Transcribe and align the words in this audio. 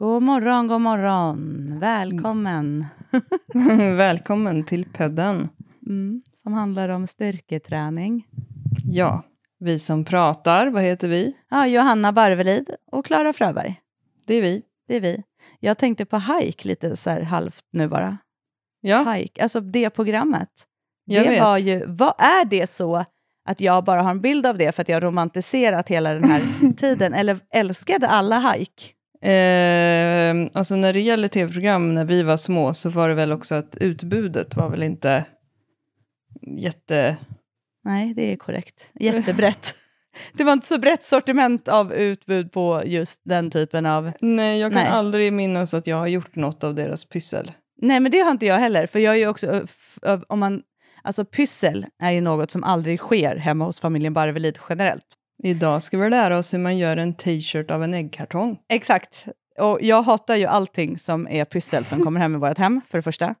God 0.00 0.22
morgon, 0.22 0.66
god 0.68 0.80
morgon. 0.80 1.78
Välkommen. 1.80 2.86
Välkommen 3.96 4.64
till 4.64 4.84
podden. 4.84 5.48
Mm, 5.86 6.22
som 6.42 6.52
handlar 6.52 6.88
om 6.88 7.06
styrketräning. 7.06 8.26
Ja, 8.84 9.22
vi 9.58 9.78
som 9.78 10.04
pratar, 10.04 10.66
vad 10.66 10.82
heter 10.82 11.08
vi? 11.08 11.36
Ja, 11.50 11.66
Johanna 11.66 12.12
Barvelid 12.12 12.70
och 12.92 13.06
Klara 13.06 13.32
Fröberg. 13.32 13.80
Det 14.26 14.34
är 14.34 14.42
vi. 14.42 14.62
Det 14.88 14.96
är 14.96 15.00
vi. 15.00 15.22
Jag 15.58 15.78
tänkte 15.78 16.04
på 16.04 16.18
hike 16.18 16.68
lite 16.68 16.96
så 16.96 17.10
här 17.10 17.22
halvt 17.22 17.64
nu 17.72 17.88
bara. 17.88 18.18
Ja, 18.80 19.12
Hike, 19.12 19.42
alltså 19.42 19.60
det 19.60 19.90
programmet. 19.90 20.50
jag 21.04 21.24
det 21.24 21.30
vet. 21.30 21.40
var 21.40 21.58
ju, 21.58 21.86
vad 21.86 22.14
är 22.18 22.44
det 22.44 22.70
så 22.70 23.04
att 23.44 23.60
jag 23.60 23.84
bara 23.84 24.02
har 24.02 24.10
en 24.10 24.20
bild 24.20 24.46
av 24.46 24.58
det 24.58 24.72
för 24.72 24.82
att 24.82 24.88
jag 24.88 25.02
romantiserat 25.02 25.88
hela 25.88 26.14
den 26.14 26.30
här 26.30 26.72
tiden? 26.76 27.14
Eller 27.14 27.38
älskade 27.54 28.08
alla 28.08 28.38
hike? 28.52 28.84
Eh, 29.22 30.50
alltså 30.52 30.76
när 30.76 30.92
det 30.92 31.00
gäller 31.00 31.28
tv-program 31.28 31.94
när 31.94 32.04
vi 32.04 32.22
var 32.22 32.36
små 32.36 32.74
så 32.74 32.90
var 32.90 33.08
det 33.08 33.14
väl 33.14 33.32
också 33.32 33.54
att 33.54 33.76
utbudet 33.76 34.56
var 34.56 34.70
väl 34.70 34.82
inte 34.82 35.24
jätte... 36.58 37.16
Nej, 37.84 38.14
det 38.14 38.32
är 38.32 38.36
korrekt. 38.36 38.90
Jättebrett. 38.94 39.74
Det 40.32 40.44
var 40.44 40.52
inte 40.52 40.66
så 40.66 40.78
brett 40.78 41.04
sortiment 41.04 41.68
av 41.68 41.92
utbud 41.92 42.52
på 42.52 42.82
just 42.84 43.20
den 43.24 43.50
typen 43.50 43.86
av... 43.86 44.12
Nej, 44.20 44.60
jag 44.60 44.72
kan 44.72 44.82
Nej. 44.82 44.92
aldrig 44.92 45.32
minnas 45.32 45.74
att 45.74 45.86
jag 45.86 45.96
har 45.96 46.06
gjort 46.06 46.36
något 46.36 46.64
av 46.64 46.74
deras 46.74 47.04
pyssel. 47.04 47.52
Nej, 47.82 48.00
men 48.00 48.12
det 48.12 48.18
har 48.18 48.30
inte 48.30 48.46
jag 48.46 48.58
heller. 48.58 48.86
För 48.86 48.98
jag 48.98 49.14
är 49.14 49.18
ju 49.18 49.28
också... 49.28 49.66
Om 50.28 50.38
man, 50.38 50.62
alltså 51.02 51.24
pyssel 51.24 51.86
är 51.98 52.10
ju 52.12 52.20
något 52.20 52.50
som 52.50 52.64
aldrig 52.64 52.98
sker 52.98 53.36
hemma 53.36 53.64
hos 53.64 53.80
familjen 53.80 54.14
Barvelid 54.14 54.58
generellt. 54.68 55.06
Idag 55.42 55.82
ska 55.82 55.98
vi 55.98 56.10
lära 56.10 56.38
oss 56.38 56.54
hur 56.54 56.58
man 56.58 56.78
gör 56.78 56.96
en 56.96 57.14
t-shirt 57.14 57.70
av 57.70 57.84
en 57.84 57.94
äggkartong. 57.94 58.58
Exakt. 58.68 59.26
Och 59.58 59.78
jag 59.82 60.02
hatar 60.02 60.36
ju 60.36 60.46
allting 60.46 60.98
som 60.98 61.28
är 61.28 61.44
pyssel 61.44 61.84
som 61.84 62.04
kommer 62.04 62.20
hem 62.20 62.34
i 62.34 62.38
vårt 62.38 62.58
hem, 62.58 62.80
för 62.88 62.98
det 62.98 63.02
första. 63.02 63.34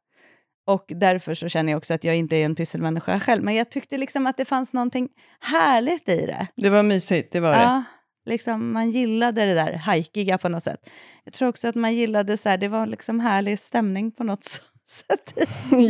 Och 0.66 0.84
därför 0.88 1.34
så 1.34 1.48
känner 1.48 1.72
jag 1.72 1.76
också 1.78 1.94
att 1.94 2.04
jag 2.04 2.16
inte 2.16 2.36
är 2.36 2.44
en 2.44 2.54
pysselmänniska 2.54 3.20
själv. 3.20 3.44
Men 3.44 3.54
jag 3.54 3.70
tyckte 3.70 3.98
liksom 3.98 4.26
att 4.26 4.36
det 4.36 4.44
fanns 4.44 4.74
någonting 4.74 5.08
härligt 5.40 6.08
i 6.08 6.26
det. 6.26 6.46
Det 6.56 6.70
var 6.70 6.82
mysigt, 6.82 7.32
det 7.32 7.40
var 7.40 7.52
det. 7.52 7.62
Ja, 7.62 7.84
liksom 8.26 8.72
man 8.72 8.90
gillade 8.90 9.46
det 9.46 9.54
där 9.54 9.72
hajkiga 9.72 10.38
på 10.38 10.48
något 10.48 10.62
sätt. 10.62 10.80
Jag 11.24 11.34
tror 11.34 11.48
också 11.48 11.68
att 11.68 11.74
man 11.74 11.94
gillade 11.94 12.36
så 12.36 12.48
här, 12.48 12.58
det 12.58 12.68
var 12.68 12.86
liksom 12.86 13.20
härlig 13.20 13.58
stämning 13.58 14.12
på 14.12 14.24
något 14.24 14.44
sätt. 14.88 15.34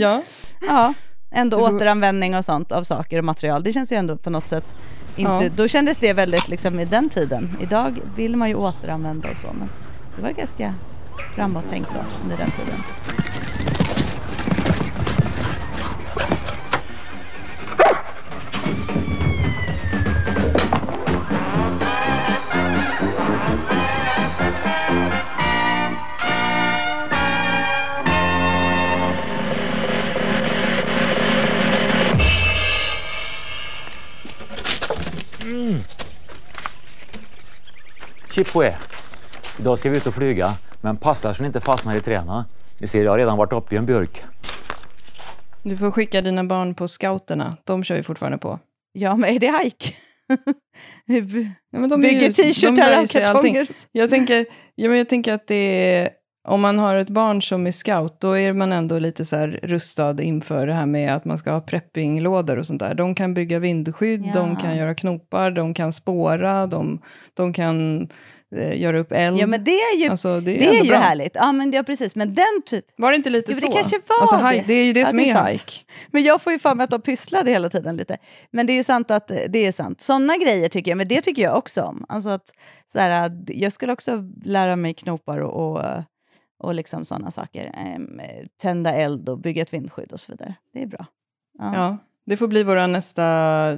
ja. 0.00 0.22
Ja, 0.60 0.94
ändå 1.30 1.68
Du 1.68 1.76
återanvändning 1.76 2.36
och 2.36 2.44
sånt 2.44 2.72
av 2.72 2.84
saker 2.84 3.18
och 3.18 3.24
material. 3.24 3.62
Det 3.62 3.72
känns 3.72 3.92
ju 3.92 3.96
ändå 3.96 4.16
på 4.16 4.30
något 4.30 4.48
sätt 4.48 4.64
inte, 5.16 5.32
Ja. 5.32 5.50
då 5.56 5.68
kändes 5.68 5.98
det 5.98 6.12
väldigt 6.12 6.48
liksom 6.48 6.80
i 6.80 6.84
den 6.84 7.08
tiden. 7.08 7.56
Idag 7.60 8.00
vill 8.16 8.36
man 8.36 8.48
ju 8.48 8.54
återanvända 8.54 9.30
och 9.30 9.36
så, 9.36 9.46
men 9.58 9.68
det 10.16 10.22
var 10.22 10.30
ganska 10.30 10.74
framåt-tänkt 11.34 11.90
då 11.94 12.00
under 12.22 12.36
den 12.36 12.50
tiden. 12.50 12.78
Chipoe. 38.44 38.74
Idag 39.58 39.78
ska 39.78 39.90
vi 39.90 39.96
ut 39.96 40.06
och 40.06 40.14
flyga, 40.14 40.54
men 40.80 40.96
passa 40.96 41.34
så 41.34 41.42
ni 41.42 41.46
inte 41.46 41.60
fastnar 41.60 41.96
i 41.96 42.00
träna. 42.00 42.44
Ni 42.80 42.86
ser, 42.86 43.04
jag 43.04 43.10
har 43.10 43.18
redan 43.18 43.38
varit 43.38 43.52
uppe 43.52 43.74
i 43.74 43.78
en 43.78 43.86
björk. 43.86 44.22
Du 45.62 45.76
får 45.76 45.90
skicka 45.90 46.22
dina 46.22 46.44
barn 46.44 46.74
på 46.74 46.88
scouterna. 46.88 47.56
De 47.64 47.84
kör 47.84 47.96
ju 47.96 48.02
fortfarande 48.02 48.38
på. 48.38 48.58
Ja, 48.92 49.16
men 49.16 49.34
är 49.34 49.38
det 49.38 49.46
hajk? 49.46 49.96
Ja, 51.72 51.78
men 51.78 51.88
de 51.90 52.04
är 52.04 52.08
Bygger 52.08 52.32
t-shirtar 52.32 53.02
av 53.02 53.06
kartonger. 53.06 53.68
Jag 53.92 54.10
tänker, 54.10 54.46
ja, 54.74 54.88
men 54.88 54.98
jag 54.98 55.08
tänker 55.08 55.32
att 55.32 55.46
det 55.46 55.94
är, 55.94 56.10
om 56.48 56.60
man 56.60 56.78
har 56.78 56.96
ett 56.96 57.08
barn 57.08 57.42
som 57.42 57.66
är 57.66 57.72
scout, 57.72 58.20
då 58.20 58.38
är 58.38 58.52
man 58.52 58.72
ändå 58.72 58.98
lite 58.98 59.24
så 59.24 59.46
rustad 59.46 60.22
inför 60.22 60.66
det 60.66 60.74
här 60.74 60.86
med 60.86 61.14
att 61.16 61.24
man 61.24 61.38
ska 61.38 61.50
ha 61.52 61.60
preppinglådor 61.60 62.56
och 62.58 62.66
sånt 62.66 62.80
där. 62.80 62.94
De 62.94 63.14
kan 63.14 63.34
bygga 63.34 63.58
vindskydd, 63.58 64.26
Ja. 64.26 64.32
de 64.34 64.56
kan 64.56 64.76
göra 64.76 64.94
knopar, 64.94 65.50
de 65.50 65.74
kan 65.74 65.92
spåra, 65.92 66.66
de, 66.66 67.00
de 67.34 67.52
kan 67.52 68.08
eh, 68.56 68.80
göra 68.80 68.98
upp 68.98 69.12
eld. 69.12 69.38
Ja, 69.38 69.46
men 69.46 69.64
det 69.64 69.70
är 69.70 69.96
ju, 70.04 70.08
alltså, 70.10 70.40
det 70.40 70.56
är, 70.56 70.58
det 70.70 70.78
är 70.78 70.84
ju 70.84 70.90
bra. 70.90 70.98
härligt. 70.98 71.34
Ja, 71.34 71.52
men 71.52 71.72
ja, 71.72 71.82
precis. 71.82 72.16
Men 72.16 72.34
den 72.34 72.62
typ... 72.66 72.84
Var 72.96 73.10
det 73.10 73.16
inte 73.16 73.30
lite 73.30 73.52
Jo, 73.52 73.58
men 73.60 73.60
det 73.60 73.66
så? 73.66 73.72
kanske 73.72 73.96
var 74.08 74.20
alltså, 74.20 74.36
det. 74.36 74.64
det 74.66 74.74
är 74.74 74.84
ju 74.84 74.92
det 74.92 75.00
Ja, 75.00 75.06
som 75.06 75.18
det 75.18 75.30
är 75.30 75.46
är, 75.46 75.52
hike. 75.52 75.72
Men 76.10 76.22
jag 76.22 76.42
får 76.42 76.52
ju 76.52 76.58
för 76.58 76.74
mig 76.74 76.84
att 76.84 76.90
de 76.90 77.00
pysslade 77.02 77.50
hela 77.50 77.70
tiden 77.70 77.96
lite. 77.96 78.16
Men 78.52 78.66
det 78.66 78.72
är 78.72 78.74
ju 78.74 78.82
sant 78.82 79.10
att 79.10 79.28
det 79.48 79.66
är 79.66 79.72
sant. 79.72 80.00
Sådana 80.00 80.36
grejer 80.36 80.68
tycker 80.68 80.90
jag, 80.90 80.98
men 80.98 81.08
det 81.08 81.20
tycker 81.20 81.42
jag 81.42 81.56
också 81.58 81.82
om. 81.82 82.04
Alltså 82.08 82.30
att, 82.30 82.44
så 82.92 82.98
här, 82.98 83.32
jag 83.46 83.72
skulle 83.72 83.92
också 83.92 84.24
lära 84.44 84.76
mig 84.76 84.94
knopar 84.94 85.38
och, 85.38 85.72
och, 85.72 85.84
och 86.60 86.74
liksom 86.74 87.04
sådana 87.04 87.30
saker. 87.30 87.70
Ehm, 87.74 88.20
tända 88.56 88.94
eld 88.94 89.28
och 89.28 89.38
bygga 89.38 89.62
ett 89.62 89.74
vindskydd 89.74 90.12
och 90.12 90.20
så 90.20 90.32
vidare. 90.32 90.54
Det 90.72 90.82
är 90.82 90.86
bra. 90.86 91.06
Ja. 91.58 91.74
Ja, 91.74 91.96
det 92.26 92.36
får 92.36 92.48
bli 92.48 92.62
vår 92.62 92.86
nästa 92.86 93.24
eh, 93.72 93.76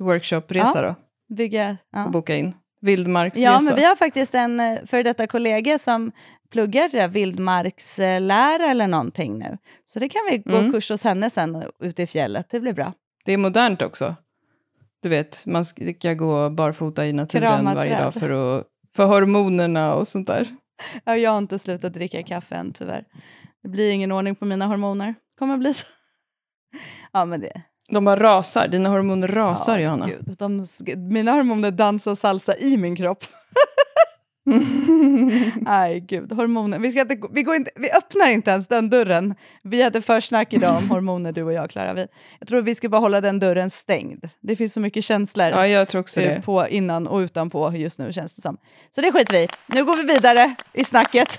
workshopresa 0.00 0.82
då, 0.82 0.94
Bygga, 1.34 1.76
ja. 1.92 2.04
och 2.04 2.10
boka 2.10 2.36
in. 2.36 2.54
Vildmarksresa. 2.80 3.44
ja, 3.50 3.60
men 3.60 3.74
vi 3.76 3.84
har 3.84 3.96
faktiskt 3.96 4.34
en 4.34 4.60
eh, 4.60 4.78
före 4.86 5.02
detta 5.02 5.26
kollega 5.26 5.78
som 5.78 6.12
pluggar 6.50 6.88
det 6.88 6.98
där 6.98 7.08
vildmarkslära 7.08 8.66
eller 8.66 8.86
någonting 8.88 9.38
nu. 9.38 9.58
Så 9.84 9.98
det 9.98 10.08
kan 10.08 10.20
vi 10.30 10.38
gå 10.38 10.56
Mm. 10.56 10.72
kurs 10.72 10.90
hos 10.90 11.04
henne 11.04 11.30
sen 11.30 11.62
ute 11.80 12.02
i 12.02 12.06
fjället. 12.06 12.50
Det 12.50 12.60
blir 12.60 12.72
bra. 12.72 12.92
Det 13.24 13.32
är 13.32 13.36
modernt 13.38 13.82
också. 13.82 14.14
Du 15.02 15.08
vet, 15.08 15.46
man 15.46 15.64
ska 15.64 16.14
gå 16.14 16.50
barfota 16.50 17.06
i 17.06 17.12
naturen 17.12 17.64
varje 17.64 18.02
dag 18.02 18.14
för, 18.14 18.58
att, 18.58 18.66
för 18.96 19.04
hormonerna 19.06 19.94
och 19.94 20.08
sånt 20.08 20.26
där. 20.26 20.56
Ja, 21.04 21.16
jag 21.16 21.30
har 21.30 21.38
inte 21.38 21.58
slutat 21.58 21.92
dricka 21.92 22.22
kaffe 22.22 22.54
än 22.54 22.72
tyvärr. 22.72 23.04
Det 23.62 23.68
blir 23.68 23.90
ingen 23.90 24.12
ordning 24.12 24.34
på 24.34 24.44
mina 24.44 24.66
hormoner. 24.66 25.14
Kommer 25.38 25.56
bli 25.56 25.74
så. 25.74 25.86
Ja, 27.12 27.24
men 27.24 27.40
det... 27.40 27.62
De 27.88 28.04
bara 28.04 28.20
rasar, 28.20 28.68
dina 28.68 28.88
hormoner 28.88 29.28
rasar 29.28 29.78
ja, 29.78 29.84
Johanna. 29.84 30.06
Gud, 30.06 30.36
de, 30.38 30.64
mina 30.96 31.32
hormoner 31.32 31.70
dansar 31.70 32.14
salsa 32.14 32.56
i 32.56 32.76
min 32.76 32.96
kropp. 32.96 33.24
Nej, 35.60 36.00
gud. 36.00 36.32
Hormoner. 36.32 36.78
Vi, 36.78 36.90
ska 36.92 37.00
inte, 37.00 37.16
vi, 37.32 37.42
går 37.42 37.54
inte, 37.56 37.70
vi 37.76 37.90
öppnar 37.90 38.30
inte 38.30 38.50
ens 38.50 38.66
den 38.66 38.90
dörren. 38.90 39.34
Vi 39.62 39.82
hade 39.82 40.02
försnack 40.02 40.52
idag 40.52 40.76
om 40.76 40.90
hormoner, 40.90 41.32
du 41.32 41.42
och 41.42 41.52
jag, 41.52 41.70
Klara. 41.70 41.94
Vi- 41.94 42.06
Jag 42.38 42.48
tror 42.48 42.62
vi 42.62 42.74
ska 42.74 42.88
bara 42.88 43.00
hålla 43.00 43.20
den 43.20 43.38
dörren 43.38 43.70
stängd. 43.70 44.24
Det 44.40 44.56
finns 44.56 44.72
så 44.72 44.80
mycket 44.80 45.04
känslor. 45.04 45.46
ja, 45.46 45.66
jag 45.66 45.88
tror 45.88 46.00
också 46.00 46.20
eh, 46.20 46.34
det. 46.34 46.42
på 46.42 46.68
innan 46.68 47.06
och 47.06 47.18
utanpå 47.18 47.72
just 47.72 47.98
nu 47.98 48.12
känns 48.12 48.34
det 48.36 48.42
som. 48.42 48.56
Så 48.90 49.00
det 49.00 49.12
skiter 49.12 49.32
vi 49.32 49.38
i. 49.42 49.48
Nu 49.66 49.84
går 49.84 49.96
vi 49.96 50.02
vidare 50.14 50.54
i 50.72 50.84
snacket. 50.84 51.38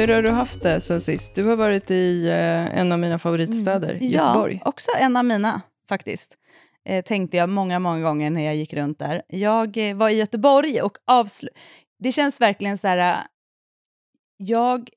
Hur 0.00 0.08
har 0.14 0.22
du 0.22 0.30
haft 0.30 0.62
det 0.62 0.80
sen 0.80 1.00
sist? 1.00 1.34
Du 1.34 1.44
har 1.44 1.56
varit 1.56 1.90
i 1.90 2.28
eh, 2.28 2.78
en 2.78 2.92
av 2.92 2.98
mina 2.98 3.18
favoritstäder, 3.18 3.90
Mm. 3.94 4.04
Göteborg. 4.06 4.60
Ja, 4.64 4.68
också 4.70 4.90
en 5.00 5.16
av 5.16 5.24
mina 5.24 5.62
faktiskt. 5.88 6.36
Eh, 6.84 7.04
tänkte 7.04 7.36
jag 7.36 7.48
många, 7.48 7.78
många 7.78 8.00
gånger 8.00 8.30
när 8.30 8.40
jag 8.44 8.56
gick 8.56 8.74
runt 8.74 8.98
där. 8.98 9.22
Jag 9.28 9.76
eh, 9.90 9.96
var 9.96 10.10
i 10.10 10.14
Göteborg 10.14 10.82
och 10.82 10.98
avslu... 11.06 11.48
Det 11.98 12.12
känns 12.12 12.40
verkligen 12.40 12.78
så 12.78 12.88
här... 12.88 12.98
eh, 13.12 13.16
Jag 14.36 14.88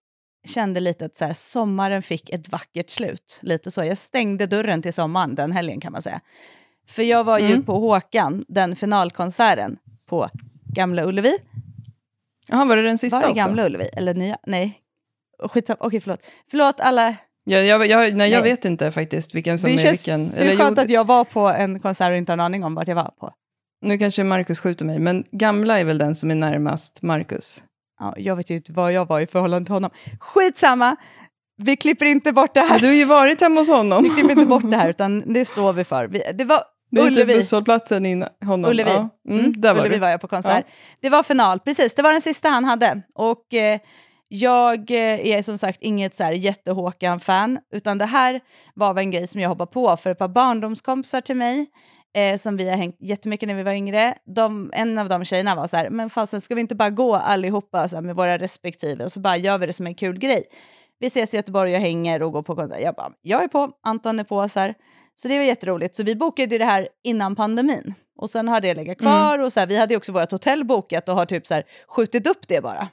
kände 0.47 0.79
lite 0.79 1.05
att 1.05 1.17
så 1.17 1.25
här, 1.25 1.33
sommaren 1.33 2.01
fick 2.01 2.29
ett 2.29 2.49
vackert 2.49 2.89
slut. 2.89 3.39
Lite 3.43 3.71
så. 3.71 3.83
Jag 3.83 3.97
stängde 3.97 4.45
dörren 4.45 4.81
till 4.81 4.93
sommaren 4.93 5.35
den 5.35 5.51
helgen 5.51 5.79
kan 5.81 5.91
man 5.91 6.01
säga. 6.01 6.21
För 6.87 7.03
jag 7.03 7.23
var 7.23 7.39
ju 7.39 7.45
Mm. 7.45 7.63
på 7.65 7.79
Håkan, 7.79 8.45
den 8.47 8.75
finalkonserten 8.75 9.77
på 10.05 10.29
Gamla 10.75 11.03
Ullevi. 11.05 11.31
Jaha, 12.47 12.65
var 12.65 12.75
det 12.75 12.81
den 12.81 12.97
sista 12.97 13.17
Var 13.17 13.21
det 13.23 13.29
också? 13.31 13.37
Gamla 13.45 13.65
Ullevi? 13.65 13.85
Eller 13.93 14.13
nya? 14.13 14.37
Nej. 14.47 14.79
Skitsamma. 15.47 15.77
Okej, 15.79 15.99
förlåt. 15.99 16.19
Förlåt 16.51 16.79
alla. 16.79 17.15
Ja, 17.43 17.57
jag, 17.57 17.87
jag, 17.87 18.15
nej, 18.15 18.31
jag 18.31 18.41
Nej. 18.41 18.51
vet 18.51 18.65
inte 18.65 18.91
faktiskt 18.91 19.35
vilken 19.35 19.59
som 19.59 19.69
det 19.69 19.75
är 19.75 19.77
känns 19.79 20.07
vilken. 20.07 20.25
så 20.25 20.57
skönt 20.63 20.77
jo, 20.77 20.83
att 20.83 20.89
jag 20.89 21.07
var 21.07 21.23
på 21.23 21.39
en 21.47 21.79
konsert 21.79 22.11
och 22.11 22.17
inte 22.17 22.31
har 22.31 22.37
en 22.37 22.39
aning 22.39 22.63
om 22.63 22.75
vart 22.75 22.87
jag 22.87 22.95
var 22.95 23.11
på. 23.19 23.31
Nu 23.81 23.97
kanske 23.97 24.23
Markus 24.23 24.59
skjuter 24.59 24.85
mig, 24.85 24.99
men 24.99 25.23
gamla 25.31 25.79
är 25.79 25.83
väl 25.83 25.97
den 25.97 26.15
som 26.15 26.31
är 26.31 26.35
närmast 26.35 27.01
Markus? 27.01 27.63
Ja, 27.99 28.13
jag 28.17 28.35
vet 28.35 28.49
ju 28.49 28.55
inte 28.55 28.71
vad 28.71 28.93
jag 28.93 29.07
var 29.07 29.19
i 29.19 29.27
förhållande 29.27 29.65
till 29.65 29.73
honom. 29.73 29.91
Skitsamma! 30.19 30.95
Vi 31.61 31.75
klipper 31.75 32.05
inte 32.05 32.33
bort 32.33 32.53
det 32.53 32.59
här. 32.61 32.79
du 32.79 32.87
har 32.87 32.93
ju 32.93 33.05
varit 33.05 33.41
hemma 33.41 33.61
hos 33.61 33.69
honom. 33.69 34.03
Vi 34.03 34.09
klipper 34.09 34.31
inte 34.31 34.45
bort 34.45 34.71
det 34.71 34.77
här, 34.77 34.89
utan 34.95 35.33
det 35.33 35.45
står 35.45 35.73
vi 35.73 35.83
för. 35.83 36.07
Vi, 36.07 36.23
det 36.33 36.43
var 36.45 36.61
Det 36.91 37.01
är 37.01 37.05
typ 37.07 37.11
Ullevi. 37.17 37.33
busshållplatsen 37.33 38.05
in 38.05 38.25
honom. 38.45 38.71
Ullevi. 38.71 38.89
Ja. 38.89 39.09
Mm, 39.29 39.39
Mm, 39.39 39.61
där 39.61 39.73
var 39.73 39.81
Ullevi 39.81 39.97
var 39.99 40.09
jag 40.09 40.21
på 40.21 40.27
konsert. 40.27 40.65
Det 41.01 41.09
var 41.09 41.23
final, 41.23 41.59
precis. 41.59 41.95
Det 41.95 42.01
var 42.01 42.11
den 42.11 42.21
sista 42.21 42.49
han 42.49 42.65
hade. 42.65 43.01
Och 43.15 43.53
eh, 43.53 43.79
jag 44.29 44.91
eh, 44.91 45.27
är 45.27 45.41
som 45.41 45.57
sagt 45.57 45.81
inget 45.81 46.15
så 46.15 46.23
här 46.23 46.31
jätte-Håkan-fan, 46.31 47.59
utan 47.73 47.97
det 47.97 48.05
här 48.05 48.41
var 48.73 48.93
väl 48.93 49.03
en 49.03 49.11
grej 49.11 49.27
som 49.27 49.41
jag 49.41 49.49
hoppade 49.49 49.71
på 49.71 49.97
för 49.97 50.09
ett 50.09 50.17
par 50.17 50.27
barndomskompisar 50.27 51.21
till 51.21 51.35
mig, 51.35 51.67
eh, 52.15 52.37
som 52.37 52.57
vi 52.57 52.69
har 52.69 52.77
hängt 52.77 52.97
jättemycket 52.99 53.47
när 53.47 53.55
vi 53.55 53.63
var 53.63 53.73
yngre. 53.73 54.15
De, 54.35 54.71
en 54.73 54.97
av 54.97 55.09
de 55.09 55.25
tjejerna 55.25 55.55
var 55.55 55.67
så 55.67 55.77
här, 55.77 55.89
men 55.89 56.09
fasen 56.09 56.41
ska 56.41 56.55
vi 56.55 56.61
inte 56.61 56.75
bara 56.75 56.89
gå 56.89 57.15
allihopa 57.15 57.89
så 57.89 57.95
här, 57.95 58.03
med 58.03 58.15
våra 58.15 58.37
respektive 58.37 59.03
och 59.03 59.11
så 59.11 59.19
bara 59.19 59.37
gör 59.37 59.57
vi 59.57 59.65
det 59.65 59.73
som 59.73 59.87
en 59.87 59.95
kul 59.95 60.19
grej. 60.19 60.43
Vi 60.99 61.07
ses 61.07 61.33
i 61.33 61.37
Göteborg 61.37 61.75
och 61.75 61.81
hänger 61.81 62.23
och 62.23 62.31
går 62.31 62.41
på 62.41 62.55
konsert. 62.55 62.81
Jag 62.81 62.95
bara, 62.95 63.11
jag 63.21 63.43
är 63.43 63.47
på, 63.47 63.71
Anton 63.83 64.19
är 64.19 64.23
på 64.23 64.49
så 64.49 64.59
här. 64.59 64.73
Så 65.15 65.27
det 65.27 65.37
var 65.37 65.45
jätteroligt. 65.45 65.95
Så 65.95 66.03
vi 66.03 66.15
bokade 66.15 66.57
det 66.57 66.65
här 66.65 66.89
innan 67.03 67.35
pandemin. 67.35 67.93
Och 68.17 68.29
sen 68.29 68.47
har 68.47 68.61
det 68.61 68.73
legat 68.73 68.97
kvar 68.97 69.33
mm. 69.33 69.45
och 69.45 69.53
så 69.53 69.59
här, 69.59 69.67
vi 69.67 69.77
hade 69.77 69.97
också 69.97 70.11
vårt 70.11 70.31
hotell 70.31 70.65
bokat 70.65 71.09
och 71.09 71.15
har 71.15 71.25
typ 71.25 71.47
så 71.47 71.53
här, 71.53 71.63
skjutit 71.87 72.27
upp 72.27 72.47
det 72.47 72.61
bara. 72.61 72.89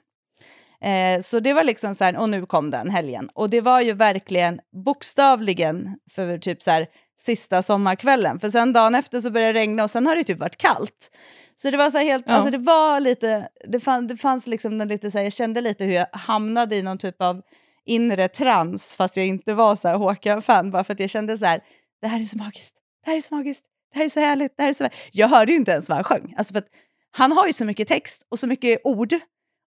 Eh, 0.81 1.21
så 1.21 1.41
det 1.41 1.53
var 1.53 1.65
liksom 1.65 1.95
så 1.95 2.05
här, 2.05 2.17
och 2.17 2.29
nu 2.29 2.47
kom 2.47 2.71
den 2.71 2.91
helgen. 2.91 3.29
Och 3.35 3.51
det 3.51 3.61
var 3.61 3.81
ju 3.81 3.93
verkligen 3.93 4.61
bokstavligen 4.85 5.97
för 6.11 6.39
typ 6.39 6.63
så 6.63 6.71
här 6.71 6.87
sista 7.19 7.63
sommarkvällen. 7.63 8.41
För 8.41 8.51
sen 8.51 8.73
dagen 8.73 8.95
efter 8.95 9.21
så 9.21 9.31
började 9.31 9.53
det 9.53 9.59
regna 9.59 9.85
och 9.85 9.91
sen 9.91 10.07
har 10.07 10.17
det 10.17 10.25
typ 10.25 10.39
varit 10.39 10.57
kallt. 10.57 11.11
Så 11.55 11.71
det 11.71 11.77
var 11.77 11.91
så 11.91 11.99
helt, 11.99 12.25
ja. 12.27 12.35
alltså 12.35 12.51
det 12.51 12.59
var 12.59 13.01
lite, 13.01 13.49
det, 13.69 13.81
fann, 13.81 14.07
det 14.07 14.17
fanns 14.17 14.47
liksom 14.47 14.79
lite 14.79 15.11
så 15.11 15.19
här, 15.19 15.25
jag 15.25 15.33
kände 15.33 15.61
lite 15.61 15.85
hur 15.85 15.93
jag 15.93 16.07
hamnade 16.13 16.77
i 16.77 16.83
någon 16.83 16.99
typ 16.99 17.23
av 17.23 17.43
inre 17.85 18.29
trans 18.29 18.95
fast 18.95 19.17
jag 19.17 19.27
inte 19.27 19.55
var 19.55 19.77
så 19.77 19.89
här 19.89 19.97
Håkan-fan 19.97 20.71
bara 20.71 20.85
för 20.85 20.93
att 20.93 21.01
jag 21.01 21.11
kände 21.11 21.39
så 21.39 21.47
här, 21.47 21.61
det 22.01 22.09
här 22.09 22.21
är 22.21 22.25
så 22.25 22.39
magiskt, 22.39 22.77
det 23.05 23.11
här 23.11 23.17
är 23.17 23.21
så 23.21 23.35
magiskt, 23.35 23.65
det 23.93 23.99
här 23.99 24.05
är 24.05 24.09
så 24.09 24.21
härligt, 24.21 24.57
det 24.57 24.63
här 24.63 24.71
är 24.71 24.73
så. 24.73 24.89
Jag 25.13 25.29
hörde 25.29 25.53
ju 25.53 25.59
inte 25.59 25.71
ens 25.71 25.89
vad 25.89 25.97
han 25.97 26.05
sjöng, 26.05 26.35
alltså 26.37 26.53
för 26.53 26.59
att 26.59 26.69
han 27.11 27.33
har 27.33 27.47
ju 27.47 27.53
så 27.53 27.65
mycket 27.65 27.89
text 27.89 28.27
och 28.29 28.39
så 28.39 28.47
mycket 28.47 28.81
ord 28.85 29.15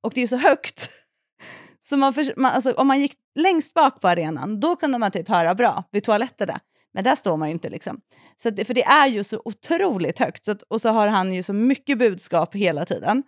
och 0.03 0.11
det 0.15 0.21
är 0.21 0.27
så 0.27 0.37
högt. 0.37 0.89
Så 1.79 1.97
man, 1.97 2.13
för, 2.13 2.33
man 2.37 2.51
alltså, 2.51 2.71
om 2.71 2.87
man 2.87 2.99
gick 2.99 3.13
längst 3.35 3.73
bak 3.73 4.01
på 4.01 4.07
arenan, 4.07 4.59
då 4.59 4.75
kunde 4.75 4.97
man 4.97 5.11
typ 5.11 5.29
höra 5.29 5.55
bra 5.55 5.83
vid 5.91 6.03
toaletterna. 6.03 6.59
Men 6.93 7.03
där 7.03 7.15
står 7.15 7.37
man 7.37 7.47
ju 7.47 7.53
inte. 7.53 7.69
Liksom. 7.69 7.99
Så 8.37 8.49
att, 8.49 8.67
för 8.67 8.73
det 8.73 8.83
är 8.83 9.07
ju 9.07 9.23
så 9.23 9.41
otroligt 9.45 10.19
högt. 10.19 10.45
Så 10.45 10.51
att, 10.51 10.61
och 10.61 10.81
så 10.81 10.89
har 10.89 11.07
han 11.07 11.33
ju 11.33 11.43
så 11.43 11.53
mycket 11.53 11.97
budskap 11.97 12.55
hela 12.55 12.85
tiden. 12.85 13.23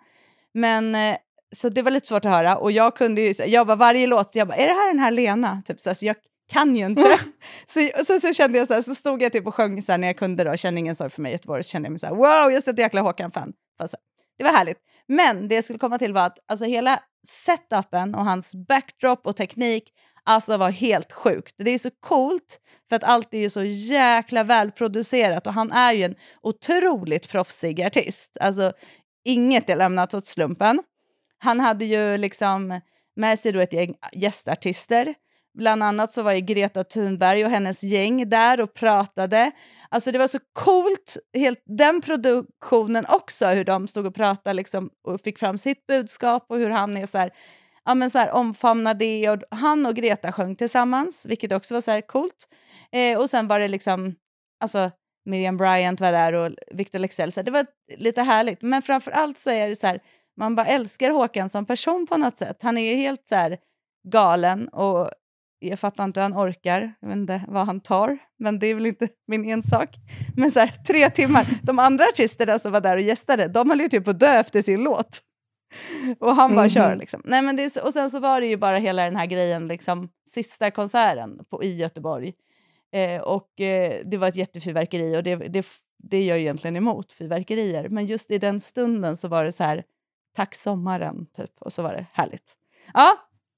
Men 0.53 0.95
eh, 0.95 1.17
så 1.55 1.69
det 1.69 1.81
var 1.81 1.91
lite 1.91 2.07
svårt 2.07 2.25
att 2.25 2.31
höra. 2.31 2.57
Och 2.57 2.71
jag 2.71 2.95
kunde 2.95 3.21
ju, 3.21 3.33
jag 3.45 3.67
bara 3.67 3.75
varje 3.75 4.07
låt, 4.07 4.35
jag 4.35 4.47
bara, 4.47 4.57
är 4.57 4.67
det 4.67 4.73
här 4.73 4.87
den 4.87 4.99
här 4.99 5.11
Lena? 5.11 5.61
Typ 5.65 5.81
så, 5.81 5.95
så 5.95 6.05
jag 6.05 6.15
kan 6.51 6.75
ju 6.75 6.85
inte. 6.85 7.19
så, 7.73 7.89
så, 8.05 8.19
så, 8.19 8.33
kände 8.33 8.57
jag 8.57 8.67
så 8.67 8.73
här, 8.73 8.81
så 8.81 8.95
stod 8.95 9.21
jag 9.21 9.31
typ 9.31 9.47
och 9.47 9.55
sjöng 9.55 9.83
så 9.83 9.91
här, 9.91 9.97
när 9.97 10.07
jag 10.07 10.17
kunde 10.17 10.43
då, 10.43 10.57
kände 10.57 10.79
ingen 10.79 10.95
sorg 10.95 11.09
för 11.09 11.21
mig 11.21 11.31
Göteborg, 11.31 11.63
så 11.63 11.69
kände 11.69 11.85
jag 11.85 11.91
mig 11.91 11.99
så 11.99 12.05
här, 12.05 12.15
wow, 12.15 12.25
jag 12.25 12.53
är 12.53 12.69
ett 12.69 12.79
jäkla 12.79 13.01
Håkan-fan. 13.01 13.53
Det 14.39 14.43
var 14.43 14.51
härligt. 14.51 14.77
Men 15.07 15.47
det 15.47 15.55
jag 15.55 15.63
skulle 15.63 15.79
komma 15.79 15.99
till 15.99 16.13
var 16.13 16.25
att 16.25 16.39
alltså 16.47 16.65
hela 16.65 16.99
setupen 17.27 18.15
och 18.15 18.25
hans 18.25 18.55
backdrop 18.55 19.27
och 19.27 19.35
teknik 19.35 19.93
alltså 20.23 20.57
var 20.57 20.69
helt 20.69 21.11
sjukt. 21.11 21.55
Det 21.57 21.71
är 21.71 21.79
så 21.79 21.89
coolt 21.99 22.59
för 22.89 22.95
att 22.95 23.03
allt 23.03 23.33
är 23.33 23.37
ju 23.37 23.49
så 23.49 23.63
jäkla 23.63 24.43
välproducerat 24.43 25.47
och 25.47 25.53
han 25.53 25.71
är 25.71 25.93
ju 25.93 26.03
en 26.03 26.15
otroligt 26.41 27.29
proffsig 27.29 27.81
artist. 27.81 28.37
Alltså 28.41 28.73
inget 29.25 29.69
är 29.69 29.75
lämnat 29.75 30.13
åt 30.13 30.25
slumpen. 30.25 30.83
Han 31.37 31.59
hade 31.59 31.85
ju 31.85 32.17
liksom 32.17 32.81
med 33.15 33.39
sig 33.39 33.51
då 33.51 33.59
ett 33.59 33.73
gäng 33.73 33.95
gästartister. 34.13 35.15
Bland 35.57 35.83
annat 35.83 36.11
så 36.11 36.21
var 36.21 36.33
ju 36.33 36.39
Greta 36.39 36.83
Thunberg 36.83 37.45
och 37.45 37.51
hennes 37.51 37.83
gäng 37.83 38.29
där 38.29 38.61
och 38.61 38.73
pratade. 38.73 39.51
Alltså 39.89 40.11
det 40.11 40.17
var 40.17 40.27
så 40.27 40.39
coolt, 40.53 41.17
helt, 41.33 41.63
den 41.65 42.01
produktionen 42.01 43.05
också, 43.09 43.47
hur 43.47 43.63
de 43.63 43.87
stod 43.87 44.05
och 44.05 44.15
pratade 44.15 44.53
liksom, 44.53 44.89
och 45.07 45.21
fick 45.21 45.39
fram 45.39 45.57
sitt 45.57 45.87
budskap 45.87 46.45
och 46.49 46.57
hur 46.57 46.69
han 46.69 46.97
är 46.97 47.05
så 47.05 47.17
här, 47.17 47.31
ja, 47.85 47.95
men 47.95 48.09
så 48.09 48.19
här, 48.19 48.31
omfamnar 48.31 48.93
det. 48.93 49.29
Och 49.29 49.43
han 49.51 49.85
och 49.85 49.95
Greta 49.95 50.31
sjöng 50.31 50.55
tillsammans, 50.55 51.25
vilket 51.25 51.51
också 51.51 51.73
var 51.73 51.81
så 51.81 51.91
här 51.91 52.01
coolt. 52.01 52.47
Eh, 52.91 53.19
och 53.19 53.29
sen 53.29 53.47
var 53.47 53.59
det 53.59 53.67
liksom, 53.67 54.15
alltså 54.59 54.91
Miriam 55.25 55.57
Bryant 55.57 56.01
var 56.01 56.11
där 56.11 56.33
och 56.33 56.51
Victor 56.71 56.99
Leksell, 56.99 57.31
det 57.31 57.51
var 57.51 57.65
lite 57.97 58.21
härligt. 58.21 58.61
Men 58.61 58.81
framför 58.81 59.11
allt 59.11 59.37
så 59.37 59.49
är 59.49 59.69
det 59.69 59.75
så 59.75 59.87
här, 59.87 59.99
man 60.37 60.55
bara 60.55 60.65
älskar 60.65 61.11
Håkan 61.11 61.49
som 61.49 61.65
person 61.65 62.07
på 62.07 62.17
något 62.17 62.37
sätt. 62.37 62.57
Han 62.61 62.77
är 62.77 62.91
ju 62.91 62.95
helt 62.95 63.27
så 63.27 63.35
här 63.35 63.57
galen 64.07 64.67
och 64.67 65.11
jag 65.59 65.79
fattar 65.79 66.03
inte 66.03 66.19
hur 66.19 66.23
han 66.23 66.47
orkar. 66.47 66.93
Jag 66.99 67.07
vet 67.07 67.15
inte 67.15 67.41
vad 67.47 67.65
han 67.65 67.79
tar, 67.79 68.17
men 68.39 68.59
det 68.59 68.67
är 68.67 68.75
väl 68.75 68.85
inte 68.85 69.07
min 69.27 69.45
ensak. 69.45 69.95
Men 70.35 70.51
så 70.51 70.59
här, 70.59 70.73
tre 70.87 71.09
timmar. 71.09 71.47
De 71.63 71.79
andra 71.79 72.05
artisterna 72.05 72.59
som 72.59 72.71
var 72.71 72.81
där 72.81 72.95
och 72.95 73.01
gästade, 73.01 73.47
de 73.47 73.69
höll 73.69 73.81
ju 73.81 73.89
typ 73.89 74.03
på 74.03 74.11
att 74.11 74.19
dö 74.19 74.39
efter 74.39 74.61
sin 74.61 74.83
låt. 74.83 75.21
Och 76.19 76.35
han 76.35 76.49
bara 76.49 76.61
mm 76.61 76.69
kör 76.69 76.95
liksom. 76.95 77.21
Nej, 77.25 77.41
men 77.41 77.55
det, 77.55 77.77
och 77.77 77.93
sen 77.93 78.09
så 78.09 78.19
var 78.19 78.41
det 78.41 78.47
ju 78.47 78.57
bara 78.57 78.77
hela 78.77 79.03
den 79.03 79.15
här 79.15 79.25
grejen, 79.25 79.67
liksom, 79.67 80.09
sista 80.33 80.71
konserten 80.71 81.45
på, 81.49 81.63
i 81.63 81.77
Göteborg. 81.77 82.33
Eh, 82.91 83.21
och 83.21 83.61
eh, 83.61 84.05
det 84.05 84.17
var 84.17 84.27
ett 84.27 84.35
jättefyrverkeri 84.35 85.17
och 85.17 85.23
det, 85.23 85.35
det, 85.35 85.65
det 86.03 86.17
är 86.17 86.27
jag 86.27 86.39
egentligen 86.39 86.75
emot, 86.75 87.11
fyrverkerier. 87.13 87.89
Men 87.89 88.05
just 88.05 88.31
i 88.31 88.37
den 88.37 88.59
stunden 88.59 89.17
så 89.17 89.27
var 89.27 89.45
det 89.45 89.51
så 89.51 89.63
här, 89.63 89.83
tack 90.35 90.55
sommaren, 90.55 91.25
typ. 91.25 91.51
Och 91.59 91.73
så 91.73 91.81
var 91.81 91.93
det 91.93 92.05
härligt. 92.13 92.55
Ja, 92.93 93.17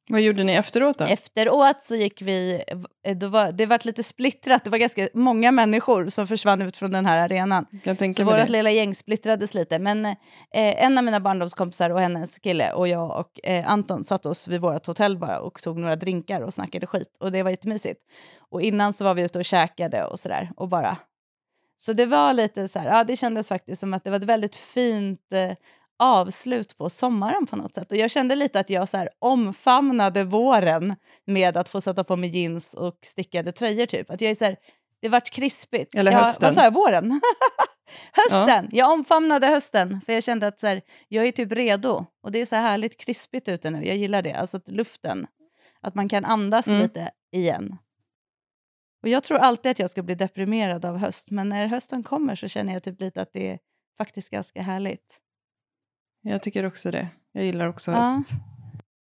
vad 0.10 0.22
gjorde 0.22 0.44
ni 0.44 0.54
efteråt 0.54 0.98
då? 0.98 1.06
Efteråt 1.06 1.82
så 1.82 1.96
gick 1.96 2.22
vi, 2.22 2.64
eh, 3.04 3.18
då 3.18 3.28
var, 3.28 3.52
det 3.52 3.66
var 3.66 3.86
lite 3.86 4.04
splittrat, 4.04 4.64
det 4.64 4.70
var 4.70 4.78
ganska 4.78 5.10
många 5.14 5.52
människor 5.52 6.10
som 6.10 6.28
försvann 6.28 6.62
ut 6.62 6.78
från 6.78 6.92
den 6.92 7.06
här 7.06 7.18
arenan. 7.18 7.66
så 8.14 8.24
vårt 8.24 8.50
lilla 8.50 8.72
gäng 8.72 8.96
splittrades 8.96 9.54
lite. 9.54 9.80
Men 9.80 10.06
eh, 10.06 10.16
en 10.54 10.98
av 10.98 11.04
mina 11.04 11.20
barndomskompisar 11.20 11.90
och 11.90 12.00
hennes 12.00 12.40
kille 12.40 12.74
och 12.74 12.88
jag 12.88 13.20
och 13.20 13.40
eh, 13.44 13.68
Anton 13.68 14.04
satt 14.04 14.26
oss 14.26 14.48
vid 14.48 14.62
vårt 14.62 14.88
hotell 14.88 15.18
bara 15.18 15.40
och 15.40 15.62
tog 15.62 15.78
några 15.78 15.96
drinkar 15.96 16.42
och 16.42 16.54
snackade 16.54 16.88
skit. 16.88 17.18
Och 17.20 17.32
det 17.32 17.44
var 17.44 17.50
jättemysigt. 17.50 18.02
Och 18.50 18.62
innan 18.62 18.94
så 18.94 19.04
var 19.04 19.14
vi 19.14 19.22
ute 19.22 19.40
och 19.40 19.46
käkade 19.46 20.06
och 20.06 20.20
sådär. 20.20 20.52
Och 20.56 20.70
bara... 20.70 20.98
Så 21.78 21.94
det 21.94 22.06
var 22.06 22.34
lite 22.34 22.68
så 22.68 22.80
här, 22.80 22.88
ja 22.88 23.04
det 23.04 23.16
kändes 23.16 23.48
faktiskt 23.48 23.80
som 23.80 23.94
att 23.94 24.04
det 24.04 24.10
var 24.10 24.18
ett 24.18 24.24
väldigt 24.24 24.56
fint 24.56 25.34
eh, 25.34 25.52
avslut 26.02 26.78
på 26.78 26.90
sommaren 26.90 27.48
på 27.48 27.56
något 27.56 27.76
sätt. 27.76 27.92
Och 27.92 27.98
jag 27.98 28.12
kände 28.12 28.36
lite 28.36 28.60
att 28.60 28.70
jag 28.70 28.90
så 28.90 28.98
här 28.98 29.10
omfamnade 29.20 30.24
våren 30.24 30.96
med 31.26 31.58
att 31.58 31.70
få 31.70 31.82
sätta 31.82 32.04
på 32.04 32.16
mig 32.16 32.38
jeans 32.38 32.74
och 32.74 33.00
stickade 33.02 33.52
tröjor. 33.52 33.86
Typ. 33.86 34.10
Att 34.10 34.22
jag 34.22 34.32
är 34.32 34.36
så 34.36 34.46
här, 34.46 34.58
det 35.02 35.10
vart 35.10 35.30
krispigt. 35.30 35.96
Eller 35.96 36.12
hösten. 36.12 36.46
Jag, 36.46 36.48
vad 36.48 36.56
sa 36.56 36.64
jag? 36.64 36.74
Våren? 36.74 37.22
hösten! 38.12 38.70
Ja. 38.72 38.78
Jag 38.78 38.92
omfamnade 38.92 39.48
hösten, 39.48 40.02
för 40.06 40.14
jag 40.14 40.24
kände 40.24 40.48
att 40.48 40.60
så 40.60 40.68
här, 40.68 40.82
jag 41.08 41.28
är 41.28 41.32
typ 41.32 41.52
redo. 41.52 42.06
Och 42.24 42.32
det 42.32 42.40
är 42.40 42.46
så 42.46 42.56
här 42.56 42.64
härligt 42.64 42.98
krispigt 42.98 43.48
ute 43.48 43.70
nu. 43.70 43.86
Jag 43.86 43.98
gillar 43.98 44.22
det. 44.22 44.34
Alltså 44.34 44.60
luften. 44.66 45.28
Att 45.82 45.96
man 45.96 46.10
kan 46.10 46.26
andas 46.26 46.68
mm. 46.68 46.82
lite 46.82 47.12
igen. 47.32 47.78
Och 49.04 49.10
Jag 49.10 49.24
tror 49.24 49.38
alltid 49.38 49.72
att 49.72 49.80
jag 49.80 49.90
ska 49.90 50.04
bli 50.04 50.16
deprimerad 50.16 50.86
av 50.86 50.98
höst, 50.98 51.32
men 51.32 51.50
när 51.50 51.68
hösten 51.68 52.04
kommer 52.04 52.36
så 52.36 52.48
känner 52.48 52.74
jag 52.74 52.84
typ 52.84 53.02
lite 53.02 53.22
att 53.22 53.34
det 53.34 53.52
är 53.52 53.60
faktiskt 53.98 54.30
ganska 54.30 54.62
härligt. 54.62 55.20
Jag 56.22 56.44
tycker 56.44 56.66
också 56.66 56.92
det. 56.92 57.08
Jag 57.32 57.46
gillar 57.46 57.68
också 57.68 57.92
höst. 57.92 58.32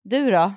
Du 0.03 0.31
då? 0.31 0.53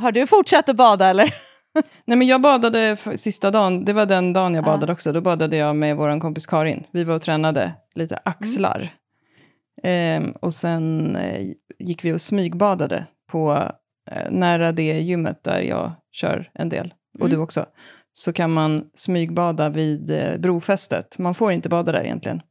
Har 0.00 0.12
du 0.12 0.26
fortsatt 0.26 0.68
att 0.68 0.76
bada 0.76 1.10
eller? 1.10 1.34
Nej, 2.04 2.18
men 2.18 2.26
jag 2.26 2.40
badade 2.40 2.96
sista 2.96 3.50
dagen, 3.50 3.84
det 3.84 3.92
var 3.92 4.06
den 4.06 4.32
dagen 4.32 4.54
jag 4.54 4.64
badade 4.64 4.92
också. 4.92 5.12
Då 5.12 5.20
badade 5.20 5.56
jag 5.56 5.76
med 5.76 5.96
vår 5.96 6.20
kompis 6.20 6.46
Karin. 6.46 6.84
Vi 6.90 7.04
var 7.04 7.14
och 7.14 7.22
tränade 7.22 7.72
lite 7.94 8.14
mm. 8.14 8.22
axlar. 8.24 8.78
Mm. 8.78 10.24
Ehm, 10.26 10.30
och 10.30 10.54
sen 10.54 11.16
eh, 11.16 11.50
gick 11.78 12.04
vi 12.04 12.12
och 12.12 12.20
smygbadade 12.20 13.06
på 13.30 13.70
eh, 14.10 14.30
nära 14.30 14.72
det 14.72 15.00
gymmet 15.00 15.44
där 15.44 15.60
jag 15.60 15.92
kör 16.12 16.50
en 16.54 16.68
del. 16.68 16.94
Och 17.14 17.26
mm. 17.26 17.30
du 17.30 17.36
också. 17.36 17.66
Så 18.12 18.32
kan 18.32 18.52
man 18.52 18.90
smygbada 18.94 19.68
vid 19.68 20.10
eh, 20.10 20.38
brofästet. 20.38 21.18
Man 21.18 21.34
får 21.34 21.52
inte 21.52 21.68
bada 21.68 21.92
där 21.92 22.04
egentligen. 22.04 22.42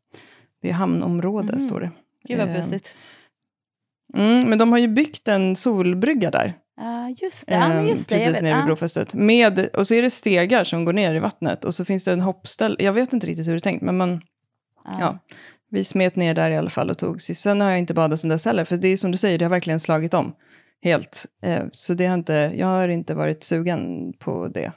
Det 0.61 0.69
är 0.69 0.73
hamnområde, 0.73 1.49
mm. 1.49 1.59
står 1.59 1.79
det. 1.79 1.91
Gud 2.23 2.37
vad 2.37 2.53
busigt. 2.53 2.95
Mm, 4.15 4.49
men 4.49 4.57
de 4.57 4.71
har 4.71 4.79
ju 4.79 4.87
byggt 4.87 5.27
en 5.27 5.55
solbrygga 5.55 6.31
där. 6.31 6.53
Uh, 6.81 7.23
just 7.23 7.47
det. 7.47 7.53
Ja, 7.53 7.81
just 7.81 8.09
det 8.09 8.15
precis 8.15 8.41
nere 8.41 8.55
vid 8.55 8.65
brofästet. 8.65 9.13
Med, 9.13 9.67
och 9.73 9.87
så 9.87 9.93
är 9.93 10.01
det 10.01 10.09
stegar 10.09 10.63
som 10.63 10.85
går 10.85 10.93
ner 10.93 11.15
i 11.15 11.19
vattnet 11.19 11.65
och 11.65 11.75
så 11.75 11.85
finns 11.85 12.05
det 12.05 12.11
en 12.11 12.21
hoppställ. 12.21 12.75
Jag 12.79 12.93
vet 12.93 13.13
inte 13.13 13.27
riktigt 13.27 13.47
hur 13.47 13.51
det 13.51 13.57
är 13.57 13.59
tänkt, 13.59 13.81
men 13.81 13.97
man, 13.97 14.13
uh. 14.13 14.97
ja, 14.99 15.19
vi 15.71 15.83
smet 15.83 16.15
ner 16.15 16.33
där 16.33 16.51
i 16.51 16.57
alla 16.57 16.69
fall 16.69 16.89
och 16.89 16.97
tog 16.97 17.21
sist. 17.21 17.41
Sen 17.41 17.61
har 17.61 17.69
jag 17.69 17.79
inte 17.79 17.93
badat 17.93 18.19
sen 18.19 18.29
dess 18.29 18.45
heller, 18.45 18.65
för 18.65 18.77
det 18.77 18.87
är 18.87 18.97
som 18.97 19.11
du 19.11 19.17
säger, 19.17 19.37
det 19.37 19.45
har 19.45 19.49
verkligen 19.49 19.79
slagit 19.79 20.13
om 20.13 20.35
helt. 20.83 21.25
Eh, 21.43 21.63
så 21.71 21.93
det 21.93 22.05
har 22.05 22.15
inte, 22.15 22.51
jag 22.55 22.67
har 22.67 22.87
inte 22.87 23.13
varit 23.13 23.43
sugen 23.43 24.13
på 24.19 24.47
det 24.47 24.71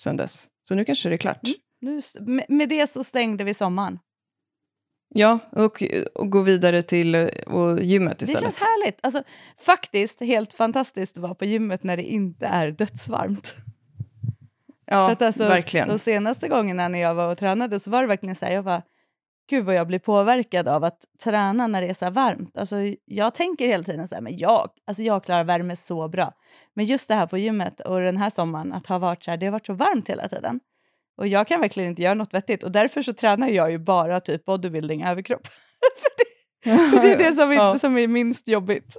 sen 0.00 0.16
dess. 0.16 0.48
Så 0.68 0.74
nu 0.74 0.84
kanske 0.84 1.08
det 1.08 1.14
är 1.14 1.18
klart. 1.18 1.40
Mm. 1.46 2.00
Nu, 2.20 2.42
med 2.48 2.68
det 2.68 2.90
så 2.90 3.04
stängde 3.04 3.44
vi 3.44 3.54
sommaren. 3.54 3.98
Ja, 5.14 5.38
och, 5.52 5.82
och 6.14 6.30
gå 6.30 6.42
vidare 6.42 6.82
till 6.82 7.14
och 7.46 7.82
gymmet 7.82 8.22
istället. 8.22 8.40
Det 8.40 8.44
känns 8.44 8.60
härligt. 8.60 8.98
Alltså, 9.02 9.22
faktiskt 9.58 10.20
helt 10.20 10.52
fantastiskt 10.52 11.16
att 11.16 11.22
vara 11.22 11.34
på 11.34 11.44
gymmet 11.44 11.82
när 11.82 11.96
det 11.96 12.02
inte 12.02 12.46
är 12.46 12.70
dödsvarmt. 12.70 13.54
Ja, 14.86 15.10
att 15.10 15.22
alltså, 15.22 15.48
verkligen. 15.48 15.88
De 15.88 15.98
senaste 15.98 16.48
gångerna 16.48 16.88
när 16.88 16.98
jag 16.98 17.14
var 17.14 17.30
och 17.32 17.38
tränade 17.38 17.80
så 17.80 17.90
var 17.90 18.00
det 18.00 18.08
verkligen 18.08 18.36
så 18.36 18.46
här, 18.46 18.52
jag 18.52 18.62
var 18.62 18.82
gud 19.50 19.64
vad 19.64 19.74
jag 19.74 19.86
blir 19.86 19.98
påverkad 19.98 20.68
av 20.68 20.84
att 20.84 21.04
träna 21.24 21.66
när 21.66 21.82
det 21.82 21.88
är 21.88 21.94
så 21.94 22.04
här 22.04 22.12
varmt. 22.12 22.58
Alltså, 22.58 22.76
jag 23.04 23.34
tänker 23.34 23.66
hela 23.66 23.84
tiden 23.84 24.08
så 24.08 24.14
här, 24.14 24.22
men 24.22 24.38
jag, 24.38 24.70
alltså 24.86 25.02
jag 25.02 25.24
klarar 25.24 25.44
värme 25.44 25.76
så 25.76 26.08
bra. 26.08 26.32
Men 26.74 26.84
just 26.84 27.08
det 27.08 27.14
här 27.14 27.26
på 27.26 27.38
gymmet 27.38 27.80
och 27.80 28.00
den 28.00 28.16
här 28.16 28.30
sommaren, 28.30 28.72
att 28.72 28.86
ha 28.86 28.98
varit 28.98 29.24
så 29.24 29.30
här, 29.30 29.38
det 29.38 29.46
har 29.46 29.52
varit 29.52 29.66
så 29.66 29.72
varmt 29.72 30.08
hela 30.08 30.28
tiden. 30.28 30.60
Och 31.18 31.26
jag 31.26 31.48
kan 31.48 31.60
verkligen 31.60 31.88
inte 31.88 32.02
göra 32.02 32.14
något 32.14 32.34
vettigt 32.34 32.62
och 32.62 32.72
därför 32.72 33.02
så 33.02 33.12
tränar 33.12 33.48
jag 33.48 33.70
ju 33.70 33.78
bara 33.78 34.20
typ 34.20 34.44
bodybuilding 34.44 35.04
överkropp. 35.04 35.46
för, 36.64 36.70
det, 36.70 36.90
för 36.90 37.02
det 37.02 37.12
är 37.12 37.18
det 37.18 37.32
som, 37.32 37.52
inte, 37.52 37.64
Ja. 37.64 37.78
som 37.78 37.98
är 37.98 38.08
minst 38.08 38.48
jobbigt. 38.48 38.96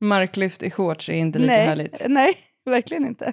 Marklyft 0.00 0.62
i 0.62 0.70
shorts 0.70 1.08
är 1.08 1.12
inte 1.12 1.38
lika 1.38 1.52
nej, 1.52 1.66
härligt. 1.66 2.02
nej, 2.08 2.34
verkligen 2.64 3.06
inte. 3.06 3.32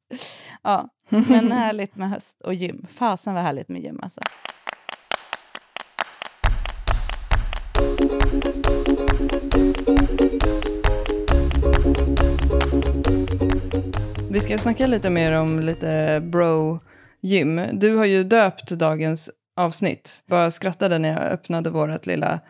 ja, 0.62 0.88
men 1.08 1.52
härligt 1.52 1.96
med 1.96 2.10
höst 2.10 2.40
och 2.40 2.54
gym. 2.54 2.86
Fasen 2.90 3.34
vad 3.34 3.42
härligt 3.42 3.68
med 3.68 3.82
gym 3.82 4.00
alltså. 4.02 4.20
Vi 14.30 14.40
ska 14.40 14.58
snacka 14.58 14.86
lite 14.86 15.10
mer 15.10 15.32
om 15.32 15.60
lite 15.60 16.22
bro-gym. 17.22 17.60
Du 17.72 17.96
har 17.96 18.04
ju 18.04 18.24
döpt 18.24 18.70
dagens 18.70 19.30
avsnitt. 19.56 20.22
Bara 20.26 20.50
skrattade 20.50 20.98
när 20.98 21.08
jag 21.08 21.32
öppnade 21.32 21.70
vårt 21.70 22.06
lilla 22.06 22.40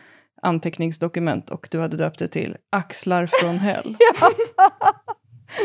anteckningsdokument 0.42 1.50
och 1.50 1.68
du 1.70 1.80
hade 1.80 1.96
döpt 1.96 2.18
det 2.18 2.28
till 2.28 2.56
Axlar 2.72 3.26
från 3.26 3.56
hell. 3.58 3.96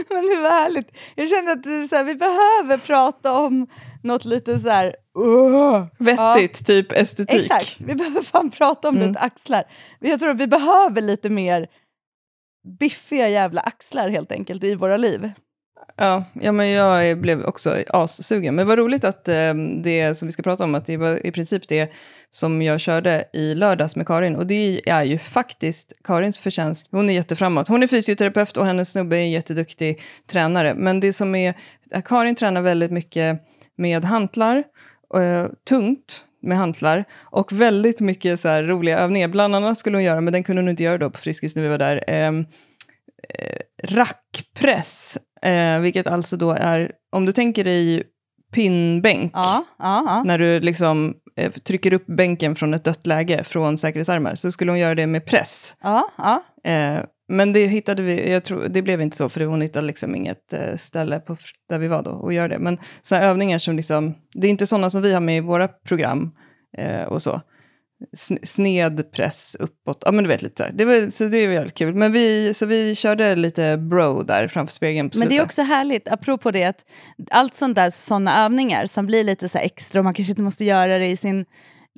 Men 0.09 0.21
det 0.27 0.41
var 0.41 0.49
härligt. 0.49 0.87
Jag 1.15 1.29
kände 1.29 1.51
att 1.51 1.65
här, 1.91 2.03
vi 2.03 2.15
behöver 2.15 2.77
prata 2.77 3.33
om 3.39 3.67
något 4.03 4.25
lite 4.25 4.59
så 4.59 4.69
här... 4.69 4.95
"Åh!" 5.17 5.85
Vettigt, 5.99 6.67
typ 6.67 6.91
estetik. 6.91 7.41
Exakt, 7.41 7.75
vi 7.79 7.95
behöver 7.95 8.21
fan 8.21 8.51
prata 8.51 8.89
om 8.89 8.95
Mm. 8.95 9.07
lite 9.07 9.19
axlar. 9.19 9.63
Jag 9.99 10.19
tror 10.19 10.29
att 10.29 10.39
vi 10.39 10.47
behöver 10.47 11.01
lite 11.01 11.29
mer 11.29 11.67
biffiga 12.79 13.29
jävla 13.29 13.61
axlar 13.61 14.09
helt 14.09 14.31
enkelt 14.31 14.63
i 14.63 14.75
våra 14.75 14.97
liv. 14.97 15.31
Ja, 15.97 16.23
ja, 16.41 16.51
men 16.51 16.69
jag 16.69 17.17
blev 17.17 17.45
också 17.45 17.83
assugen. 17.89 18.55
Men 18.55 18.67
vad 18.67 18.77
roligt 18.77 19.03
att 19.03 19.27
eh, 19.27 19.53
det 19.83 20.15
som 20.17 20.27
vi 20.27 20.31
ska 20.31 20.43
prata 20.43 20.63
om, 20.63 20.75
att 20.75 20.85
det 20.85 20.97
var 20.97 21.25
i 21.25 21.31
princip 21.31 21.67
det 21.67 21.91
som 22.29 22.61
jag 22.61 22.79
körde 22.79 23.25
i 23.33 23.55
lördags 23.55 23.95
med 23.95 24.07
Karin. 24.07 24.35
Och 24.35 24.47
det 24.47 24.81
är 24.89 25.03
ju 25.03 25.17
faktiskt 25.17 25.93
Karins 26.03 26.37
förtjänst. 26.37 26.87
Hon 26.91 27.09
är 27.09 27.13
jätteframåt. 27.13 27.67
Hon 27.67 27.83
är 27.83 27.87
fysioterapeut 27.87 28.57
och 28.57 28.65
hennes 28.65 28.91
snubbe 28.91 29.17
är 29.17 29.21
en 29.21 29.31
jätteduktig 29.31 30.01
tränare. 30.27 30.73
Men 30.73 30.99
det 30.99 31.13
som 31.13 31.35
är, 31.35 31.53
Karin 32.05 32.35
tränar 32.35 32.61
väldigt 32.61 32.91
mycket 32.91 33.41
med 33.75 34.05
hantlar, 34.05 34.63
eh, 35.15 35.47
tungt 35.67 36.25
med 36.41 36.57
hantlar 36.57 37.05
och 37.21 37.51
väldigt 37.51 37.99
mycket 37.99 38.39
så 38.39 38.47
här 38.47 38.63
roliga 38.63 38.99
övningar. 38.99 39.27
Bland 39.27 39.55
annat 39.55 39.79
skulle 39.79 39.97
hon 39.97 40.03
göra, 40.03 40.21
men 40.21 40.33
den 40.33 40.43
kunde 40.43 40.61
hon 40.61 40.69
inte 40.69 40.83
göra 40.83 40.97
då 40.97 41.09
på 41.09 41.19
Friskis 41.19 41.55
när 41.55 41.63
vi 41.63 41.69
var 41.69 41.77
där, 41.77 42.03
ehm, 42.07 42.45
eh, 43.29 43.59
rackpress. 43.83 45.17
Eh, 45.41 45.79
vilket 45.79 46.07
alltså 46.07 46.37
då 46.37 46.51
är, 46.51 46.91
om 47.11 47.25
du 47.25 47.31
tänker 47.31 47.63
dig 47.63 48.03
pinnbänk, 48.53 49.31
Ja, 49.35 49.65
ja, 49.79 50.03
ja. 50.07 50.23
när 50.23 50.37
du 50.39 50.59
liksom 50.59 51.13
eh, 51.35 51.51
trycker 51.51 51.93
upp 51.93 52.05
bänken 52.05 52.55
från 52.55 52.73
ett 52.73 52.83
dött 52.83 53.07
läge 53.07 53.43
från 53.43 53.77
säkerhetsarmar, 53.77 54.35
så 54.35 54.51
skulle 54.51 54.71
hon 54.71 54.79
göra 54.79 54.95
det 54.95 55.07
med 55.07 55.25
press. 55.25 55.77
Eh, 56.63 56.99
men 57.27 57.53
det 57.53 57.67
hittade 57.67 58.01
vi, 58.03 58.31
jag 58.31 58.43
tror, 58.43 58.67
det 58.69 58.81
blev 58.81 59.01
inte 59.01 59.17
så, 59.17 59.29
för 59.29 59.45
hon 59.45 59.61
hittade 59.61 59.87
liksom 59.87 60.15
inget 60.15 60.53
eh, 60.53 60.75
ställe 60.75 61.19
på, 61.19 61.37
där 61.69 61.79
vi 61.79 61.87
var 61.87 62.03
då 62.03 62.11
och 62.11 62.33
göra 62.33 62.47
det. 62.47 62.59
Men 62.59 62.77
sådana 63.01 63.25
övningar 63.25 63.57
som 63.57 63.75
liksom, 63.75 64.13
det 64.33 64.47
är 64.47 64.51
inte 64.51 64.67
sådana 64.67 64.89
som 64.89 65.01
vi 65.01 65.13
har 65.13 65.21
med 65.21 65.37
i 65.37 65.41
våra 65.41 65.67
program 65.67 66.31
eh, 66.77 67.03
och 67.03 67.21
så. 67.21 67.41
Sn- 68.17 68.45
sned 68.45 69.11
press 69.11 69.55
uppåt, 69.59 70.03
ja 70.05 70.11
men 70.11 70.23
du 70.23 70.27
vet 70.27 70.41
lite 70.41 70.63
här. 70.63 70.71
Det 70.71 70.85
var, 70.85 71.09
så 71.11 71.23
det 71.25 71.47
var 71.47 71.53
väldigt 71.53 71.73
kul. 71.77 71.95
Men 71.95 72.11
vi, 72.11 72.53
så 72.53 72.65
vi 72.65 72.95
körde 72.95 73.35
lite 73.35 73.77
bro 73.77 74.23
där 74.23 74.47
framför 74.47 74.73
spegeln 74.73 75.09
på 75.09 75.17
Men 75.17 75.27
det 75.27 75.33
är 75.33 75.37
slutet. 75.37 75.45
också 75.45 75.61
härligt, 75.61 76.07
apropå 76.07 76.51
det, 76.51 76.63
att 76.63 76.85
allt 77.31 77.55
sånt 77.55 77.75
där, 77.75 77.89
sådana 77.89 78.45
övningar 78.45 78.85
som 78.85 79.05
blir 79.05 79.23
lite 79.23 79.49
så 79.49 79.57
extra, 79.57 79.99
och 79.99 80.03
man 80.03 80.13
kanske 80.13 80.31
inte 80.31 80.41
måste 80.41 80.65
göra 80.65 80.97
det 80.97 81.05
i 81.07 81.17
sin 81.17 81.45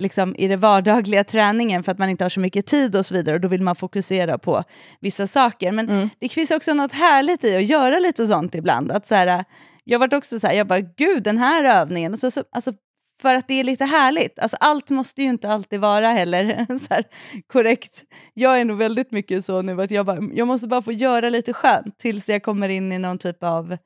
liksom, 0.01 0.35
i 0.35 0.47
det 0.47 0.55
vardagliga 0.57 1.23
träningen 1.23 1.83
för 1.83 1.91
att 1.91 1.97
man 1.99 2.09
inte 2.09 2.23
har 2.25 2.29
så 2.29 2.39
mycket 2.39 2.65
tid 2.65 2.95
och 2.95 3.05
så 3.05 3.13
vidare 3.13 3.35
och 3.35 3.41
då 3.41 3.47
vill 3.47 3.61
man 3.61 3.75
fokusera 3.75 4.37
på 4.37 4.63
vissa 5.01 5.27
saker. 5.27 5.71
Men 5.71 5.89
Mm. 5.89 6.09
det 6.19 6.29
finns 6.29 6.51
också 6.51 6.73
något 6.73 6.91
härligt 6.93 7.43
i 7.43 7.55
att 7.55 7.65
göra 7.65 7.99
lite 7.99 8.27
sånt 8.27 8.55
ibland. 8.55 8.91
Att 8.91 9.07
så 9.07 9.15
här, 9.15 9.45
jag 9.83 9.99
varit 9.99 10.13
också 10.13 10.39
så 10.39 10.47
här, 10.47 10.53
jag 10.53 10.67
bara 10.67 10.79
gud 10.79 11.23
den 11.23 11.37
här 11.37 11.63
övningen, 11.81 12.11
och 12.13 12.19
så, 12.19 12.31
så, 12.31 12.43
alltså, 12.51 12.73
för 13.21 13.35
att 13.35 13.47
det 13.47 13.53
är 13.59 13.63
lite 13.63 13.85
härligt. 13.85 14.39
Alltså, 14.39 14.57
allt 14.59 14.89
måste 14.89 15.21
ju 15.21 15.27
inte 15.29 15.49
alltid 15.49 15.79
vara 15.79 16.07
heller 16.07 16.65
så 16.87 16.93
här, 16.93 17.03
korrekt. 17.47 18.03
Jag 18.33 18.59
är 18.61 18.65
nog 18.65 18.77
väldigt 18.77 19.11
mycket 19.11 19.45
så 19.45 19.61
nu 19.61 19.81
att 19.81 19.91
jag, 19.91 20.05
bara, 20.05 20.19
jag 20.33 20.47
måste 20.47 20.67
bara 20.67 20.81
få 20.81 20.91
göra 20.91 21.29
lite 21.29 21.53
skönt 21.53 21.97
tills 21.97 22.29
jag 22.29 22.43
kommer 22.43 22.69
in 22.69 22.91
i 22.91 22.99
någon 22.99 23.17
typ 23.17 23.43
av 23.43 23.77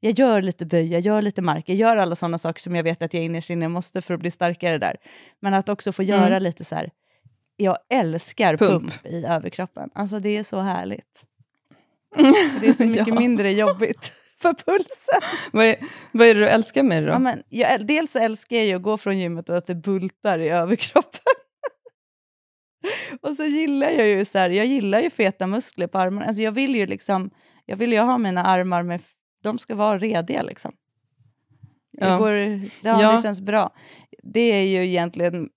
jag 0.00 0.18
gör 0.18 0.42
lite 0.42 0.66
böj, 0.66 0.92
jag 0.92 1.00
gör 1.00 1.22
lite 1.22 1.42
mark, 1.42 1.64
jag 1.68 1.76
gör 1.76 1.96
alla 1.96 2.14
sådana 2.14 2.38
saker 2.38 2.60
som 2.60 2.76
jag 2.76 2.82
vet 2.82 3.02
att 3.02 3.14
jag 3.14 3.24
innerst 3.24 3.50
inne 3.50 3.68
måste 3.68 4.02
för 4.02 4.14
att 4.14 4.20
bli 4.20 4.30
starkare 4.30 4.78
där. 4.78 4.96
Men 5.40 5.54
att 5.54 5.68
också 5.68 5.92
få 5.92 6.02
göra 6.02 6.26
Mm. 6.26 6.42
lite 6.42 6.64
så 6.64 6.74
här, 6.74 6.90
jag 7.56 7.78
älskar 7.90 8.56
Pump. 8.56 8.70
pump. 8.92 9.06
i 9.06 9.24
överkroppen. 9.24 9.90
Alltså 9.94 10.18
det 10.20 10.36
är 10.36 10.42
så 10.42 10.60
härligt. 10.60 11.24
Det 12.60 12.66
är 12.66 12.72
så 12.72 12.84
mycket 12.84 13.06
Ja. 13.08 13.14
mindre 13.14 13.52
jobbigt 13.52 14.12
för 14.42 14.54
pulsen. 14.54 15.20
Vad, 15.52 15.64
är, 15.64 15.76
vad 16.12 16.26
är 16.26 16.34
det 16.34 16.40
du 16.40 16.48
älskar 16.48 16.82
med 16.82 17.02
det 17.02 17.06
då? 17.06 17.12
Ja, 17.12 17.18
men 17.18 17.42
jag, 17.48 17.86
dels 17.86 18.12
så 18.12 18.18
älskar 18.18 18.56
jag 18.56 18.76
att 18.76 18.82
gå 18.82 18.96
från 18.96 19.18
gymmet 19.18 19.48
och 19.48 19.56
att 19.56 19.66
det 19.66 19.74
bultar 19.74 20.38
i 20.38 20.48
överkroppen. 20.48 21.20
och 23.22 23.34
så 23.34 23.44
gillar 23.44 23.90
jag 23.90 24.06
ju 24.06 24.24
så 24.24 24.38
här, 24.38 24.50
jag 24.50 24.66
gillar 24.66 25.00
ju 25.00 25.10
feta 25.10 25.46
muskler 25.46 25.86
på 25.86 25.98
armarna. 25.98 26.26
Alltså 26.26 26.42
jag 26.42 26.52
vill 26.52 26.74
ju 26.76 26.86
liksom, 26.86 27.30
jag 27.66 27.76
vill 27.76 27.92
ju 27.92 27.98
ha 27.98 28.18
mina 28.18 28.44
armar 28.44 28.82
med, 28.82 29.00
de 29.42 29.58
ska 29.58 29.74
vara 29.74 29.98
rediga 29.98 30.42
liksom. 30.42 30.72
Ja. 31.90 32.18
Går, 32.18 32.32
ja, 32.34 32.60
Ja. 32.82 33.12
Det 33.12 33.22
känns 33.22 33.40
bra. 33.40 33.70
Det 34.22 34.40
är 34.40 34.62
ju 34.66 34.86
egentligen, 34.86 35.48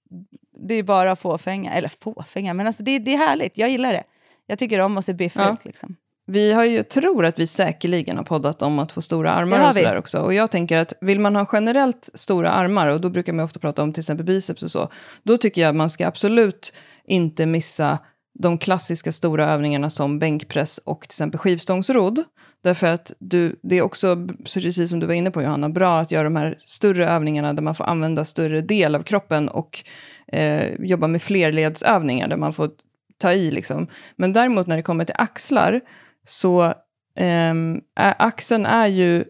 det 0.67 0.73
är 0.73 0.83
bara 0.83 1.15
fåfänga, 1.15 1.73
eller 1.73 1.89
fåfänga, 1.89 2.53
men 2.53 2.67
alltså 2.67 2.83
det, 2.83 2.99
det 2.99 3.13
är 3.13 3.17
härligt, 3.17 3.57
jag 3.57 3.69
gillar 3.69 3.93
det. 3.93 4.03
Jag 4.45 4.59
tycker 4.59 4.79
om 4.79 4.97
att 4.97 5.05
se 5.05 5.13
biffig 5.13 5.41
Ja. 5.41 5.53
ut 5.53 5.65
liksom. 5.65 5.95
Vi 6.31 6.53
har 6.53 6.65
ju, 6.65 6.83
tror 6.83 7.25
att 7.25 7.39
vi 7.39 7.47
säkerligen 7.47 8.17
har 8.17 8.23
poddat 8.23 8.61
om 8.61 8.79
att 8.79 8.91
få 8.91 9.01
stora 9.01 9.31
armar 9.31 9.67
och 9.67 9.75
sådär 9.75 9.97
också. 9.97 10.19
Och 10.19 10.33
jag 10.33 10.51
tänker 10.51 10.77
att 10.77 10.93
vill 11.01 11.19
man 11.19 11.35
ha 11.35 11.47
generellt 11.53 12.09
stora 12.13 12.51
armar, 12.51 12.87
och 12.87 13.01
då 13.01 13.09
brukar 13.09 13.33
man 13.33 13.45
ofta 13.45 13.59
prata 13.59 13.83
om 13.83 13.93
till 13.93 14.01
exempel 14.01 14.25
biceps 14.25 14.63
och 14.63 14.71
så, 14.71 14.89
då 15.23 15.37
tycker 15.37 15.61
jag 15.61 15.75
man 15.75 15.89
ska 15.89 16.07
absolut 16.07 16.73
inte 17.05 17.45
missa 17.45 17.99
de 18.39 18.57
klassiska 18.57 19.11
stora 19.11 19.51
övningarna 19.51 19.89
som 19.89 20.19
bänkpress 20.19 20.77
och 20.77 21.01
till 21.01 21.07
exempel 21.07 21.39
skivstångsrodd. 21.39 22.23
Därför 22.63 22.87
att 22.87 23.13
du, 23.19 23.59
det 23.63 23.77
är 23.77 23.81
också, 23.81 24.27
precis 24.43 24.89
som 24.89 24.99
du 24.99 25.07
var 25.07 25.13
inne 25.13 25.31
på 25.31 25.41
Johanna, 25.41 25.69
bra 25.69 25.99
att 25.99 26.11
göra 26.11 26.23
de 26.23 26.35
här 26.35 26.55
större 26.57 27.07
övningarna 27.07 27.53
där 27.53 27.61
man 27.61 27.75
får 27.75 27.83
använda 27.83 28.25
större 28.25 28.61
del 28.61 28.95
av 28.95 29.03
kroppen 29.03 29.49
och 29.49 29.83
eh, 30.27 30.73
jobba 30.79 31.07
med 31.07 31.21
flerledsövningar 31.21 32.27
där 32.27 32.37
man 32.37 32.53
får 32.53 32.71
ta 33.17 33.33
i. 33.33 33.51
Liksom. 33.51 33.87
Men 34.15 34.33
däremot 34.33 34.67
när 34.67 34.77
det 34.77 34.83
kommer 34.83 35.05
till 35.05 35.15
axlar 35.17 35.81
så 36.25 36.73
är, 37.15 37.81
axeln 37.95 38.65
är 38.65 38.87
ju 38.87 39.23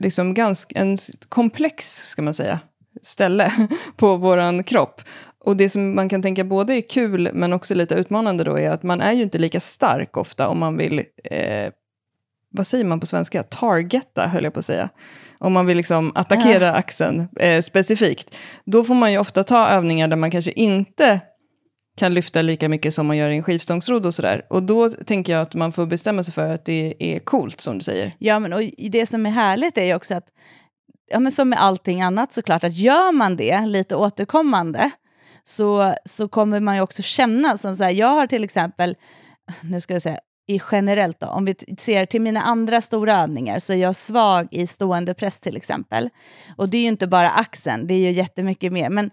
liksom 0.00 0.34
ganska 0.34 0.78
en 0.78 0.96
komplex, 1.28 2.08
ska 2.08 2.22
man 2.22 2.34
säga, 2.34 2.60
ställe 3.02 3.52
på 3.96 4.16
våran 4.16 4.64
kropp. 4.64 5.00
Och 5.38 5.56
det 5.56 5.68
som 5.68 5.94
man 5.94 6.08
kan 6.08 6.22
tänka 6.22 6.44
både 6.44 6.74
är 6.74 6.88
kul 6.88 7.30
men 7.34 7.52
också 7.52 7.74
lite 7.74 7.94
utmanande 7.94 8.44
då 8.44 8.58
är 8.58 8.70
att 8.70 8.82
man 8.82 9.00
är 9.00 9.12
ju 9.12 9.22
inte 9.22 9.38
lika 9.38 9.60
stark 9.60 10.16
ofta 10.16 10.48
om 10.48 10.58
man 10.58 10.76
vill, 10.76 11.04
eh, 11.24 11.72
vad 12.50 12.66
säger 12.66 12.84
man 12.84 13.00
på 13.00 13.06
svenska, 13.06 13.42
targeta 13.42 14.26
höll 14.26 14.44
jag 14.44 14.52
på 14.52 14.58
att 14.58 14.64
säga. 14.66 14.88
Om 15.38 15.52
man 15.52 15.66
vill 15.66 15.76
liksom 15.76 16.12
attackera 16.14 16.72
axeln 16.72 17.28
eh, 17.36 17.62
specifikt. 17.62 18.36
Då 18.64 18.84
får 18.84 18.94
man 18.94 19.12
ju 19.12 19.18
ofta 19.18 19.44
ta 19.44 19.68
övningar 19.68 20.08
där 20.08 20.16
man 20.16 20.30
kanske 20.30 20.52
inte 20.52 21.20
kan 21.96 22.14
lyfta 22.14 22.42
lika 22.42 22.68
mycket 22.68 22.94
som 22.94 23.06
man 23.06 23.16
gör 23.16 23.30
i 23.30 23.36
en 23.36 23.42
skivstångsrodd 23.42 24.06
och 24.06 24.14
sådär. 24.14 24.46
Och 24.50 24.62
då 24.62 24.88
tänker 24.88 25.32
jag 25.32 25.42
att 25.42 25.54
man 25.54 25.72
får 25.72 25.86
bestämma 25.86 26.22
sig 26.22 26.34
för 26.34 26.48
att 26.48 26.64
det 26.64 26.94
är 26.98 27.18
coolt 27.18 27.60
som 27.60 27.78
du 27.78 27.84
säger. 27.84 28.12
Ja, 28.18 28.38
men 28.38 28.52
och 28.52 28.60
det 28.78 29.06
som 29.06 29.26
är 29.26 29.30
härligt 29.30 29.78
är 29.78 29.84
ju 29.84 29.94
också 29.94 30.14
att, 30.14 30.28
ja, 31.10 31.20
men 31.20 31.32
som 31.32 31.48
med 31.48 31.62
allting 31.62 32.02
annat 32.02 32.32
såklart, 32.32 32.64
att 32.64 32.76
gör 32.76 33.12
man 33.12 33.36
det 33.36 33.66
lite 33.66 33.96
återkommande 33.96 34.90
så, 35.44 35.94
så 36.04 36.28
kommer 36.28 36.60
man 36.60 36.76
ju 36.76 36.82
också 36.82 37.02
känna 37.02 37.58
som 37.58 37.76
så 37.76 37.84
här, 37.84 37.90
jag 37.90 38.08
har 38.08 38.26
till 38.26 38.44
exempel, 38.44 38.96
nu 39.62 39.80
ska 39.80 39.92
jag 39.92 40.02
säga, 40.02 40.20
i 40.48 40.60
generellt 40.72 41.20
då, 41.20 41.26
om 41.26 41.44
vi 41.44 41.54
ser 41.78 42.06
till 42.06 42.20
mina 42.20 42.42
andra 42.42 42.80
stora 42.80 43.22
övningar 43.22 43.58
så 43.58 43.72
är 43.72 43.76
jag 43.76 43.96
svag 43.96 44.48
i 44.50 44.66
stående 44.66 45.14
press 45.14 45.40
till 45.40 45.56
exempel. 45.56 46.10
Och 46.56 46.68
det 46.68 46.76
är 46.76 46.82
ju 46.82 46.88
inte 46.88 47.06
bara 47.06 47.30
axeln, 47.30 47.86
det 47.86 47.94
är 47.94 47.98
ju 47.98 48.10
jättemycket 48.10 48.72
mer. 48.72 48.88
Men, 48.88 49.10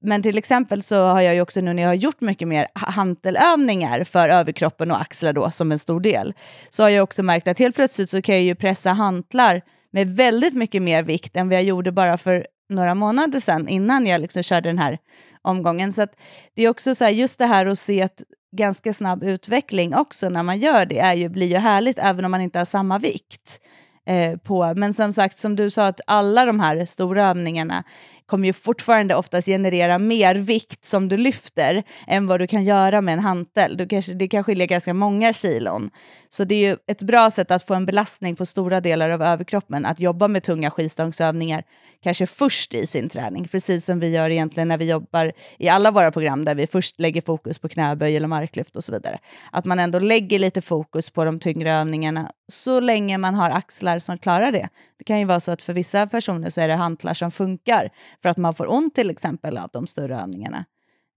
men 0.00 0.22
till 0.22 0.38
exempel 0.38 0.82
så 0.82 1.06
har 1.06 1.20
jag 1.20 1.34
ju 1.34 1.40
också 1.40 1.60
nu 1.60 1.72
när 1.72 1.82
jag 1.82 1.90
har 1.90 1.94
gjort 1.94 2.20
mycket 2.20 2.48
mer 2.48 2.66
hantelövningar 2.72 4.04
för 4.04 4.28
överkroppen 4.28 4.90
och 4.90 5.00
axlar 5.00 5.32
då 5.32 5.50
som 5.50 5.72
en 5.72 5.78
stor 5.78 6.00
del, 6.00 6.34
så 6.68 6.82
har 6.82 6.90
jag 6.90 7.02
också 7.02 7.22
märkt 7.22 7.48
att 7.48 7.58
helt 7.58 7.76
plötsligt 7.76 8.10
så 8.10 8.22
kan 8.22 8.34
jag 8.34 8.44
ju 8.44 8.54
pressa 8.54 8.92
hantlar 8.92 9.62
med 9.90 10.16
väldigt 10.16 10.54
mycket 10.54 10.82
mer 10.82 11.02
vikt 11.02 11.36
än 11.36 11.48
vad 11.48 11.56
jag 11.56 11.64
gjorde 11.64 11.92
bara 11.92 12.18
för 12.18 12.46
några 12.68 12.94
månader 12.94 13.40
sedan 13.40 13.68
innan 13.68 14.06
jag 14.06 14.20
liksom 14.20 14.42
körde 14.42 14.68
den 14.68 14.78
här 14.78 14.98
omgången. 15.42 15.92
Så 15.92 16.02
att 16.02 16.12
det 16.54 16.62
är 16.62 16.68
också 16.68 16.94
så 16.94 17.04
här, 17.04 17.10
just 17.10 17.38
det 17.38 17.46
här 17.46 17.66
att 17.66 17.78
se 17.78 18.02
att 18.02 18.22
ganska 18.56 18.92
snabb 18.92 19.24
utveckling 19.24 19.94
också 19.94 20.28
när 20.28 20.42
man 20.42 20.58
gör 20.58 20.86
det 20.86 20.98
är 20.98 21.14
ju, 21.14 21.28
blir 21.28 21.46
ju 21.46 21.56
härligt 21.56 21.98
även 21.98 22.24
om 22.24 22.30
man 22.30 22.40
inte 22.40 22.58
har 22.58 22.64
samma 22.64 22.98
vikt. 22.98 23.60
Eh, 24.06 24.36
på. 24.36 24.74
Men 24.74 24.94
som 24.94 25.12
sagt, 25.12 25.38
som 25.38 25.56
du 25.56 25.70
sa, 25.70 25.86
att 25.86 26.00
alla 26.06 26.44
de 26.44 26.60
här 26.60 26.84
stora 26.84 27.26
övningarna 27.26 27.84
kommer 28.28 28.46
ju 28.46 28.52
fortfarande 28.52 29.14
oftast 29.14 29.46
generera 29.46 29.98
mer 29.98 30.34
vikt 30.34 30.84
som 30.84 31.08
du 31.08 31.16
lyfter 31.16 31.82
än 32.06 32.26
vad 32.26 32.40
du 32.40 32.46
kan 32.46 32.64
göra 32.64 33.00
med 33.00 33.12
en 33.12 33.20
hantel. 33.20 33.76
Du 33.76 33.88
kanske, 33.88 34.14
det 34.14 34.28
kan 34.28 34.44
skilja 34.44 34.66
ganska 34.66 34.94
många 34.94 35.32
kilon. 35.32 35.90
Så 36.28 36.44
det 36.44 36.54
är 36.54 36.70
ju 36.70 36.76
ett 36.86 37.02
bra 37.02 37.30
sätt 37.30 37.50
att 37.50 37.62
få 37.62 37.74
en 37.74 37.86
belastning 37.86 38.36
på 38.36 38.46
stora 38.46 38.80
delar 38.80 39.10
av 39.10 39.22
överkroppen, 39.22 39.86
att 39.86 40.00
jobba 40.00 40.28
med 40.28 40.42
tunga 40.42 40.70
skivstångsövningar 40.70 41.64
kanske 42.02 42.26
först 42.26 42.74
i 42.74 42.86
sin 42.86 43.08
träning, 43.08 43.48
precis 43.48 43.84
som 43.84 44.00
vi 44.00 44.08
gör 44.08 44.30
egentligen 44.30 44.68
när 44.68 44.78
vi 44.78 44.90
jobbar 44.90 45.32
i 45.58 45.68
alla 45.68 45.90
våra 45.90 46.10
program 46.10 46.44
där 46.44 46.54
vi 46.54 46.66
först 46.66 47.00
lägger 47.00 47.20
fokus 47.20 47.58
på 47.58 47.68
knäböj 47.68 48.16
eller 48.16 48.28
marklyft 48.28 48.76
och 48.76 48.84
så 48.84 48.92
vidare. 48.92 49.18
Att 49.52 49.64
man 49.64 49.78
ändå 49.78 49.98
lägger 49.98 50.38
lite 50.38 50.60
fokus 50.60 51.10
på 51.10 51.24
de 51.24 51.38
tyngre 51.38 51.74
övningarna 51.74 52.32
så 52.52 52.80
länge 52.80 53.18
man 53.18 53.34
har 53.34 53.50
axlar 53.50 53.98
som 53.98 54.18
klarar 54.18 54.52
det. 54.52 54.68
Det 54.98 55.04
kan 55.04 55.18
ju 55.18 55.24
vara 55.24 55.40
så 55.40 55.50
att 55.50 55.62
för 55.62 55.72
vissa 55.72 56.06
personer 56.06 56.50
så 56.50 56.60
är 56.60 56.68
det 56.68 56.74
hantlar 56.74 57.14
som 57.14 57.30
funkar 57.30 57.90
för 58.22 58.28
att 58.28 58.36
man 58.36 58.54
får 58.54 58.72
ont 58.72 58.94
till 58.94 59.10
exempel 59.10 59.58
av 59.58 59.70
de 59.72 59.86
större 59.86 60.20
övningarna. 60.20 60.64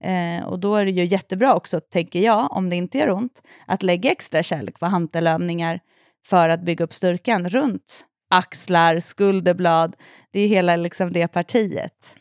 Eh, 0.03 0.45
och 0.45 0.59
då 0.59 0.75
är 0.75 0.85
det 0.85 0.91
ju 0.91 1.05
jättebra 1.05 1.55
också, 1.55 1.79
tänker 1.79 2.19
jag, 2.19 2.51
om 2.51 2.69
det 2.69 2.75
inte 2.75 2.97
gör 2.97 3.09
ont, 3.09 3.41
att 3.67 3.83
lägga 3.83 4.11
extra 4.11 4.43
kärlek 4.43 4.79
på 4.79 4.85
hantelövningar 4.85 5.79
för 6.25 6.49
att 6.49 6.61
bygga 6.61 6.85
upp 6.85 6.93
styrkan 6.93 7.49
runt 7.49 8.05
axlar, 8.31 8.99
skulderblad. 8.99 9.95
Det 10.31 10.39
är 10.39 10.47
hela 10.47 10.75
liksom 10.75 11.13
det 11.13 11.27
partiet. 11.27 12.15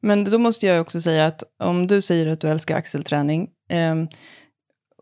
Men 0.00 0.24
då 0.24 0.38
måste 0.38 0.66
jag 0.66 0.80
också 0.80 1.00
säga 1.00 1.26
att 1.26 1.42
om 1.58 1.86
du 1.86 2.00
säger 2.00 2.32
att 2.32 2.40
du 2.40 2.48
älskar 2.48 2.76
axelträning, 2.76 3.48
eh, 3.70 3.94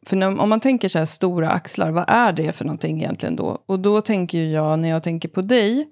för 0.07 0.17
när, 0.17 0.41
om 0.41 0.49
man 0.49 0.61
tänker 0.61 0.89
så 0.89 0.99
här 0.99 1.05
stora 1.05 1.51
axlar, 1.51 1.91
vad 1.91 2.05
är 2.09 2.33
det 2.33 2.53
för 2.53 2.65
någonting 2.65 2.99
egentligen 2.99 3.37
då? 3.37 3.63
Och 3.67 3.81
då 3.81 4.01
tänker 4.01 4.45
jag, 4.45 4.79
när 4.79 4.89
jag 4.89 5.03
tänker 5.03 5.29
på 5.29 5.43
dig, 5.43 5.91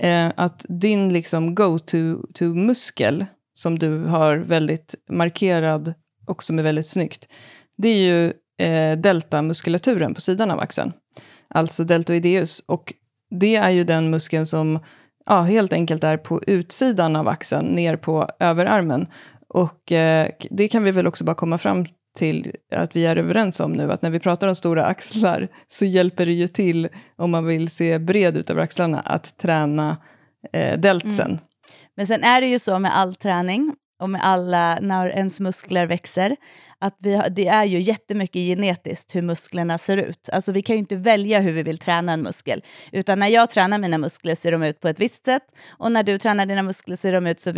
eh, 0.00 0.32
att 0.36 0.66
din 0.68 1.12
liksom 1.12 1.54
go-to-muskel, 1.54 3.26
som 3.52 3.78
du 3.78 4.04
har 4.04 4.36
väldigt 4.36 4.94
markerad 5.10 5.94
och 6.26 6.42
som 6.42 6.58
är 6.58 6.62
väldigt 6.62 6.86
snyggt, 6.86 7.32
det 7.76 7.88
är 7.88 7.98
ju 7.98 8.32
eh, 8.66 8.98
deltamuskulaturen 8.98 10.14
på 10.14 10.20
sidan 10.20 10.50
av 10.50 10.60
axeln. 10.60 10.92
Alltså 11.48 11.84
deltoideus. 11.84 12.60
Och 12.60 12.92
det 13.40 13.56
är 13.56 13.70
ju 13.70 13.84
den 13.84 14.10
muskeln 14.10 14.46
som 14.46 14.78
ja, 15.26 15.40
helt 15.40 15.72
enkelt 15.72 16.04
är 16.04 16.16
på 16.16 16.42
utsidan 16.46 17.16
av 17.16 17.28
axeln, 17.28 17.66
ner 17.66 17.96
på 17.96 18.28
överarmen. 18.40 19.06
Och 19.48 19.92
eh, 19.92 20.28
det 20.50 20.68
kan 20.68 20.84
vi 20.84 20.90
väl 20.90 21.06
också 21.06 21.24
bara 21.24 21.34
komma 21.34 21.58
fram 21.58 21.86
till 22.18 22.54
att 22.74 22.96
vi 22.96 23.06
är 23.06 23.16
överens 23.16 23.60
om 23.60 23.72
nu, 23.72 23.92
att 23.92 24.02
när 24.02 24.10
vi 24.10 24.20
pratar 24.20 24.48
om 24.48 24.54
stora 24.54 24.84
axlar 24.84 25.48
så 25.68 25.84
hjälper 25.84 26.26
det 26.26 26.32
ju 26.32 26.48
till, 26.48 26.88
om 27.16 27.30
man 27.30 27.46
vill 27.46 27.68
se 27.68 27.98
bred 27.98 28.36
ut 28.36 28.50
över 28.50 28.62
axlarna, 28.62 29.00
att 29.00 29.38
träna 29.38 29.96
eh, 30.52 30.78
deltsen. 30.78 31.30
Mm. 31.30 31.38
Men 31.96 32.06
sen 32.06 32.22
är 32.22 32.40
det 32.40 32.46
ju 32.46 32.58
så 32.58 32.78
med 32.78 32.96
all 32.96 33.14
träning 33.14 33.74
och 34.04 34.10
med 34.10 34.24
alla, 34.24 34.78
när 34.80 35.08
ens 35.08 35.40
muskler 35.40 35.86
växer, 35.86 36.36
att 36.78 36.96
vi 36.98 37.20
det 37.30 37.48
är 37.48 37.64
ju 37.64 37.80
jättemycket 37.80 38.40
genetiskt 38.40 39.14
hur 39.14 39.22
musklerna 39.22 39.78
ser 39.78 39.96
ut. 39.96 40.28
Alltså 40.32 40.52
vi 40.52 40.62
kan 40.62 40.76
ju 40.76 40.78
inte 40.78 40.96
välja 40.96 41.40
hur 41.40 41.52
vi 41.52 41.62
vill 41.62 41.78
träna 41.78 42.12
en 42.12 42.22
muskel. 42.22 42.62
Utan 42.92 43.18
när 43.18 43.28
jag 43.28 43.50
tränar 43.50 43.78
mina 43.78 43.98
muskler 43.98 44.34
ser 44.34 44.52
de 44.52 44.62
ut 44.62 44.80
på 44.80 44.88
ett 44.88 45.00
visst 45.00 45.24
sätt 45.24 45.42
och 45.70 45.92
när 45.92 46.02
du 46.02 46.18
tränar 46.18 46.46
dina 46.46 46.62
muskler 46.62 46.96
ser 46.96 47.12
de 47.12 47.26
ut 47.26 47.40
så 47.40 47.50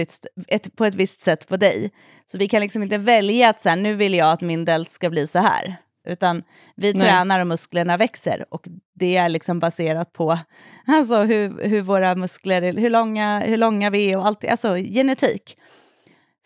ett, 0.48 0.76
på 0.76 0.84
ett 0.84 0.94
visst 0.94 1.20
sätt 1.20 1.48
på 1.48 1.56
dig. 1.56 1.90
Så 2.26 2.38
vi 2.38 2.48
kan 2.48 2.60
liksom 2.60 2.82
inte 2.82 2.98
välja 2.98 3.48
att 3.48 3.62
så 3.62 3.68
här, 3.68 3.76
nu 3.76 3.94
vill 3.94 4.14
jag 4.14 4.32
att 4.32 4.40
min 4.40 4.64
delt 4.64 4.90
ska 4.90 5.10
bli 5.10 5.26
så 5.26 5.38
här. 5.38 5.76
Utan 6.08 6.42
vi 6.76 6.92
Nej. 6.92 7.02
tränar 7.02 7.40
och 7.40 7.46
musklerna 7.46 7.96
växer 7.96 8.44
och 8.50 8.68
det 8.94 9.16
är 9.16 9.28
liksom 9.28 9.60
baserat 9.60 10.12
på 10.12 10.38
alltså, 10.86 11.22
hur, 11.22 11.68
hur 11.68 11.82
våra 11.82 12.14
muskler, 12.14 12.62
hur 12.62 12.90
långa, 12.90 13.40
hur 13.40 13.56
långa 13.56 13.90
vi 13.90 14.12
är 14.12 14.18
och 14.18 14.26
allt, 14.26 14.44
alltså 14.44 14.74
genetik. 14.76 15.56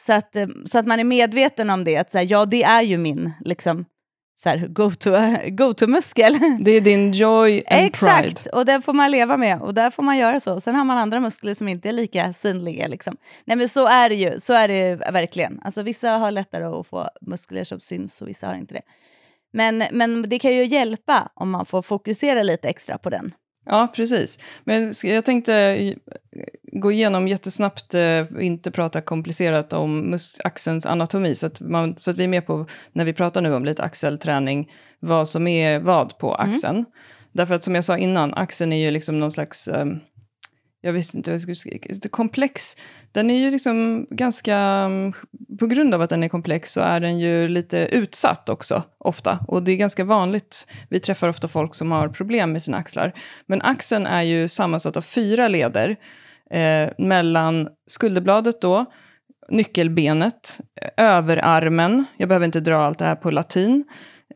Så 0.06 0.12
att, 0.12 0.36
eh, 0.36 0.46
så 0.66 0.78
att 0.78 0.86
man 0.86 1.00
är 1.00 1.04
medveten 1.04 1.70
om 1.70 1.84
det, 1.84 1.96
att 1.96 2.10
så 2.10 2.18
här, 2.18 2.26
ja 2.30 2.46
det 2.46 2.62
är 2.62 2.82
ju 2.82 2.98
min 2.98 3.32
liksom, 3.40 3.84
go-to-muskel. 4.68 6.38
Go 6.38 6.58
det 6.60 6.70
är 6.70 6.80
din 6.80 7.12
joy 7.12 7.62
and 7.66 7.86
Exakt, 7.86 8.42
pride. 8.42 8.56
och 8.56 8.66
det 8.66 8.82
får 8.82 8.92
man 8.92 9.10
leva 9.10 9.36
med 9.36 9.62
och 9.62 9.74
där 9.74 9.90
får 9.90 10.02
man 10.02 10.18
göra 10.18 10.40
så. 10.40 10.60
Sen 10.60 10.74
har 10.74 10.84
man 10.84 10.98
andra 10.98 11.20
muskler 11.20 11.54
som 11.54 11.68
inte 11.68 11.88
är 11.88 11.92
lika 11.92 12.32
synliga. 12.32 12.86
Liksom. 12.86 13.16
Nej 13.44 13.56
men 13.56 13.68
så 13.68 13.86
är 13.86 14.08
det 14.08 14.14
ju, 14.14 14.40
så 14.40 14.52
är 14.52 14.68
det 14.68 14.94
verkligen. 14.94 15.60
Alltså 15.64 15.82
vissa 15.82 16.10
har 16.10 16.30
lättare 16.30 16.64
att 16.64 16.86
få 16.86 17.08
muskler 17.20 17.64
som 17.64 17.80
syns 17.80 18.22
och 18.22 18.28
vissa 18.28 18.46
har 18.46 18.54
inte 18.54 18.74
det. 18.74 18.82
Men, 19.52 19.84
men 19.92 20.28
det 20.28 20.38
kan 20.38 20.54
ju 20.54 20.64
hjälpa 20.64 21.30
om 21.34 21.50
man 21.50 21.66
får 21.66 21.82
fokusera 21.82 22.42
lite 22.42 22.68
extra 22.68 22.98
på 22.98 23.10
den. 23.10 23.32
Ja, 23.66 23.92
precis. 23.96 24.38
Men 24.64 24.92
jag 25.04 25.24
tänkte 25.24 25.94
gå 26.72 26.92
igenom 26.92 27.28
jättesnabbt, 27.28 27.94
eh, 27.94 28.24
inte 28.40 28.70
prata 28.70 29.00
komplicerat 29.00 29.72
om 29.72 30.18
axelns 30.44 30.86
anatomi, 30.86 31.34
så 31.34 31.46
att, 31.46 31.60
man, 31.60 31.94
så 31.98 32.10
att 32.10 32.18
vi 32.18 32.24
är 32.24 32.28
med 32.28 32.46
på, 32.46 32.66
när 32.92 33.04
vi 33.04 33.12
pratar 33.12 33.40
nu 33.40 33.54
om 33.54 33.64
lite 33.64 33.82
axelträning, 33.82 34.70
vad 35.00 35.28
som 35.28 35.46
är 35.46 35.78
vad 35.78 36.18
på 36.18 36.36
mm. 36.36 36.50
axeln. 36.50 36.76
Mm. 36.76 36.90
Därför 37.32 37.54
att 37.54 37.64
som 37.64 37.74
jag 37.74 37.84
sa 37.84 37.98
innan, 37.98 38.34
axeln 38.34 38.72
är 38.72 38.76
ju 38.76 38.90
liksom 38.90 39.18
någon 39.18 39.32
slags 39.32 39.68
um, 39.68 40.00
jag 40.82 40.92
visste 40.92 41.16
inte 41.16 41.30
vad 41.30 41.34
jag 41.34 41.40
skulle 41.40 41.54
säga, 41.54 41.78
komplex. 42.10 42.76
Den 43.12 43.30
är 43.30 43.38
ju 43.38 43.50
liksom 43.50 44.06
ganska, 44.10 44.56
mm, 44.56 45.12
på 45.58 45.66
grund 45.66 45.94
av 45.94 46.02
att 46.02 46.10
den 46.10 46.22
är 46.22 46.28
komplex 46.28 46.72
så 46.72 46.80
är 46.80 47.00
den 47.00 47.18
ju 47.18 47.48
lite 47.48 47.78
utsatt 47.78 48.48
också, 48.48 48.82
ofta. 48.98 49.38
Och 49.48 49.62
det 49.62 49.72
är 49.72 49.76
ganska 49.76 50.04
vanligt, 50.04 50.68
vi 50.88 51.00
träffar 51.00 51.28
ofta 51.28 51.48
folk 51.48 51.74
som 51.74 51.90
har 51.90 52.08
problem 52.08 52.52
med 52.52 52.62
sina 52.62 52.76
axlar. 52.76 53.12
Men 53.46 53.62
axeln 53.62 54.06
är 54.06 54.22
ju 54.22 54.48
sammansatt 54.48 54.96
av 54.96 55.02
fyra 55.02 55.48
leder, 55.48 55.96
eh, 56.50 56.90
mellan 56.98 57.68
skulderbladet 57.86 58.60
då, 58.60 58.84
nyckelbenet, 59.48 60.60
överarmen, 60.96 62.04
jag 62.16 62.28
behöver 62.28 62.46
inte 62.46 62.60
dra 62.60 62.76
allt 62.76 62.98
det 62.98 63.04
här 63.04 63.16
på 63.16 63.30
latin, 63.30 63.84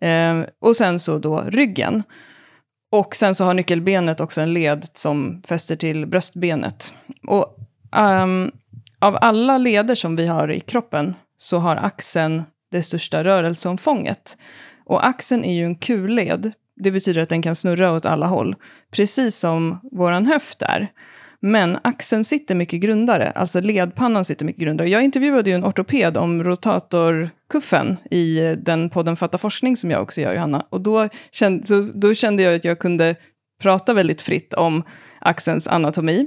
eh, 0.01 0.41
och 0.61 0.77
sen 0.77 0.99
så 0.99 1.19
då 1.19 1.45
ryggen. 1.49 2.03
Och 2.93 3.17
sen 3.17 3.35
så 3.35 3.45
har 3.45 3.55
nyckelbenet 3.55 4.21
också 4.21 4.41
en 4.41 4.53
led 4.53 4.87
som 4.93 5.43
fäster 5.47 5.77
till 5.77 6.07
bröstbenet. 6.07 6.95
Och 7.27 7.59
um, 7.97 8.53
av 8.99 9.19
alla 9.21 9.59
leder 9.59 9.95
som 9.95 10.17
vi 10.17 10.27
har 10.27 10.51
i 10.51 10.61
kroppen 10.61 11.15
så 11.37 11.59
har 11.59 11.77
axeln 11.77 12.43
det 12.71 12.83
största 12.83 13.25
rörelseomfånget. 13.25 14.39
Och 14.85 15.07
axeln 15.07 15.45
är 15.45 15.55
ju 15.55 15.65
en 15.65 15.77
kulled. 15.77 16.53
Det 16.77 16.91
betyder 16.91 17.23
att 17.23 17.29
den 17.29 17.43
kan 17.43 17.55
snurra 17.55 17.93
åt 17.93 18.07
alla 18.07 18.27
håll. 18.27 18.57
Precis 18.91 19.37
som 19.37 19.81
våran 19.93 20.27
höft 20.27 20.63
är. 20.63 20.89
Men 21.47 21.79
axeln 21.83 22.25
sitter 22.25 22.55
mycket 22.55 22.81
grundare, 22.81 23.31
alltså 23.31 23.61
ledpannan 23.61 24.25
sitter 24.25 24.45
mycket 24.45 24.63
grundare. 24.63 24.89
Jag 24.89 25.05
intervjuade 25.05 25.51
ju 25.51 25.57
en 25.57 25.65
ortoped 25.65 26.17
om 26.17 26.45
rotatorkuffen 26.45 27.97
i 28.11 28.57
den 28.59 28.91
podden 28.91 29.17
Fatta 29.17 29.39
forskning 29.39 29.77
som 29.77 29.91
jag 29.91 30.03
också 30.03 30.21
gör, 30.21 30.35
Johanna. 30.35 30.67
Och 30.71 30.81
då 30.81 31.09
kände, 31.31 31.93
då 31.95 32.15
kände 32.15 32.43
jag 32.43 32.55
att 32.55 32.65
jag 32.65 32.79
kunde 32.79 33.17
prata 33.63 33.95
väldigt 33.95 34.23
fritt 34.23 34.55
om 34.55 34.83
axelns 35.21 35.67
anatomi. 35.67 36.27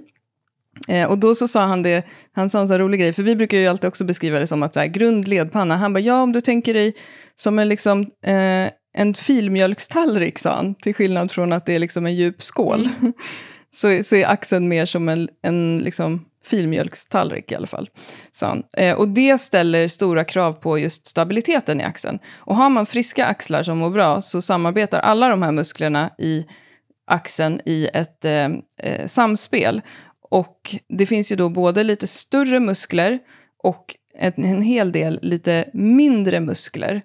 Eh, 0.88 1.10
och 1.10 1.18
då 1.18 1.36
så 1.36 1.48
sa 1.48 1.66
han 1.66 1.84
det, 1.84 2.08
han 2.32 2.50
sa 2.50 2.60
en 2.60 2.68
så 2.68 2.78
rolig 2.78 3.00
grej, 3.00 3.14
för 3.14 3.24
vi 3.24 3.36
brukar 3.36 3.58
ju 3.58 3.68
alltid 3.68 3.88
också 3.88 4.06
beskriva 4.06 4.40
det 4.40 4.48
som 4.48 4.64
att 4.64 4.74
så 4.74 4.80
här, 4.80 4.88
grund 4.88 5.28
ledpanna. 5.28 5.78
Han 5.78 5.94
bara, 5.94 6.00
ja 6.00 6.22
om 6.22 6.32
du 6.32 6.42
tänker 6.42 6.74
dig 6.74 6.96
som 7.36 7.60
en 7.60 7.70
liksom, 7.70 8.02
eh, 8.02 8.70
en 8.94 9.14
filmjölkstallrik, 9.14 10.40
sa 10.40 10.56
han, 10.56 10.76
till 10.76 10.94
skillnad 10.94 11.32
från 11.32 11.54
att 11.54 11.66
det 11.66 11.76
är 11.76 11.80
liksom 11.80 12.06
en 12.06 12.16
djup 12.16 12.42
skål. 12.42 12.90
Mm. 13.00 13.14
så, 13.74 14.04
så 14.04 14.16
är 14.16 14.28
axeln 14.28 14.68
mer 14.68 14.86
som 14.86 15.10
en, 15.10 15.30
en 15.42 15.78
liksom 15.78 16.26
filmjölkstallrik 16.44 17.52
i 17.52 17.56
alla 17.56 17.68
fall. 17.68 17.90
Så, 18.32 18.64
eh, 18.78 18.96
och 18.96 19.08
det 19.08 19.38
ställer 19.38 19.88
stora 19.88 20.24
krav 20.24 20.54
på 20.54 20.80
just 20.80 21.08
stabiliteten 21.08 21.82
i 21.82 21.84
axeln. 21.84 22.20
Och 22.36 22.56
har 22.56 22.70
man 22.70 22.86
friska 22.86 23.26
axlar 23.26 23.64
som 23.64 23.78
mår 23.78 23.90
bra 23.90 24.22
så 24.22 24.42
samarbetar 24.42 25.00
alla 25.00 25.30
de 25.30 25.42
här 25.42 25.52
musklerna 25.52 26.10
i 26.18 26.46
axeln 27.08 27.62
i 27.66 27.90
ett 27.94 28.26
eh, 28.26 28.50
eh, 28.78 29.06
samspel. 29.06 29.82
Och 30.30 30.76
det 30.90 31.06
finns 31.06 31.32
ju 31.32 31.36
då 31.36 31.50
både 31.50 31.84
lite 31.84 32.08
större 32.08 32.60
muskler 32.60 33.20
och 33.64 33.96
en, 34.20 34.34
en 34.36 34.62
hel 34.62 34.92
del 34.92 35.20
lite 35.22 35.70
mindre 35.74 36.40
muskler. 36.40 37.02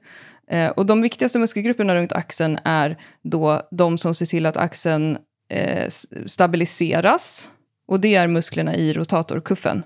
Eh, 0.50 0.70
och 0.70 0.86
de 0.86 1.02
viktigaste 1.02 1.38
muskelgrupperna 1.38 1.94
runt 1.94 2.12
axeln 2.12 2.58
är 2.64 2.98
då 3.22 3.68
de 3.70 3.98
som 3.98 4.14
ser 4.14 4.26
till 4.26 4.46
att 4.46 4.56
axeln 4.56 5.18
eh, 5.52 5.88
stabiliseras. 6.26 7.50
Och 7.88 8.00
det 8.00 8.14
är 8.14 8.26
musklerna 8.26 8.74
i 8.74 8.92
rotatorkuffen. 8.92 9.82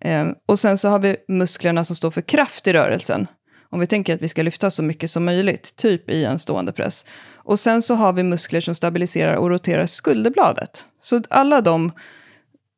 Eh, 0.00 0.28
och 0.46 0.58
sen 0.58 0.78
så 0.78 0.88
har 0.88 0.98
vi 0.98 1.16
musklerna 1.28 1.84
som 1.84 1.96
står 1.96 2.10
för 2.10 2.20
kraft 2.20 2.66
i 2.66 2.72
rörelsen. 2.72 3.26
Om 3.70 3.80
vi 3.80 3.86
tänker 3.86 4.14
att 4.14 4.22
vi 4.22 4.28
ska 4.28 4.42
lyfta 4.42 4.70
så 4.70 4.82
mycket 4.82 5.10
som 5.10 5.24
möjligt, 5.24 5.76
typ 5.76 6.10
i 6.10 6.24
en 6.24 6.38
stående 6.38 6.72
press. 6.72 7.06
Och 7.34 7.58
sen 7.58 7.82
så 7.82 7.94
har 7.94 8.12
vi 8.12 8.22
muskler 8.22 8.60
som 8.60 8.74
stabiliserar 8.74 9.34
och 9.34 9.50
roterar 9.50 9.86
skulderbladet. 9.86 10.86
Så 11.00 11.22
alla 11.30 11.60
de 11.60 11.92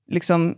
liksom 0.08 0.56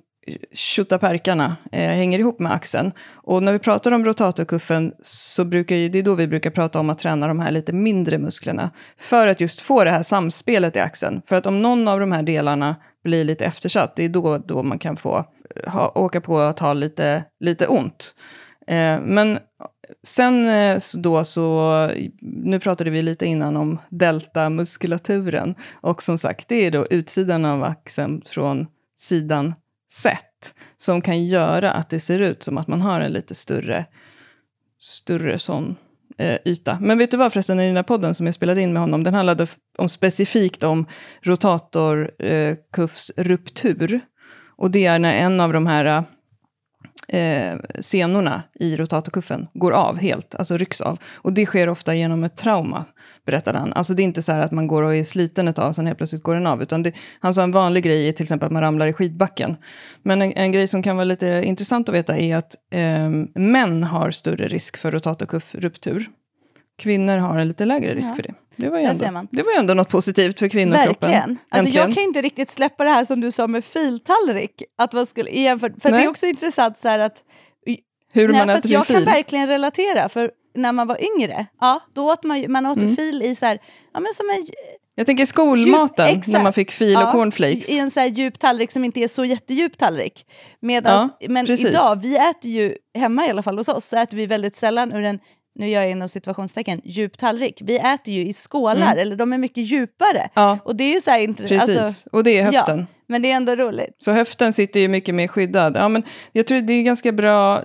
tjottaperkarna 0.53 1.57
eh, 1.73 1.89
hänger 1.89 2.19
ihop 2.19 2.39
med 2.39 2.53
axeln. 2.53 2.93
Och 3.15 3.43
när 3.43 3.53
vi 3.53 3.59
pratar 3.59 3.93
om 3.93 4.05
rotatorkuffen 4.05 4.93
så 5.03 5.45
brukar 5.45 5.77
ju, 5.77 5.89
det 5.89 5.99
är 5.99 6.03
då 6.03 6.15
vi 6.15 6.27
brukar 6.27 6.51
prata 6.51 6.81
om 6.81 6.91
att 6.91 6.99
träna 6.99 7.29
de 7.29 7.41
här 7.41 7.51
lite 7.51 7.73
mindre 7.73 8.19
musklerna. 8.19 8.71
För 8.99 9.27
att 9.27 9.41
just 9.41 9.61
få 9.61 9.85
det 9.85 9.91
här 9.91 10.03
samspelet 10.03 10.77
i 10.77 10.81
axeln. 10.81 11.23
För 11.27 11.37
att 11.37 11.47
om 11.47 11.63
någon 11.63 11.89
av 11.89 12.01
de 12.01 12.13
här 12.13 12.23
delarna 12.23 12.77
blir 13.05 13.25
lite 13.25 13.45
eftersatt, 13.45 13.97
det 13.97 14.05
är 14.05 14.09
då, 14.09 14.39
då 14.39 14.63
man 14.63 14.79
kan 14.79 14.97
få 14.97 15.25
ha, 15.67 15.93
åka 15.95 16.21
på 16.21 16.39
att 16.39 16.59
ha 16.59 16.73
lite, 16.73 17.25
lite 17.41 17.67
ont. 17.67 18.15
Eh, 18.67 19.01
men 19.01 19.39
sen 20.03 20.49
eh, 20.49 20.79
då 20.99 21.25
så, 21.25 21.91
nu 22.21 22.61
pratade 22.61 22.91
vi 22.91 23.03
lite 23.03 23.27
innan 23.27 23.57
om 23.57 23.79
deltamuskulaturen. 23.89 25.55
Och 25.73 26.03
som 26.03 26.19
sagt, 26.19 26.49
det 26.49 26.67
är 26.67 26.71
då 26.71 26.87
utsidan 26.87 27.45
av 27.45 27.63
axeln 27.63 28.23
från 28.27 28.67
sidan 28.99 29.55
sätt 29.97 30.55
Som 30.77 31.01
kan 31.01 31.25
göra 31.25 31.73
att 31.73 31.91
det 31.91 32.01
ser 32.01 32.19
ut 32.19 32.43
som 32.43 32.59
att 32.59 32.69
man 32.69 32.81
har 32.81 33.01
en 33.01 33.13
lite 33.13 33.35
större, 33.35 33.85
större 34.81 35.39
sån 35.39 35.77
eh, 36.19 36.39
yta. 36.45 36.79
Men 36.81 36.99
vet 36.99 37.11
du 37.11 37.17
vad 37.17 37.33
förresten, 37.33 37.61
i 37.61 37.67
den 37.67 37.77
här 37.77 37.83
podden 37.83 38.15
som 38.15 38.27
jag 38.27 38.35
spelade 38.35 38.61
in 38.61 38.73
med 38.73 38.83
honom, 38.83 39.03
den 39.03 39.15
handlade 39.15 39.47
om, 39.79 39.89
specifikt 39.89 40.63
om 40.63 40.87
rotatorkuffsruptur. 41.23 43.95
Eh, 43.95 44.01
och 44.57 44.71
det 44.71 44.87
är 44.87 44.99
när 44.99 45.15
en 45.15 45.41
av 45.41 45.53
de 45.53 45.67
här 45.67 45.85
eh, 45.85 46.03
eh, 47.09 47.55
senorna 47.81 48.43
i 48.55 48.77
rotatorkuffen 48.77 49.47
går 49.55 49.73
av 49.73 49.99
helt, 49.99 50.35
alltså 50.35 50.57
rycks 50.57 50.81
av. 50.81 50.99
Och 51.15 51.33
det 51.33 51.47
sker 51.47 51.69
ofta 51.69 51.95
genom 51.95 52.25
ett 52.25 52.37
trauma, 52.37 52.85
berättade 53.27 53.59
han. 53.59 53.73
Alltså 53.73 53.95
det 53.95 54.03
är 54.03 54.05
inte 54.05 54.23
så 54.23 54.33
här 54.33 54.41
att 54.41 54.53
man 54.53 54.67
går 54.67 54.83
och 54.83 54.95
är 54.95 55.05
sliten 55.05 55.49
ett 55.49 55.57
tag 55.57 55.69
och 55.69 55.75
sen 55.75 55.87
helt 55.87 55.99
plötsligt 55.99 56.23
går 56.23 56.35
den 56.35 56.47
av. 56.47 56.63
Utan 56.63 56.83
det, 56.83 56.93
han 57.21 57.35
sa 57.35 57.43
en 57.43 57.53
vanlig 57.53 57.85
grej 57.85 58.09
är 58.09 58.13
till 58.13 58.25
exempel 58.25 58.47
att 58.47 58.53
man 58.53 58.63
ramlar 58.63 58.87
i 58.87 58.93
skidbacken. 58.93 59.57
Men 60.03 60.23
en, 60.23 60.33
en 60.33 60.53
grej 60.53 60.67
som 60.67 60.83
kan 60.83 60.97
vara 60.97 61.05
lite 61.05 61.43
intressant 61.45 61.89
att 61.89 61.95
veta 61.95 62.19
är 62.19 62.37
att 62.37 62.55
eh, 62.71 63.11
män 63.35 63.83
har 63.83 64.11
större 64.11 64.49
risk 64.49 64.77
för 64.77 64.91
rotatorkuffruptur. 64.93 66.11
Kvinnor 66.79 67.17
har 67.19 67.39
en 67.39 67.49
lite 67.49 67.65
lägre 67.65 67.95
risk 67.95 68.11
Ja. 68.11 68.15
för 68.15 68.23
det. 68.23 68.35
Det 68.57 68.69
var, 68.69 68.79
ju 68.79 68.85
ändå, 68.85 69.27
det 69.31 69.43
var 69.43 69.53
ju 69.53 69.59
ändå 69.59 69.75
något 69.75 69.89
positivt 69.89 70.39
för 70.39 70.49
kvinnokroppen. 70.49 71.11
Verkligen. 71.11 71.31
Alltså, 71.31 71.59
Äntligen. 71.67 71.87
jag 71.89 71.95
kan 71.95 72.03
inte 72.03 72.23
riktigt 72.23 72.51
släppa 72.51 72.85
det 72.85 72.91
här 72.91 73.05
som 73.05 73.21
du 73.21 73.31
sa 73.31 73.47
med 73.47 73.65
filtallrik. 73.65 74.63
Att 74.79 74.93
man 74.93 75.07
skulle, 75.07 75.31
jämfört, 75.31 75.73
för 75.83 75.91
det 75.91 75.99
är 76.05 76.09
också 76.09 76.27
intressant 76.27 76.79
så 76.79 76.89
här 76.89 76.99
att 76.99 77.23
Hur 78.13 78.29
Nej, 78.29 78.39
man 78.47 78.51
äter 78.57 78.73
jag 78.73 78.87
kan 78.87 78.97
fil. 78.97 79.05
verkligen 79.05 79.47
relatera, 79.49 80.09
för 80.09 80.31
när 80.55 80.73
man 80.73 80.87
var 80.87 80.99
yngre, 81.17 81.47
ja, 81.61 81.81
då 81.95 82.13
åt 82.13 82.25
man, 82.25 82.41
ju- 82.41 82.49
man 82.49 82.67
åt 82.67 82.79
Mm. 82.79 82.97
fil 82.97 83.23
i 83.23 83.35
så 83.35 83.47
här, 83.47 83.59
ja 83.95 84.01
men 84.01 84.13
som 84.15 84.31
en, 84.31 84.47
Jag 84.95 85.07
tänker 85.07 85.25
skolmaten, 85.27 86.07
Djup- 86.09 86.31
när 86.33 86.43
man 86.43 86.53
fick 86.53 86.71
fil 86.71 86.97
och 86.97 87.03
ja, 87.03 87.13
cornflakes. 87.13 87.69
i 87.71 87.79
en 87.79 87.91
så 87.91 88.01
här 88.01 88.07
djup 88.07 88.39
tallrik 88.39 88.71
som 88.73 88.85
inte 88.85 89.01
är 89.01 89.09
så 89.09 89.25
jättedjup 89.25 89.79
tallrik. 89.79 90.27
Medans, 90.61 91.13
men 91.29 91.47
precis. 91.47 91.67
idag, 91.67 92.01
vi 92.03 92.17
äter 92.17 92.51
ju, 92.51 92.77
hemma 92.99 93.27
i 93.27 93.31
alla 93.31 93.43
fall 93.43 93.59
hos 93.59 93.69
oss, 93.69 93.85
så 93.85 93.97
äter 93.97 94.17
vi 94.17 94.27
väldigt 94.27 94.57
sällan 94.57 94.93
ur 94.93 95.05
en, 95.05 95.19
nu 95.59 95.69
gör 95.69 95.81
jag 95.83 95.91
inom 95.91 96.09
situationstecken, 96.09 96.81
djup 96.85 97.19
tallrik. 97.19 97.59
Vi 97.65 97.77
äter 97.79 98.15
ju 98.15 98.21
i 98.27 98.33
skålar, 98.33 98.77
Mm. 98.87 98.99
eller 98.99 99.17
de 99.17 99.33
är 99.33 99.39
mycket 99.39 99.65
djupare. 99.65 100.29
Ja, 100.35 100.59
Och 100.65 100.77
det 100.77 100.85
är 100.85 100.95
ju 100.95 101.01
så 101.01 101.11
här 101.11 101.33
precis. 101.33 101.77
alltså, 101.79 102.09
och 102.13 102.25
det 102.25 102.39
är 102.39 102.43
höften. 102.43 102.79
Ja, 102.79 102.87
men 103.07 103.23
det 103.23 103.31
är 103.31 103.37
ändå 103.37 103.57
roligt. 103.57 103.97
Så 103.99 104.13
höften 104.13 104.53
sitter 104.53 104.81
ju 104.81 104.89
mycket 104.89 105.15
mer 105.15 105.29
skyddad. 105.29 105.77
Ja, 105.77 105.89
men 105.89 106.03
jag 106.33 106.47
tror 106.47 106.61
det 106.61 106.73
är 106.73 106.83
ganska 106.83 107.13
bra. 107.13 107.63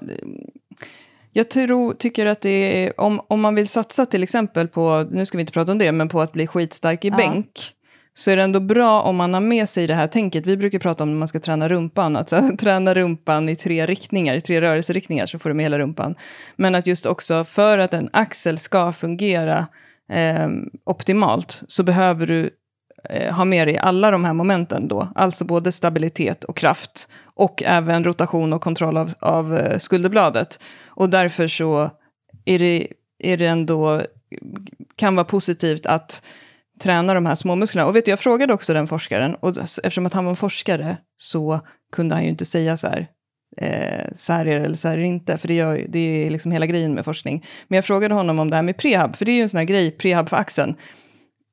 Jag 1.33 1.49
tror, 1.49 1.93
tycker 1.93 2.25
att 2.25 2.41
det 2.41 2.49
är, 2.85 2.99
om, 3.01 3.21
om 3.27 3.41
man 3.41 3.55
vill 3.55 3.67
satsa 3.67 4.05
till 4.05 4.23
exempel 4.23 4.67
på, 4.67 5.07
nu 5.11 5.25
ska 5.25 5.37
vi 5.37 5.41
inte 5.41 5.53
prata 5.53 5.71
om 5.71 5.77
det, 5.77 5.91
men 5.91 6.09
på 6.09 6.21
att 6.21 6.31
bli 6.31 6.47
skitstark 6.47 7.05
i 7.05 7.07
Ja. 7.07 7.17
bänk. 7.17 7.59
Så 8.13 8.31
är 8.31 8.37
det 8.37 8.43
ändå 8.43 8.59
bra 8.59 9.01
om 9.01 9.15
man 9.15 9.33
har 9.33 9.41
med 9.41 9.69
sig 9.69 9.87
det 9.87 9.95
här 9.95 10.07
tänket. 10.07 10.45
Vi 10.45 10.57
brukar 10.57 10.79
prata 10.79 11.03
om 11.03 11.11
när 11.11 11.17
man 11.17 11.27
ska 11.27 11.39
träna 11.39 11.69
rumpan, 11.69 12.15
att 12.15 12.31
här, 12.31 12.55
träna 12.57 12.93
rumpan 12.93 13.49
i 13.49 13.55
tre 13.55 13.85
riktningar, 13.85 14.35
i 14.35 14.41
tre 14.41 14.61
rörelseriktningar, 14.61 15.25
så 15.25 15.39
får 15.39 15.49
du 15.49 15.53
med 15.53 15.65
hela 15.65 15.79
rumpan. 15.79 16.15
Men 16.55 16.75
att 16.75 16.87
just 16.87 17.05
också 17.05 17.45
för 17.45 17.77
att 17.77 17.93
en 17.93 18.09
axel 18.13 18.57
ska 18.57 18.91
fungera 18.91 19.67
eh, 20.11 20.49
optimalt, 20.83 21.63
så 21.67 21.83
behöver 21.83 22.27
du 22.27 22.49
eh, 23.09 23.33
ha 23.33 23.45
med 23.45 23.67
dig 23.67 23.77
alla 23.77 24.11
de 24.11 24.25
här 24.25 24.33
momenten 24.33 24.87
då. 24.87 25.07
Alltså 25.15 25.45
både 25.45 25.71
stabilitet 25.71 26.43
och 26.43 26.57
kraft. 26.57 27.09
Och 27.23 27.63
även 27.63 28.03
rotation 28.03 28.53
och 28.53 28.61
kontroll 28.61 28.97
av, 28.97 29.13
av 29.19 29.57
eh, 29.57 29.77
skulderbladet. 29.77 30.59
Och 30.87 31.09
därför 31.09 31.47
så 31.47 31.91
är 32.45 32.59
det, 32.59 32.87
är 33.19 33.37
det 33.37 33.47
ändå, 33.47 34.01
kan 34.95 35.15
vara 35.15 35.25
positivt 35.25 35.85
att 35.85 36.23
träna 36.81 37.13
de 37.13 37.25
här 37.25 37.35
små 37.35 37.55
musklerna. 37.55 37.87
Och 37.87 37.95
vet 37.95 38.05
du, 38.05 38.11
jag 38.11 38.19
frågade 38.19 38.53
också 38.53 38.73
den 38.73 38.87
forskaren, 38.87 39.35
och 39.35 39.57
eftersom 39.57 40.05
att 40.05 40.13
han 40.13 40.25
var 40.25 40.29
en 40.29 40.35
forskare 40.35 40.97
så 41.17 41.59
kunde 41.91 42.15
han 42.15 42.23
ju 42.23 42.29
inte 42.29 42.45
säga 42.45 42.77
så 42.77 42.87
här, 42.87 43.07
eh, 43.57 44.11
så 44.15 44.33
här 44.33 44.45
är 44.45 44.59
det 44.59 44.65
eller 44.65 44.75
så 44.75 44.87
här 44.87 44.97
är 44.97 45.01
det 45.01 45.07
inte, 45.07 45.37
för 45.37 45.47
det, 45.47 45.53
gör, 45.53 45.85
det 45.89 45.99
är 45.99 46.29
liksom 46.29 46.51
hela 46.51 46.65
grejen 46.65 46.93
med 46.93 47.05
forskning. 47.05 47.45
Men 47.67 47.75
jag 47.75 47.85
frågade 47.85 48.13
honom 48.13 48.39
om 48.39 48.49
det 48.49 48.55
här 48.55 48.63
med 48.63 48.77
prehab, 48.77 49.15
för 49.15 49.25
det 49.25 49.31
är 49.31 49.35
ju 49.35 49.41
en 49.41 49.49
sån 49.49 49.57
här 49.57 49.65
grej, 49.65 49.91
prehab 49.91 50.29
för 50.29 50.37
axeln. 50.37 50.75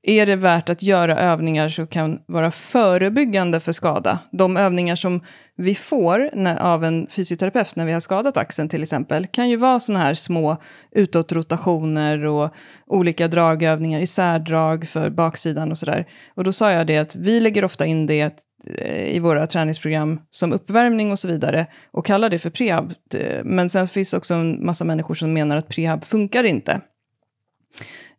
Är 0.02 0.26
det 0.26 0.36
värt 0.36 0.68
att 0.68 0.82
göra 0.82 1.18
övningar 1.18 1.68
som 1.68 1.86
kan 1.86 2.20
vara 2.26 2.50
förebyggande 2.50 3.60
för 3.60 3.72
skada? 3.72 4.18
De 4.32 4.56
övningar 4.56 4.96
som 4.96 5.20
vi 5.56 5.74
får 5.74 6.30
när, 6.34 6.56
av 6.56 6.84
en 6.84 7.06
fysioterapeut 7.10 7.76
när 7.76 7.86
vi 7.86 7.92
har 7.92 8.00
skadat 8.00 8.36
axeln 8.36 8.68
till 8.68 8.82
exempel, 8.82 9.26
kan 9.26 9.48
ju 9.48 9.56
vara 9.56 9.80
såna 9.80 9.98
här 9.98 10.14
små 10.14 10.56
utåtrotationer 10.90 12.24
och 12.24 12.54
olika 12.86 13.28
dragövningar, 13.28 14.00
isärdrag 14.00 14.88
för 14.88 15.10
baksidan 15.10 15.70
och 15.70 15.78
sådär. 15.78 16.06
Och 16.34 16.44
då 16.44 16.52
sa 16.52 16.72
jag 16.72 16.86
det 16.86 16.98
att 16.98 17.16
vi 17.16 17.40
lägger 17.40 17.64
ofta 17.64 17.86
in 17.86 18.06
det 18.06 18.42
eh, 18.78 19.16
i 19.16 19.18
våra 19.18 19.46
träningsprogram 19.46 20.20
som 20.30 20.52
uppvärmning 20.52 21.10
och 21.10 21.18
så 21.18 21.28
vidare 21.28 21.66
och 21.90 22.06
kallar 22.06 22.30
det 22.30 22.38
för 22.38 22.50
prehab. 22.50 22.94
Eh, 23.14 23.44
men 23.44 23.70
sen 23.70 23.88
finns 23.88 24.14
också 24.14 24.34
en 24.34 24.66
massa 24.66 24.84
människor 24.84 25.14
som 25.14 25.32
menar 25.32 25.56
att 25.56 25.68
prehab 25.68 26.04
funkar 26.04 26.44
inte. 26.44 26.80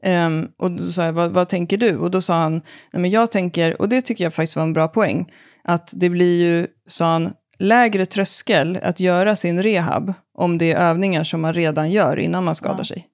Ehm, 0.03 0.47
och 0.57 0.71
då 0.71 0.85
sa 0.85 1.05
jag, 1.05 1.13
vad, 1.13 1.31
vad 1.31 1.49
tänker 1.49 1.77
du? 1.77 1.97
Och 1.97 2.11
då 2.11 2.21
sa 2.21 2.33
han, 2.41 2.53
nej 2.91 3.01
men 3.01 3.09
jag 3.09 3.31
tänker, 3.31 3.81
och 3.81 3.89
det 3.89 4.01
tycker 4.01 4.23
jag 4.23 4.33
faktiskt 4.33 4.55
var 4.55 4.63
en 4.63 4.73
bra 4.73 4.87
poäng, 4.87 5.31
att 5.63 5.93
det 5.95 6.09
blir 6.09 6.39
ju, 6.43 6.67
sa 6.87 7.05
han, 7.05 7.33
lägre 7.59 8.05
tröskel 8.05 8.79
att 8.83 8.99
göra 8.99 9.35
sin 9.35 9.63
rehab 9.63 10.13
om 10.33 10.57
det 10.57 10.71
är 10.71 10.77
övningar 10.89 11.23
som 11.23 11.41
man 11.41 11.53
redan 11.53 11.91
gör 11.91 12.19
innan 12.19 12.43
man 12.43 12.55
skadar 12.55 12.77
Ja. 12.77 12.83
sig. 12.83 13.07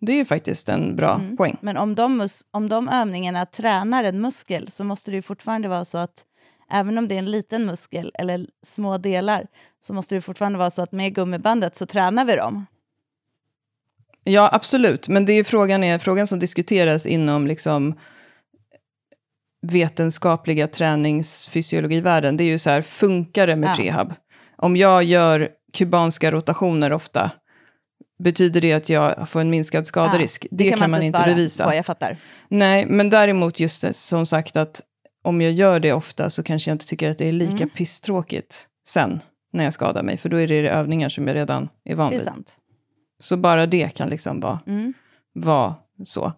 Det 0.00 0.12
är 0.12 0.16
ju 0.16 0.24
faktiskt 0.24 0.68
en 0.68 0.96
bra 0.96 1.14
Mm. 1.14 1.36
poäng. 1.36 1.56
Men 1.60 1.76
om 1.76 1.94
de, 1.94 2.28
om 2.50 2.68
de 2.68 2.88
övningarna 2.88 3.46
tränar 3.46 4.04
en 4.04 4.20
muskel 4.20 4.70
så 4.70 4.84
måste 4.84 5.10
det 5.10 5.14
ju 5.14 5.22
fortfarande 5.22 5.68
vara 5.68 5.84
så 5.84 5.98
att 5.98 6.24
även 6.70 6.98
om 6.98 7.08
det 7.08 7.14
är 7.14 7.18
en 7.18 7.30
liten 7.30 7.66
muskel 7.66 8.10
eller 8.14 8.46
små 8.62 8.98
delar 8.98 9.46
så 9.78 9.94
måste 9.94 10.14
det 10.14 10.20
fortfarande 10.20 10.58
vara 10.58 10.70
så 10.70 10.82
att 10.82 10.92
med 10.92 11.14
gummibandet 11.14 11.76
så 11.76 11.86
tränar 11.86 12.24
vi 12.24 12.36
dem. 12.36 12.66
Ja, 14.24 14.48
absolut. 14.52 15.08
Men 15.08 15.24
det 15.24 15.32
är 15.32 15.44
frågan, 15.44 15.84
är, 15.84 15.98
frågan 15.98 16.26
som 16.26 16.38
diskuteras 16.38 17.06
inom 17.06 17.46
liksom 17.46 17.94
vetenskapliga 19.66 20.66
träningsfysiologivärlden, 20.66 22.36
det 22.36 22.44
är 22.44 22.48
ju 22.48 22.58
så 22.58 22.70
här, 22.70 22.82
funkar 22.82 23.46
det 23.46 23.56
med 23.56 23.70
Ja. 23.70 23.74
prehab? 23.76 24.14
Om 24.56 24.76
jag 24.76 25.04
gör 25.04 25.48
kubanska 25.72 26.30
rotationer 26.30 26.92
ofta, 26.92 27.30
betyder 28.24 28.60
det 28.60 28.72
att 28.72 28.88
jag 28.88 29.28
får 29.28 29.40
en 29.40 29.50
minskad 29.50 29.86
skaderisk? 29.86 30.46
det, 30.50 30.70
kan 30.70 30.90
man, 30.90 31.02
inte 31.02 31.18
svara 31.18 31.30
bevisa. 31.34 31.64
På, 31.64 31.74
jag 31.74 31.86
fattar. 31.86 32.16
Nej, 32.48 32.86
men 32.86 33.10
däremot 33.10 33.60
just 33.60 33.82
det, 33.82 33.94
som 33.94 34.26
sagt 34.26 34.56
att 34.56 34.80
om 35.24 35.40
jag 35.40 35.52
gör 35.52 35.80
det 35.80 35.92
ofta 35.92 36.30
så 36.30 36.42
kanske 36.42 36.70
jag 36.70 36.74
inte 36.74 36.86
tycker 36.86 37.10
att 37.10 37.18
det 37.18 37.28
är 37.28 37.32
lika 37.32 37.56
Mm. 37.56 37.68
pisstråkigt 37.68 38.66
sen 38.86 39.20
när 39.52 39.64
jag 39.64 39.72
skadar 39.72 40.02
mig, 40.02 40.18
för 40.18 40.28
då 40.28 40.36
är 40.40 40.46
det 40.46 40.68
övningar 40.68 41.08
som 41.08 41.28
jag 41.28 41.34
redan 41.36 41.68
är 41.84 41.94
van 41.94 42.10
Det 42.10 42.16
är 42.16 42.18
vid. 42.18 42.24
sant. 42.32 42.56
Så 43.18 43.36
bara 43.36 43.66
det 43.66 43.94
kan 43.94 44.08
liksom 44.08 44.40
vara, 44.40 44.60
Mm. 44.66 44.92
vara 45.32 45.74
så. 46.04 46.32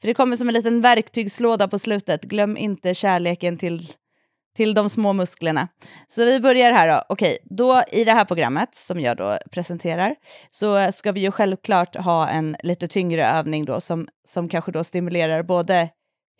För 0.00 0.08
det 0.08 0.14
kommer 0.14 0.36
som 0.36 0.48
en 0.48 0.54
liten 0.54 0.80
verktygslåda 0.80 1.68
på 1.68 1.78
slutet. 1.78 2.22
Glöm 2.22 2.56
inte 2.56 2.94
kärleken 2.94 3.58
till, 3.58 3.92
till 4.56 4.74
de 4.74 4.90
små 4.90 5.12
musklerna. 5.12 5.68
Så 6.06 6.24
vi 6.24 6.40
börjar 6.40 6.72
här 6.72 6.88
då. 6.88 7.04
Okej, 7.08 7.38
då 7.44 7.82
i 7.92 8.04
det 8.04 8.12
här 8.12 8.24
programmet 8.24 8.74
som 8.74 9.00
jag 9.00 9.16
då 9.16 9.38
presenterar 9.50 10.16
så 10.48 10.92
ska 10.92 11.12
vi 11.12 11.20
ju 11.20 11.30
självklart 11.30 11.96
ha 11.96 12.28
en 12.28 12.56
lite 12.62 12.88
tyngre 12.88 13.26
övning 13.26 13.64
då 13.64 13.80
som, 13.80 14.08
som 14.24 14.48
kanske 14.48 14.72
då 14.72 14.84
stimulerar 14.84 15.42
både 15.42 15.90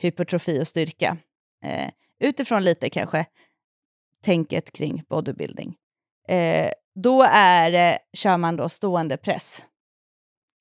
hypertrofi 0.00 0.62
och 0.62 0.68
styrka. 0.68 1.16
Eh, 1.64 1.90
utifrån 2.20 2.64
lite 2.64 2.90
kanske 2.90 3.26
tänket 4.24 4.72
kring 4.72 5.02
bodybuilding. 5.08 5.74
Eh, 6.28 6.70
då 6.94 7.22
är, 7.32 7.92
eh, 7.92 7.98
kör 8.12 8.36
man 8.36 8.56
då 8.56 8.68
stående 8.68 9.16
press. 9.16 9.62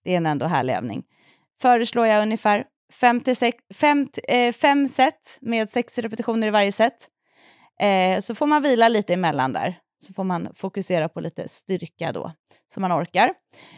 Det 0.03 0.13
är 0.13 0.17
en 0.17 0.25
ändå 0.25 0.45
härlig 0.45 0.73
övning. 0.73 1.03
Föreslår 1.61 2.07
jag 2.07 2.21
ungefär 2.21 2.65
fem, 2.93 3.21
till 3.21 3.35
sex, 3.35 3.57
fem, 3.73 4.07
eh, 4.27 4.53
fem 4.53 4.87
set 4.87 5.37
med 5.41 5.69
sex 5.69 5.97
repetitioner 5.97 6.47
i 6.47 6.51
varje 6.51 6.71
set. 6.71 7.07
Eh, 7.79 8.19
så 8.21 8.35
får 8.35 8.45
man 8.47 8.61
vila 8.61 8.87
lite 8.87 9.13
emellan 9.13 9.53
där. 9.53 9.79
Så 10.05 10.13
får 10.13 10.23
man 10.23 10.49
fokusera 10.55 11.09
på 11.09 11.19
lite 11.21 11.47
styrka 11.47 12.11
då, 12.11 12.31
så 12.73 12.79
man 12.79 12.91
orkar. 12.91 13.33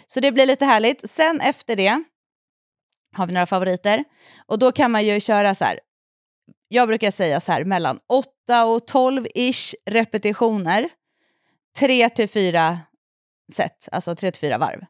Så 0.08 0.20
det 0.20 0.32
blir 0.32 0.46
lite 0.46 0.66
härligt. 0.66 1.10
Sen 1.10 1.42
efter 1.42 1.76
det 1.76 2.04
har 3.16 3.28
vi 3.28 3.34
några 3.34 3.46
favoriter. 3.46 4.04
Och 4.46 4.60
då 4.60 4.72
kan 4.72 4.92
man 4.92 5.06
ju 5.06 5.20
köra 5.20 5.56
så 5.56 5.66
här. 5.66 5.80
Jag 6.68 6.88
brukar 6.88 7.12
säga 7.12 7.40
så 7.40 7.52
här 7.52 7.64
mellan 7.64 8.00
8 8.08 8.66
och 8.66 8.90
12-ish 8.90 9.76
repetitioner. 9.86 10.90
3 11.78 12.10
till 12.10 12.30
4 12.30 12.80
set, 13.54 13.90
alltså 13.92 14.16
3 14.16 14.32
till 14.32 14.42
4 14.42 14.58
varv 14.58 14.82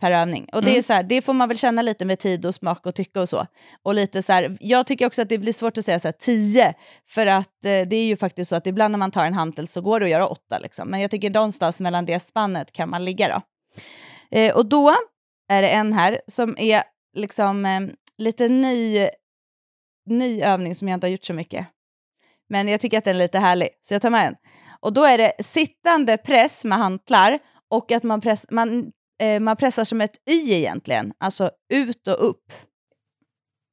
per 0.00 0.10
övning. 0.10 0.48
Och 0.52 0.62
det, 0.62 0.70
är 0.70 0.72
Mm. 0.72 0.82
så 0.82 0.92
här, 0.92 1.02
det 1.02 1.22
får 1.22 1.32
man 1.32 1.48
väl 1.48 1.58
känna 1.58 1.82
lite 1.82 2.04
med 2.04 2.18
tid 2.18 2.46
och 2.46 2.54
smak 2.54 2.86
och 2.86 2.94
tycke 2.94 3.20
och 3.20 3.28
så. 3.28 3.46
Och 3.82 3.94
lite 3.94 4.22
så 4.22 4.32
här, 4.32 4.56
jag 4.60 4.86
tycker 4.86 5.06
också 5.06 5.22
att 5.22 5.28
det 5.28 5.38
blir 5.38 5.52
svårt 5.52 5.78
att 5.78 5.84
säga 5.84 6.00
så 6.00 6.08
här 6.08 6.12
10, 6.12 6.74
för 7.08 7.26
att 7.26 7.64
eh, 7.64 7.88
det 7.88 7.96
är 7.96 8.06
ju 8.06 8.16
faktiskt 8.16 8.48
så 8.48 8.56
att 8.56 8.66
ibland 8.66 8.92
när 8.92 8.98
man 8.98 9.10
tar 9.10 9.24
en 9.24 9.34
hantel 9.34 9.68
så 9.68 9.80
går 9.80 10.00
det 10.00 10.06
att 10.06 10.10
göra 10.10 10.26
8. 10.26 10.58
Liksom. 10.58 10.88
Men 10.88 11.00
jag 11.00 11.10
tycker 11.10 11.30
någonstans 11.30 11.80
mellan 11.80 12.06
det 12.06 12.20
spannet 12.20 12.72
kan 12.72 12.90
man 12.90 13.04
ligga 13.04 13.28
då. 13.28 13.42
Eh, 14.38 14.54
och 14.56 14.66
då 14.66 14.94
är 15.48 15.62
det 15.62 15.68
en 15.68 15.92
här 15.92 16.20
som 16.26 16.54
är 16.58 16.82
liksom 17.16 17.64
eh, 17.64 17.80
lite 18.18 18.48
ny, 18.48 19.08
ny 20.10 20.42
övning 20.42 20.74
som 20.74 20.88
jag 20.88 20.96
inte 20.96 21.06
har 21.06 21.10
gjort 21.12 21.24
så 21.24 21.34
mycket. 21.34 21.66
Men 22.48 22.68
jag 22.68 22.80
tycker 22.80 22.98
att 22.98 23.04
den 23.04 23.14
är 23.16 23.18
lite 23.18 23.38
härlig, 23.38 23.68
så 23.82 23.94
jag 23.94 24.02
tar 24.02 24.10
med 24.10 24.24
den. 24.26 24.34
Och 24.80 24.92
då 24.92 25.04
är 25.04 25.18
det 25.18 25.32
sittande 25.40 26.16
press 26.16 26.64
med 26.64 26.78
hantlar 26.78 27.38
och 27.70 27.92
att 27.92 28.02
man, 28.02 28.20
press, 28.20 28.46
man, 28.50 28.92
eh, 29.22 29.40
man 29.40 29.56
pressar 29.56 29.84
som 29.84 30.00
ett 30.00 30.16
Y 30.30 30.52
egentligen, 30.52 31.12
alltså 31.18 31.50
ut 31.72 32.08
och 32.08 32.28
upp. 32.28 32.52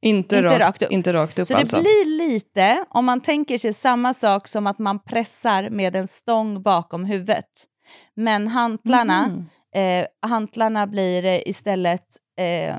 Inte, 0.03 0.35
Inte 0.35 0.47
rakt, 0.47 0.59
rakt 0.59 0.81
upp. 0.83 0.91
Inte 0.91 1.13
rakt 1.13 1.39
upp 1.39 1.47
Så 1.47 1.57
alltså. 1.57 1.75
det 1.77 1.81
blir 1.81 2.05
lite, 2.17 2.85
om 2.89 3.05
man 3.05 3.21
tänker 3.21 3.57
sig 3.57 3.73
samma 3.73 4.13
sak 4.13 4.47
som 4.47 4.67
att 4.67 4.79
man 4.79 5.03
pressar 5.03 5.69
med 5.69 5.95
en 5.95 6.07
stång 6.07 6.61
bakom 6.63 7.05
huvudet. 7.05 7.45
Men 8.15 8.47
hantlarna, 8.47 9.27
Mhm. 9.27 9.47
eh, 9.75 10.07
hantlarna 10.29 10.87
blir 10.87 11.25
eh, 11.25 11.41
istället... 11.45 12.05
Eh, 12.39 12.75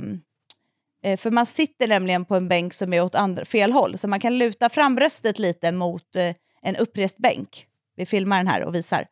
eh, 1.05 1.17
för 1.17 1.31
man 1.31 1.47
sitter 1.47 1.87
nämligen 1.89 2.25
på 2.25 2.37
en 2.37 2.49
bänk 2.49 2.75
som 2.75 2.93
är 2.93 3.01
åt 3.03 3.15
andra, 3.15 3.45
fel 3.45 3.73
håll, 3.73 3.99
så 3.99 4.09
man 4.09 4.21
kan 4.21 4.39
luta 4.39 4.69
fram 4.69 4.95
bröstet 4.95 5.39
lite 5.39 5.73
mot 5.73 6.17
eh, 6.17 6.35
en 6.63 6.77
upprest 6.77 7.19
bänk. 7.19 7.67
Vi 7.97 8.07
filmar 8.07 8.37
den 8.37 8.47
här 8.47 8.63
och 8.65 8.75
visar. 8.75 9.07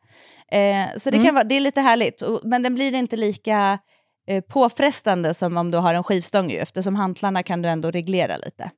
Eh, 0.51 0.87
så 0.97 1.09
det, 1.09 1.15
Mm. 1.17 1.25
kan 1.25 1.35
vara, 1.35 1.43
det 1.43 1.55
är 1.55 1.59
lite 1.59 1.81
härligt, 1.81 2.21
och, 2.21 2.41
men 2.43 2.63
den 2.63 2.75
blir 2.75 2.93
inte 2.93 3.17
lika 3.17 3.79
eh, 4.27 4.41
påfrestande 4.43 5.33
som 5.33 5.57
om 5.57 5.71
du 5.71 5.77
har 5.77 5.93
en 5.93 6.03
skivstång 6.03 6.49
ju, 6.51 6.57
eftersom 6.57 6.95
hantlarna 6.95 7.43
kan 7.43 7.61
du 7.61 7.69
ändå 7.69 7.91
reglera 7.91 8.37
lite. 8.37 8.71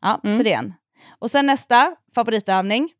Ja, 0.00 0.20
Mm. 0.24 0.36
så 0.36 0.42
det 0.42 0.52
är 0.52 0.58
en. 0.58 0.74
Och 1.18 1.30
sen 1.30 1.46
nästa 1.46 1.96
favoritövning. 2.14 2.90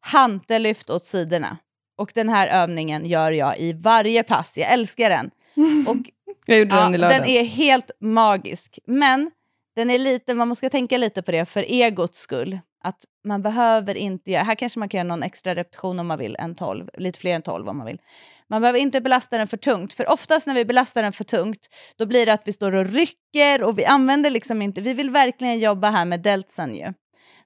Hantellyft 0.00 0.90
åt 0.90 1.04
sidorna. 1.04 1.56
Och 1.98 2.12
den 2.14 2.28
här 2.28 2.46
övningen 2.62 3.06
gör 3.06 3.32
jag 3.32 3.58
i 3.58 3.72
varje 3.72 4.22
pass. 4.22 4.58
Jag 4.58 4.72
älskar 4.72 5.10
den. 5.10 5.30
Och 5.88 5.96
Jag 6.46 6.58
gjorde 6.58 6.74
ja, 6.76 6.82
den 6.82 6.94
i 6.94 6.98
lördags. 6.98 7.18
den 7.20 7.28
är 7.28 7.44
helt 7.44 7.90
magisk. 8.00 8.78
Men 8.86 9.30
den 9.76 9.90
är 9.90 9.98
lite, 9.98 10.34
man 10.34 10.48
måste 10.48 10.70
tänka 10.70 10.98
lite 10.98 11.22
på 11.22 11.30
det 11.32 11.46
för 11.46 11.64
egots 11.68 12.18
skull. 12.18 12.58
Att 12.84 13.04
man 13.24 13.42
behöver 13.42 13.96
inte 13.96 14.30
göra, 14.30 14.42
här 14.42 14.54
kanske 14.54 14.78
man 14.78 14.88
kan 14.88 14.98
göra 14.98 15.08
någon 15.08 15.22
extra 15.22 15.54
repetition 15.54 16.00
om 16.00 16.06
man 16.06 16.18
vill, 16.18 16.36
en 16.38 16.54
12, 16.54 16.88
lite 16.94 17.18
fler 17.18 17.34
än 17.34 17.42
12 17.42 17.68
om 17.68 17.76
man 17.78 17.86
vill. 17.86 17.98
Man 18.48 18.60
behöver 18.60 18.78
inte 18.78 19.00
belasta 19.00 19.38
den 19.38 19.48
för 19.48 19.56
tungt, 19.56 19.92
för 19.92 20.12
oftast 20.12 20.46
när 20.46 20.54
vi 20.54 20.64
belastar 20.64 21.02
den 21.02 21.12
för 21.12 21.24
tungt, 21.24 21.68
då 21.98 22.06
blir 22.06 22.26
det 22.26 22.32
att 22.32 22.42
vi 22.44 22.52
står 22.52 22.74
och 22.74 22.86
rycker 22.86 23.62
och 23.62 23.78
vi 23.78 23.84
använder 23.84 24.30
liksom 24.30 24.62
inte, 24.62 24.80
vi 24.80 24.94
vill 24.94 25.10
verkligen 25.10 25.58
jobba 25.58 25.90
här 25.90 26.04
med 26.04 26.20
deltsen 26.20 26.74
ju. 26.74 26.92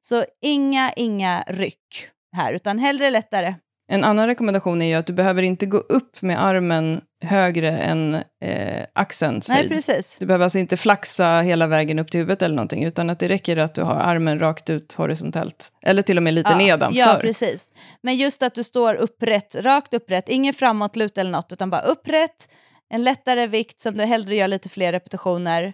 Så 0.01 0.25
inga, 0.43 0.93
inga 0.93 1.45
ryck 1.47 2.09
här, 2.37 2.53
utan 2.53 2.79
hellre 2.79 3.11
lättare. 3.11 3.55
En 3.89 4.05
annan 4.05 4.27
rekommendation 4.27 4.83
är 4.83 4.87
ju 4.87 4.95
att 4.95 5.07
du 5.07 5.13
behöver 5.13 5.43
inte 5.43 5.67
gå 5.67 5.79
upp 5.79 6.23
med 6.23 6.45
armen 6.45 7.01
högre 7.27 7.71
än 7.79 8.15
eh, 8.45 8.85
axelns 8.93 9.49
Nej, 9.49 9.59
höjd. 9.59 9.71
precis. 9.73 10.17
Du 10.19 10.27
behöver 10.27 10.45
alltså 10.45 10.59
inte 10.59 10.77
flaxa 10.77 11.41
hela 11.41 11.67
vägen 11.67 11.99
upp 11.99 12.11
till 12.11 12.21
huvudet 12.21 12.43
eller 12.43 12.55
någonting, 12.55 12.85
utan 12.85 13.11
att 13.11 13.19
det 13.19 13.29
räcker 13.29 13.57
att 13.57 13.75
du 13.75 13.83
har 13.83 13.95
armen 13.95 14.39
rakt 14.39 14.71
ut 14.71 14.93
horisontellt. 14.93 15.69
Eller 15.83 16.03
till 16.03 16.17
och 16.17 16.23
med 16.23 16.35
lite 16.35 16.57
nedanför. 16.57 16.99
Ja, 17.01 17.19
precis. 17.21 17.73
Men 18.03 18.17
just 18.17 18.43
att 18.43 18.55
du 18.55 18.65
står 18.65 18.95
upprätt, 18.95 19.55
rakt 19.55 19.95
upprätt, 19.95 20.29
ingen 20.29 20.55
framåtlut 20.55 21.19
eller 21.19 21.31
något, 21.31 21.53
utan 21.53 21.71
bara 21.71 21.81
upprätt, 21.83 22.49
en 22.91 23.05
lättare 23.05 23.47
vikt 23.47 23.81
som 23.81 23.97
du 23.97 24.05
hellre 24.05 24.35
gör 24.37 24.49
lite 24.49 24.69
fler 24.69 24.93
repetitioner. 24.93 25.73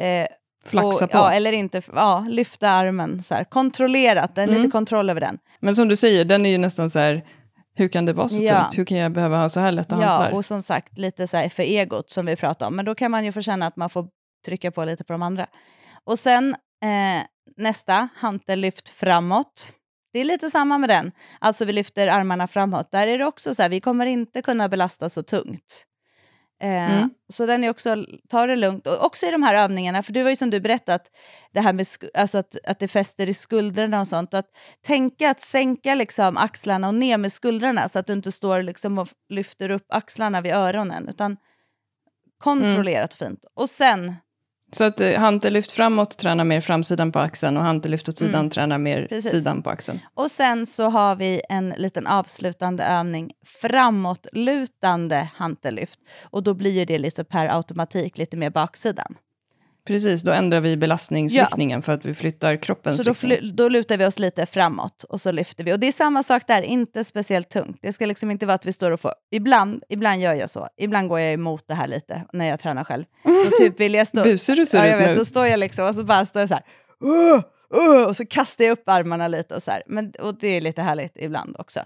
Eh, 0.00 0.26
Flaxa 0.66 1.04
och, 1.04 1.10
på. 1.10 1.16
Ja, 1.18 1.32
eller 1.32 1.52
inte, 1.52 1.82
ja, 1.94 2.26
lyfta 2.28 2.68
armen 2.70 3.22
så 3.22 3.34
här, 3.34 3.44
kontrollerat, 3.44 4.38
en 4.38 4.48
Mm. 4.48 4.56
lite 4.60 4.70
kontroll 4.72 5.10
över 5.10 5.20
den. 5.20 5.38
Men 5.60 5.76
som 5.76 5.88
du 5.88 5.96
säger, 5.96 6.24
den 6.24 6.46
är 6.46 6.50
ju 6.50 6.58
nästan 6.58 6.90
så 6.90 6.98
här, 6.98 7.24
hur 7.74 7.88
kan 7.88 8.04
det 8.06 8.12
vara 8.12 8.28
så 8.28 8.42
Ja. 8.42 8.62
tungt? 8.62 8.78
Hur 8.78 8.84
kan 8.84 8.98
jag 8.98 9.12
behöva 9.12 9.38
ha 9.38 9.48
så 9.48 9.60
här 9.60 9.72
lätta 9.72 9.94
hantlar? 9.94 10.30
Ja, 10.30 10.36
och 10.36 10.44
som 10.44 10.62
sagt, 10.62 10.98
lite 10.98 11.26
så 11.26 11.36
här 11.36 11.48
för 11.48 11.62
egot 11.62 12.10
som 12.10 12.26
vi 12.26 12.36
pratade 12.36 12.68
om, 12.68 12.76
men 12.76 12.84
då 12.84 12.94
kan 12.94 13.10
man 13.10 13.24
ju 13.24 13.32
få 13.32 13.42
känna 13.42 13.66
att 13.66 13.76
man 13.76 13.90
får 13.90 14.08
trycka 14.46 14.70
på 14.70 14.84
lite 14.84 15.04
på 15.04 15.12
de 15.12 15.22
andra. 15.22 15.46
Och 16.04 16.18
sen 16.18 16.50
eh, 16.84 17.22
nästa, 17.56 18.08
hantellyft 18.16 18.88
framåt. 18.88 19.72
Det 20.12 20.20
är 20.20 20.24
lite 20.24 20.50
samma 20.50 20.78
med 20.78 20.88
den. 20.88 21.12
Alltså 21.38 21.64
vi 21.64 21.72
lyfter 21.72 22.08
armarna 22.08 22.46
framåt. 22.48 22.90
Där 22.92 23.06
är 23.06 23.18
det 23.18 23.24
också 23.26 23.54
så 23.54 23.62
här, 23.62 23.68
vi 23.68 23.80
kommer 23.80 24.06
inte 24.06 24.42
kunna 24.42 24.68
belasta 24.68 25.08
så 25.08 25.22
tungt. 25.22 25.84
Eh, 26.62 26.92
Mm. 26.96 27.10
Så 27.28 27.46
den 27.46 27.64
är 27.64 27.70
också, 27.70 28.06
ta 28.28 28.46
det 28.46 28.56
lugnt. 28.56 28.86
Och 28.86 29.04
också 29.04 29.26
i 29.26 29.30
de 29.30 29.42
här 29.42 29.54
övningarna, 29.54 30.02
för 30.02 30.12
det 30.12 30.22
var 30.22 30.30
ju 30.30 30.36
som 30.36 30.50
du 30.50 30.60
berättat, 30.60 31.10
det 31.52 31.60
här 31.60 31.72
med 31.72 31.86
alltså 32.14 32.38
att, 32.38 32.56
att 32.64 32.78
det 32.78 32.88
fäster 32.88 33.28
i 33.28 33.34
skulderna 33.34 34.00
och 34.00 34.08
sånt. 34.08 34.34
Att 34.34 34.46
tänka 34.86 35.30
att 35.30 35.40
sänka 35.40 35.94
liksom 35.94 36.36
axlarna 36.36 36.88
och 36.88 36.94
ner 36.94 37.18
med 37.18 37.32
skuldrarna 37.32 37.88
så 37.88 37.98
att 37.98 38.06
du 38.06 38.12
inte 38.12 38.32
står 38.32 38.62
liksom 38.62 38.98
och 38.98 39.08
lyfter 39.28 39.70
upp 39.70 39.86
axlarna 39.88 40.40
vid 40.40 40.52
öronen, 40.52 41.08
utan 41.08 41.36
kontrollerat 42.38 43.20
Mm. 43.20 43.30
fint. 43.30 43.44
Och 43.54 43.70
sen, 43.70 44.14
Så 44.76 44.84
att 44.84 45.00
eh, 45.00 45.20
hantellyft 45.20 45.72
framåt 45.72 46.18
tränar 46.18 46.44
mer 46.44 46.60
framsidan 46.60 47.12
på 47.12 47.18
axeln 47.18 47.56
och 47.56 47.62
hantellyft 47.62 48.08
åt 48.08 48.18
sidan 48.18 48.34
Mm. 48.34 48.50
tränar 48.50 48.78
mer 48.78 49.06
Precis. 49.06 49.30
sidan 49.30 49.62
på 49.62 49.70
axeln. 49.70 50.00
och 50.14 50.30
sen 50.30 50.66
så 50.66 50.88
har 50.88 51.16
vi 51.16 51.42
en 51.48 51.68
liten 51.76 52.06
avslutande 52.06 52.84
övning, 52.84 53.32
framåtlutande 53.46 55.28
hantellyft. 55.36 55.98
Och 56.30 56.42
då 56.42 56.54
blir 56.54 56.70
ju 56.70 56.84
det 56.84 56.98
lite 56.98 57.24
per 57.24 57.48
automatik 57.56 58.18
lite 58.18 58.36
mer 58.36 58.50
baksidan. 58.50 59.14
Precis, 59.86 60.22
då 60.22 60.32
ändrar 60.32 60.60
vi 60.60 60.76
belastningsriktningen 60.76 61.82
för 61.82 61.92
att 61.92 62.04
vi 62.04 62.14
flyttar 62.14 62.56
kroppens 62.56 62.96
Så 62.96 63.02
då, 63.02 63.14
fly- 63.14 63.50
då 63.54 63.68
lutar 63.68 63.96
vi 63.96 64.06
oss 64.06 64.18
lite 64.18 64.46
framåt 64.46 65.04
och 65.08 65.20
så 65.20 65.32
lyfter 65.32 65.64
vi. 65.64 65.72
Och 65.74 65.80
det 65.80 65.86
är 65.88 65.92
samma 65.92 66.22
sak 66.22 66.42
där, 66.46 66.62
inte 66.62 67.04
speciellt 67.04 67.48
tungt. 67.48 67.78
Det 67.82 67.92
ska 67.92 68.06
liksom 68.06 68.30
inte 68.30 68.46
vara 68.46 68.54
att 68.54 68.66
vi 68.66 68.72
står 68.72 68.90
och 68.90 69.00
får... 69.00 69.12
Ibland, 69.30 69.82
ibland 69.88 70.20
gör 70.20 70.34
jag 70.34 70.50
så. 70.50 70.68
Ibland 70.76 71.08
går 71.08 71.20
jag 71.20 71.32
emot 71.32 71.64
det 71.68 71.74
här 71.74 71.86
lite 71.86 72.22
när 72.32 72.48
jag 72.48 72.60
tränar 72.60 72.84
själv. 72.84 73.04
Då 73.24 73.50
typ 73.58 73.80
vill 73.80 73.94
jag 73.94 74.06
stå... 74.06 74.22
Busig 74.24 74.56
du 74.56 74.66
ser 74.66 74.78
ja, 74.78 74.86
jag 74.86 74.98
vet, 74.98 75.08
nu. 75.08 75.14
Då 75.14 75.24
står 75.24 75.46
jag 75.46 75.60
liksom 75.60 75.86
och 75.86 75.94
så 75.94 76.04
bara 76.04 76.26
står 76.26 76.40
jag 76.40 76.48
så 76.48 76.54
här... 76.54 76.64
"Åh, 77.00 77.40
åh", 77.74 78.06
och 78.08 78.16
så 78.16 78.26
kastar 78.26 78.64
jag 78.64 78.72
upp 78.72 78.88
armarna 78.88 79.28
lite 79.28 79.54
och 79.54 79.62
så 79.62 79.70
här. 79.70 79.82
Men, 79.86 80.12
och 80.20 80.38
det 80.40 80.48
är 80.48 80.60
lite 80.60 80.82
härligt 80.82 81.12
ibland 81.16 81.56
också. 81.58 81.80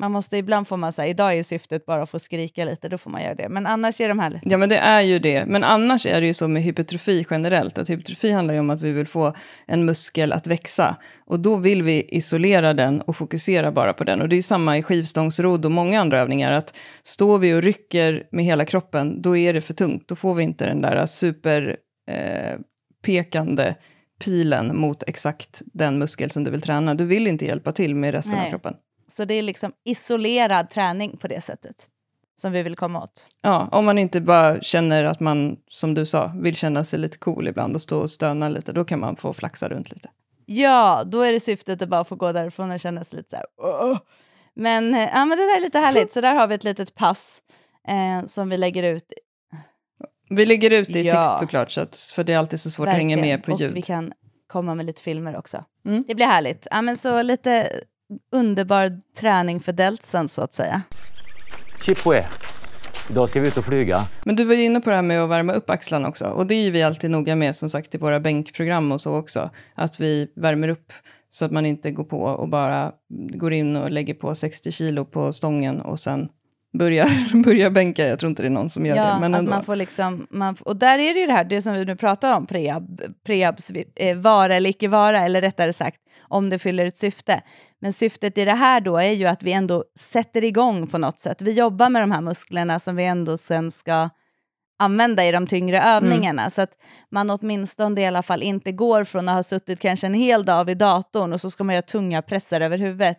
Man 0.00 0.12
måste, 0.12 0.36
ibland 0.36 0.68
får 0.68 0.76
man 0.76 0.92
säga, 0.92 1.08
idag 1.08 1.38
är 1.38 1.42
syftet 1.42 1.86
bara 1.86 2.02
att 2.02 2.10
få 2.10 2.18
skrika 2.18 2.64
lite, 2.64 2.88
då 2.88 2.98
får 2.98 3.10
man 3.10 3.22
göra 3.22 3.34
det. 3.34 3.48
Men 3.48 3.66
annars 3.66 4.00
är 4.00 4.08
de 4.08 4.18
här 4.18 4.30
lite... 4.30 4.48
Ja, 4.48 4.58
men 4.58 4.68
det 4.68 4.76
är 4.76 5.00
ju 5.00 5.18
det. 5.18 5.46
Men 5.46 5.64
annars 5.64 6.06
är 6.06 6.20
det 6.20 6.26
ju 6.26 6.34
så 6.34 6.48
med 6.48 6.62
hypertrofi 6.62 7.26
generellt, 7.30 7.78
att 7.78 7.90
hypertrofi 7.90 8.30
handlar 8.30 8.54
ju 8.54 8.60
om 8.60 8.70
att 8.70 8.82
vi 8.82 8.92
vill 8.92 9.06
få 9.06 9.34
en 9.66 9.84
muskel 9.84 10.32
att 10.32 10.46
växa. 10.46 10.96
Och 11.26 11.40
då 11.40 11.56
vill 11.56 11.82
vi 11.82 12.02
isolera 12.16 12.74
den 12.74 13.00
och 13.00 13.16
fokusera 13.16 13.72
bara 13.72 13.92
på 13.92 14.04
den. 14.04 14.20
Och 14.20 14.28
det 14.28 14.36
är 14.36 14.42
samma 14.42 14.78
i 14.78 14.82
skivstångsrodd 14.82 15.64
och 15.64 15.70
många 15.70 16.00
andra 16.00 16.20
övningar, 16.20 16.52
att 16.52 16.76
står 17.02 17.38
vi 17.38 17.54
och 17.54 17.62
rycker 17.62 18.26
med 18.30 18.44
hela 18.44 18.64
kroppen, 18.64 19.22
då 19.22 19.36
är 19.36 19.52
det 19.52 19.60
för 19.60 19.74
tungt. 19.74 20.08
Då 20.08 20.16
får 20.16 20.34
vi 20.34 20.42
inte 20.42 20.66
den 20.66 20.80
där 20.80 21.06
super 21.06 21.76
eh, 22.10 22.58
pekande 23.04 23.74
pilen 24.24 24.76
mot 24.76 25.02
exakt 25.02 25.62
den 25.64 25.98
muskel 25.98 26.30
som 26.30 26.44
du 26.44 26.50
vill 26.50 26.62
träna. 26.62 26.94
Du 26.94 27.04
vill 27.04 27.26
inte 27.26 27.44
hjälpa 27.44 27.72
till 27.72 27.94
med 27.94 28.14
resten 28.14 28.34
Nej. 28.34 28.46
av 28.46 28.50
kroppen. 28.50 28.74
Så 29.10 29.24
det 29.24 29.34
är 29.34 29.42
liksom 29.42 29.72
isolerad 29.84 30.70
träning 30.70 31.16
på 31.16 31.28
det 31.28 31.40
sättet. 31.40 31.86
Som 32.40 32.52
vi 32.52 32.62
vill 32.62 32.76
komma 32.76 33.02
åt. 33.02 33.26
Ja, 33.42 33.68
om 33.72 33.84
man 33.84 33.98
inte 33.98 34.20
bara 34.20 34.60
känner 34.60 35.04
att 35.04 35.20
man, 35.20 35.56
som 35.68 35.94
du 35.94 36.06
sa, 36.06 36.32
vill 36.36 36.56
känna 36.56 36.84
sig 36.84 36.98
lite 36.98 37.18
cool 37.18 37.48
ibland 37.48 37.74
och 37.74 37.82
stå 37.82 38.00
och 38.00 38.10
stöna 38.10 38.48
lite, 38.48 38.72
då 38.72 38.84
kan 38.84 39.00
man 39.00 39.16
få 39.16 39.32
flaxa 39.32 39.68
runt 39.68 39.90
lite. 39.90 40.08
Ja, 40.46 41.02
då 41.06 41.22
är 41.22 41.32
det 41.32 41.40
syftet 41.40 41.82
att 41.82 41.88
bara 41.88 42.04
få 42.04 42.16
gå 42.16 42.32
därifrån 42.32 42.70
och 42.70 42.80
känna 42.80 43.04
sig 43.04 43.16
lite 43.16 43.30
så 43.30 43.36
här... 43.36 43.44
"Åh." 43.56 43.98
Men, 44.54 44.94
eh, 44.94 45.00
ja, 45.14 45.24
men 45.24 45.38
det 45.38 45.44
där 45.44 45.56
är 45.56 45.60
lite 45.60 45.78
härligt. 45.78 46.12
Så 46.12 46.20
där 46.20 46.34
har 46.34 46.46
vi 46.46 46.54
ett 46.54 46.64
litet 46.64 46.94
pass 46.94 47.42
eh, 47.88 48.24
som 48.24 48.48
vi 48.48 48.56
lägger 48.56 48.82
ut. 48.94 49.12
Vi 50.30 50.46
lägger 50.46 50.70
ut 50.72 50.92
det 50.92 50.98
i 51.00 51.06
Ja. 51.06 51.14
text 51.14 51.38
såklart, 51.38 51.70
så 51.70 51.80
att, 51.80 51.96
för 51.96 52.24
det 52.24 52.32
är 52.32 52.38
alltid 52.38 52.60
så 52.60 52.70
svårt 52.70 52.88
att 52.88 52.94
hänga 52.94 53.16
verkligen. 53.16 53.36
med 53.38 53.44
på 53.44 53.52
och 53.52 53.60
ljud. 53.60 53.74
vi 53.74 53.82
kan 53.82 54.12
komma 54.46 54.74
med 54.74 54.86
lite 54.86 55.02
filmer 55.02 55.36
också. 55.36 55.64
Mm. 55.86 56.04
Det 56.08 56.14
blir 56.14 56.26
härligt. 56.26 56.66
Ja, 56.70 56.82
men 56.82 56.96
så 56.96 57.22
lite 57.22 57.70
underbar 58.32 59.00
träning 59.16 59.60
för 59.60 59.72
deltsen 59.72 60.28
så 60.28 60.42
att 60.42 60.54
säga. 60.54 60.82
Chipway. 61.80 62.22
Idag 63.10 63.28
ska 63.28 63.40
vi 63.40 63.48
ut 63.48 63.56
och 63.56 63.64
flyga. 63.64 64.00
Men 64.24 64.36
du 64.36 64.44
var 64.44 64.54
ju 64.54 64.62
inne 64.62 64.80
på 64.80 64.90
det 64.90 64.96
här 64.96 65.02
med 65.02 65.22
att 65.22 65.30
värma 65.30 65.52
upp 65.52 65.70
axlarna 65.70 66.08
också. 66.08 66.24
Och 66.24 66.46
det 66.46 66.54
är 66.54 66.70
vi 66.70 66.82
alltid 66.82 67.10
noga 67.10 67.36
med, 67.36 67.56
som 67.56 67.68
sagt, 67.68 67.94
i 67.94 67.98
våra 67.98 68.20
bänkprogram 68.20 68.92
och 68.92 69.00
så 69.00 69.16
också. 69.16 69.50
Att 69.74 70.00
vi 70.00 70.32
värmer 70.36 70.68
upp 70.68 70.92
så 71.30 71.44
att 71.44 71.52
man 71.52 71.66
inte 71.66 71.90
går 71.90 72.04
på 72.04 72.22
och 72.22 72.48
bara 72.48 72.92
går 73.08 73.52
in 73.52 73.76
och 73.76 73.90
lägger 73.90 74.14
på 74.14 74.34
60 74.34 74.72
kilo 74.72 75.04
på 75.04 75.32
stången 75.32 75.80
och 75.80 76.00
sen 76.00 76.28
börjar, 76.72 77.42
börjar 77.44 77.70
bänka. 77.70 78.08
Jag 78.08 78.20
tror 78.20 78.30
inte 78.30 78.42
det 78.42 78.48
är 78.48 78.50
någon 78.50 78.70
som 78.70 78.86
gör 78.86 78.96
ja, 78.96 79.14
det. 79.14 79.20
Men 79.20 79.34
att 79.34 79.38
ändå. 79.38 79.50
man 79.50 79.62
får 79.62 79.76
liksom, 79.76 80.26
man, 80.30 80.56
och 80.60 80.76
där 80.76 80.98
är 80.98 81.14
det 81.14 81.20
ju 81.20 81.26
det 81.26 81.32
här, 81.32 81.44
det 81.44 81.62
som 81.62 81.74
vi 81.74 81.84
nu 81.84 81.96
pratar 81.96 82.36
om, 82.36 82.46
prehab, 82.46 83.00
prehabs 83.26 83.70
eh, 83.96 84.16
vara 84.16 84.56
eller 84.56 84.70
icke 84.70 84.88
vara, 84.88 85.24
eller 85.24 85.40
rättare 85.40 85.72
sagt, 85.72 86.00
om 86.30 86.50
det 86.50 86.58
fyller 86.58 86.86
ett 86.86 86.96
syfte. 86.96 87.42
Men 87.80 87.92
syftet 87.92 88.38
i 88.38 88.44
det 88.44 88.54
här 88.54 88.80
då 88.80 88.96
är 88.96 89.12
ju 89.12 89.26
att 89.26 89.42
vi 89.42 89.52
ändå 89.52 89.84
sätter 89.98 90.44
igång 90.44 90.86
på 90.86 90.98
något 90.98 91.18
sätt. 91.18 91.42
Vi 91.42 91.52
jobbar 91.52 91.88
med 91.90 92.02
de 92.02 92.10
här 92.10 92.20
musklerna 92.20 92.78
som 92.78 92.96
vi 92.96 93.04
ändå 93.04 93.36
sen 93.36 93.70
ska 93.70 94.10
använda 94.78 95.26
i 95.26 95.32
de 95.32 95.46
tyngre 95.46 95.82
övningarna. 95.82 96.50
Så 96.50 96.62
att 96.62 96.72
man 97.10 97.30
åtminstone 97.30 98.00
i 98.00 98.06
alla 98.06 98.22
fall 98.22 98.42
inte 98.42 98.72
går 98.72 99.04
från 99.04 99.28
att 99.28 99.34
ha 99.34 99.42
suttit 99.42 99.80
kanske 99.80 100.06
en 100.06 100.14
hel 100.14 100.44
dag 100.44 100.64
vid 100.64 100.78
datorn 100.78 101.32
och 101.32 101.40
så 101.40 101.50
ska 101.50 101.64
man 101.64 101.74
göra 101.74 101.82
tunga 101.82 102.22
pressar 102.22 102.60
över 102.60 102.78
huvudet. 102.78 103.18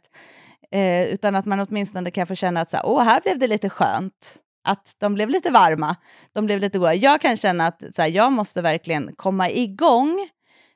Eh, 0.72 1.06
utan 1.06 1.36
att 1.36 1.46
man 1.46 1.60
åtminstone 1.60 2.12
kan 2.12 2.28
få 2.28 2.36
känna 2.36 2.62
att 2.62 2.70
så 2.70 2.78
här, 2.78 2.86
åh, 2.86 3.04
här 3.04 3.22
blev 3.22 3.40
det 3.40 3.48
lite 3.48 3.70
skönt. 3.70 4.38
Att 4.64 4.96
de 4.98 5.14
blev 5.14 5.30
lite 5.30 5.50
varma, 5.50 5.96
de 6.34 6.46
blev 6.46 6.60
lite 6.60 6.78
goda. 6.78 6.94
Jag 6.94 7.22
kan 7.22 7.38
känna 7.38 7.68
att 7.68 7.84
så 7.96 8.02
här, 8.02 8.10
jag 8.10 8.32
måste 8.32 8.62
verkligen 8.62 9.16
komma 9.16 9.50
igång 9.50 10.28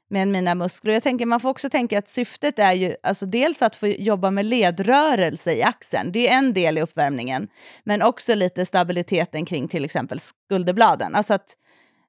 med 0.10 0.28
mina 0.28 0.56
muskler. 0.56 0.94
Jag 0.94 1.04
tänker, 1.04 1.26
man 1.26 1.40
får 1.40 1.50
också 1.50 1.70
tänka 1.70 2.00
att 2.00 2.08
syftet 2.08 2.60
är 2.60 2.74
ju 2.74 2.96
alltså 3.04 3.26
dels 3.26 3.62
att 3.62 3.76
få 3.76 3.88
jobba 3.88 4.32
med 4.32 4.46
ledrörelse 4.46 5.54
i 5.54 5.64
axeln. 5.64 6.12
Det 6.12 6.28
är 6.28 6.38
en 6.38 6.54
del 6.54 6.78
i 6.78 6.82
uppvärmningen. 6.82 7.48
Men 7.84 8.02
också 8.02 8.36
lite 8.36 8.66
stabiliteten 8.66 9.46
kring 9.46 9.68
till 9.68 9.86
exempel 9.86 10.20
skulderbladen. 10.20 11.16
Alltså 11.16 11.34
att, 11.34 11.56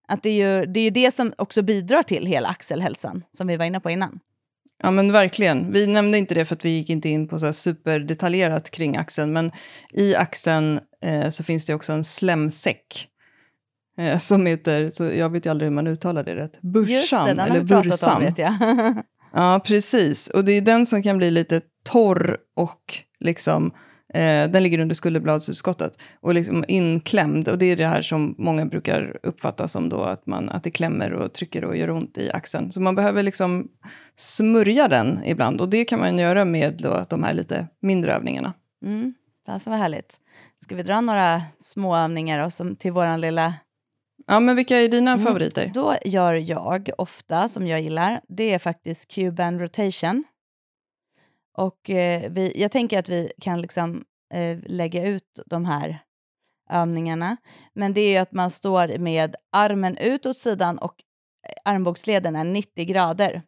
att 0.08 0.22
det, 0.22 0.30
är 0.30 0.58
ju, 0.60 0.66
det 0.66 0.80
är 0.80 0.84
ju 0.84 0.90
det 0.90 1.14
som 1.14 1.32
också 1.38 1.62
bidrar 1.62 2.02
till 2.02 2.26
hela 2.26 2.48
axelhälsan, 2.48 3.24
som 3.32 3.46
vi 3.46 3.56
var 3.56 3.64
inne 3.64 3.80
på 3.80 3.90
innan. 3.90 4.20
Ja 4.82 4.90
men 4.90 5.12
verkligen. 5.12 5.72
Vi 5.72 5.86
nämnde 5.86 6.18
inte 6.18 6.34
det 6.34 6.44
för 6.44 6.54
att 6.54 6.64
vi 6.64 6.70
gick 6.70 6.90
inte 6.90 7.08
in 7.08 7.28
på 7.28 7.38
så 7.38 7.46
här 7.46 7.52
superdetaljerat 7.52 8.70
kring 8.70 8.96
axeln. 8.96 9.32
Men 9.32 9.52
i 9.92 10.14
axeln 10.14 10.80
eh, 11.02 11.28
så 11.28 11.44
finns 11.44 11.66
det 11.66 11.74
också 11.74 11.92
en 11.92 12.04
slemsäck. 12.04 13.08
Eh, 13.98 14.18
som 14.18 14.46
heter, 14.46 14.90
så 14.90 15.04
jag 15.04 15.30
vet 15.30 15.46
ju 15.46 15.50
aldrig 15.50 15.68
hur 15.68 15.74
man 15.74 15.86
uttalar 15.86 16.24
det 16.24 16.36
rätt, 16.36 16.58
Just 16.88 17.10
det, 17.10 17.16
eller 17.16 17.62
bursam. 17.62 18.22
om 18.22 18.32
jag. 18.36 18.54
Ja, 19.32 19.60
precis. 19.64 20.28
Och 20.28 20.44
det 20.44 20.52
är 20.52 20.60
den 20.60 20.86
som 20.86 21.02
kan 21.02 21.18
bli 21.18 21.30
lite 21.30 21.60
torr 21.84 22.38
och 22.54 22.94
liksom, 23.20 23.66
eh, 24.14 24.50
den 24.50 24.62
ligger 24.62 24.78
under 24.78 24.94
skulderbladsutskottet 24.94 25.98
och 26.20 26.34
liksom 26.34 26.64
inklämd. 26.68 27.48
Och 27.48 27.58
det 27.58 27.66
är 27.66 27.76
det 27.76 27.86
här 27.86 28.02
som 28.02 28.34
många 28.38 28.66
brukar 28.66 29.18
uppfatta 29.22 29.68
som 29.68 29.88
då 29.88 30.02
att, 30.02 30.26
man, 30.26 30.48
att 30.48 30.62
det 30.62 30.70
klämmer 30.70 31.12
och 31.12 31.32
trycker 31.32 31.64
och 31.64 31.76
gör 31.76 31.90
ont 31.90 32.18
i 32.18 32.30
axeln. 32.32 32.72
Så 32.72 32.80
man 32.80 32.94
behöver 32.94 33.22
liksom 33.22 33.68
smörja 34.16 34.88
den 34.88 35.20
ibland 35.24 35.60
och 35.60 35.68
det 35.68 35.84
kan 35.84 36.00
man 36.00 36.18
göra 36.18 36.44
med 36.44 36.74
då 36.82 37.06
de 37.10 37.22
här 37.22 37.34
lite 37.34 37.66
mindre 37.80 38.14
övningarna. 38.14 38.52
Mm, 38.84 39.14
alltså 39.48 39.70
vad 39.70 39.78
härligt. 39.78 40.16
Ska 40.62 40.74
vi 40.74 40.82
dra 40.82 41.00
några 41.00 41.42
små 41.58 41.96
övningar 41.96 42.42
då, 42.42 42.50
som 42.50 42.76
till 42.76 42.92
våran 42.92 43.20
lilla 43.20 43.54
Ja, 44.26 44.40
men 44.40 44.56
vilka 44.56 44.80
är 44.80 44.88
dina 44.88 45.10
Mm. 45.12 45.24
favoriter? 45.24 45.70
Då 45.74 45.96
gör 46.04 46.34
jag 46.34 46.90
ofta, 46.98 47.48
som 47.48 47.66
jag 47.66 47.80
gillar, 47.80 48.20
det 48.28 48.52
är 48.54 48.58
faktiskt 48.58 49.10
Cuban 49.14 49.60
rotation. 49.60 50.24
Och 51.56 51.90
eh, 51.90 52.30
vi, 52.32 52.52
jag 52.60 52.72
tänker 52.72 52.98
att 52.98 53.08
vi 53.08 53.32
kan 53.40 53.60
liksom 53.60 54.04
eh, 54.34 54.58
lägga 54.66 55.04
ut 55.06 55.40
de 55.46 55.64
här 55.64 55.98
övningarna. 56.70 57.36
Men 57.74 57.92
det 57.94 58.00
är 58.16 58.22
att 58.22 58.32
man 58.32 58.50
står 58.50 58.98
med 58.98 59.36
armen 59.52 59.96
ut 59.96 60.26
åt 60.26 60.38
sidan 60.38 60.78
och 60.78 60.94
eh, 61.48 61.72
armbågsleden 61.72 62.36
är 62.36 62.44
90 62.44 62.84
grader. 62.84 63.42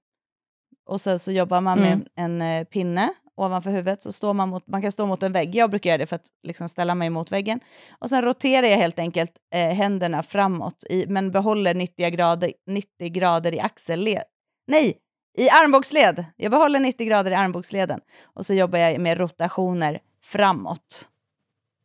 Och 0.87 1.01
sen 1.01 1.19
så 1.19 1.33
jobbar 1.33 1.61
man 1.61 1.79
Mm. 1.79 1.99
med 1.99 2.09
en 2.15 2.43
eh, 2.43 2.65
pinne 2.65 3.09
ovanför 3.41 3.71
huvudet. 3.71 4.03
Så 4.03 4.13
står 4.13 4.35
man, 4.35 4.49
mot, 4.49 4.67
man 4.67 4.83
kan 4.83 4.93
stå 4.93 5.07
mot 5.07 5.23
en 5.23 5.33
vägg. 5.33 5.55
Jag 5.55 5.71
brukar 5.71 5.91
göra 5.91 5.99
det 5.99 6.07
för 6.07 6.17
att 6.17 6.27
liksom 6.43 6.69
ställa 6.69 6.95
mig 6.95 7.11
mot 7.11 7.33
väggen. 7.33 7.61
Och 7.99 8.11
sen 8.11 8.23
roterar 8.23 8.67
jag 8.67 8.77
helt 8.77 8.99
enkelt 8.99 9.33
eh, 9.55 9.69
händerna 9.69 10.23
framåt, 10.23 10.85
i, 10.91 11.07
men 11.07 11.31
behåller 11.31 11.75
90 11.75 12.11
grader, 12.11 12.53
90 12.67 13.09
grader 13.09 13.55
i 13.55 13.61
axelled. 13.61 14.23
Nej, 14.67 14.99
i 15.39 15.49
armbågsled! 15.49 16.25
Jag 16.37 16.51
behåller 16.51 16.81
90 16.81 17.07
grader 17.07 17.31
i 17.31 17.35
armbågsleden. 17.35 18.01
Och 18.23 18.47
så 18.47 18.55
jobbar 18.55 18.79
jag 18.79 19.01
med 19.01 19.19
rotationer 19.19 20.01
framåt. 20.25 21.09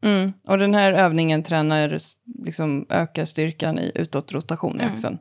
Mm. 0.04 0.34
Och 0.48 0.58
den 0.58 0.74
här 0.74 0.94
övningen 0.94 1.44
tränar, 1.44 1.98
liksom 2.46 2.86
ökar 2.90 3.26
styrkan 3.26 3.80
i 3.80 3.92
utåtrotation 3.96 4.82
i 4.82 4.84
Mm. 4.84 5.18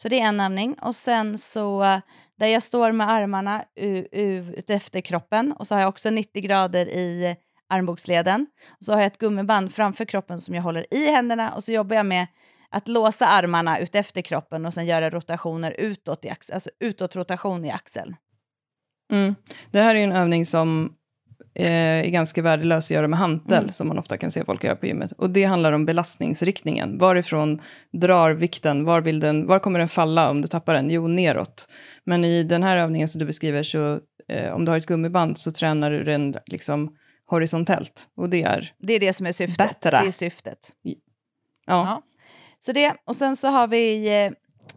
Så 0.00 0.08
det 0.08 0.20
är 0.20 0.24
en 0.24 0.40
övning. 0.40 0.74
Och 0.74 0.94
sen 0.96 1.38
så, 1.38 2.00
där 2.38 2.46
jag 2.46 2.62
står 2.62 2.92
med 2.92 3.10
armarna 3.10 3.64
u- 3.76 4.08
ut 4.12 4.70
efter 4.70 5.00
kroppen 5.00 5.52
och 5.52 5.66
så 5.66 5.74
har 5.74 5.80
jag 5.80 5.88
också 5.88 6.10
90 6.10 6.42
grader 6.42 6.88
i 6.88 7.36
armbågsleden. 7.68 8.46
Och 8.68 8.84
så 8.84 8.92
har 8.92 8.98
jag 9.00 9.06
ett 9.06 9.18
gummiband 9.18 9.74
framför 9.74 10.04
kroppen 10.04 10.40
som 10.40 10.54
jag 10.54 10.62
håller 10.62 10.94
i 10.94 11.06
händerna 11.10 11.52
och 11.54 11.64
så 11.64 11.72
jobbar 11.72 11.96
jag 11.96 12.06
med 12.06 12.26
att 12.70 12.88
låsa 12.88 13.26
armarna 13.26 13.78
ut 13.78 13.94
efter 13.94 14.22
kroppen 14.22 14.66
och 14.66 14.74
sen 14.74 14.86
göra 14.86 15.10
rotationer 15.10 15.70
utåt, 15.78 16.24
i 16.24 16.28
axeln, 16.28 16.54
alltså 16.54 16.70
utåtrotation 16.80 17.64
i 17.64 17.70
axeln. 17.70 18.16
Mm. 19.12 19.34
Det 19.70 19.80
här 19.80 19.94
är 19.94 19.98
ju 19.98 20.04
en 20.04 20.12
övning 20.12 20.46
som 20.46 20.94
är 21.54 22.04
ganska 22.04 22.42
värdelös 22.42 22.86
att 22.86 22.90
göra 22.94 23.08
med 23.08 23.18
hantel, 23.18 23.58
Mm. 23.58 23.72
som 23.72 23.88
man 23.88 23.98
ofta 23.98 24.16
kan 24.16 24.30
se 24.30 24.44
folk 24.44 24.64
göra 24.64 24.76
på 24.76 24.86
gymmet. 24.86 25.12
Och 25.12 25.30
det 25.30 25.44
handlar 25.44 25.72
om 25.72 25.84
belastningsriktningen. 25.84 26.98
Varifrån 26.98 27.60
drar 27.92 28.30
vikten? 28.30 28.84
Var, 28.84 29.00
vill 29.00 29.20
den, 29.20 29.46
var 29.46 29.58
kommer 29.58 29.78
den 29.78 29.88
falla 29.88 30.30
om 30.30 30.42
du 30.42 30.48
tappar 30.48 30.74
den? 30.74 30.90
Jo, 30.90 31.08
neråt. 31.08 31.68
Men 32.04 32.24
i 32.24 32.42
den 32.42 32.62
här 32.62 32.76
övningen 32.76 33.08
som 33.08 33.18
du 33.18 33.24
beskriver, 33.24 33.62
så 33.62 34.00
eh, 34.28 34.52
om 34.52 34.64
du 34.64 34.70
har 34.70 34.78
ett 34.78 34.86
gummiband 34.86 35.38
så 35.38 35.52
tränar 35.52 35.90
du 35.90 36.04
den 36.04 36.34
liksom 36.46 36.96
horisontellt. 37.26 38.08
Och 38.16 38.28
det 38.30 38.42
är, 38.42 38.72
Det 38.78 38.92
är 38.92 39.00
det 39.00 39.12
som 39.12 39.26
är 39.26 39.32
syftet. 39.32 39.68
Bättre. 39.68 40.00
Det 40.02 40.06
är 40.06 40.10
syftet. 40.10 40.58
ja, 40.82 40.94
Ja. 41.66 42.02
Så 42.58 42.72
det, 42.72 42.94
och 43.04 43.16
sen 43.16 43.36
så 43.36 43.48
har 43.48 43.66
vi, 43.68 44.08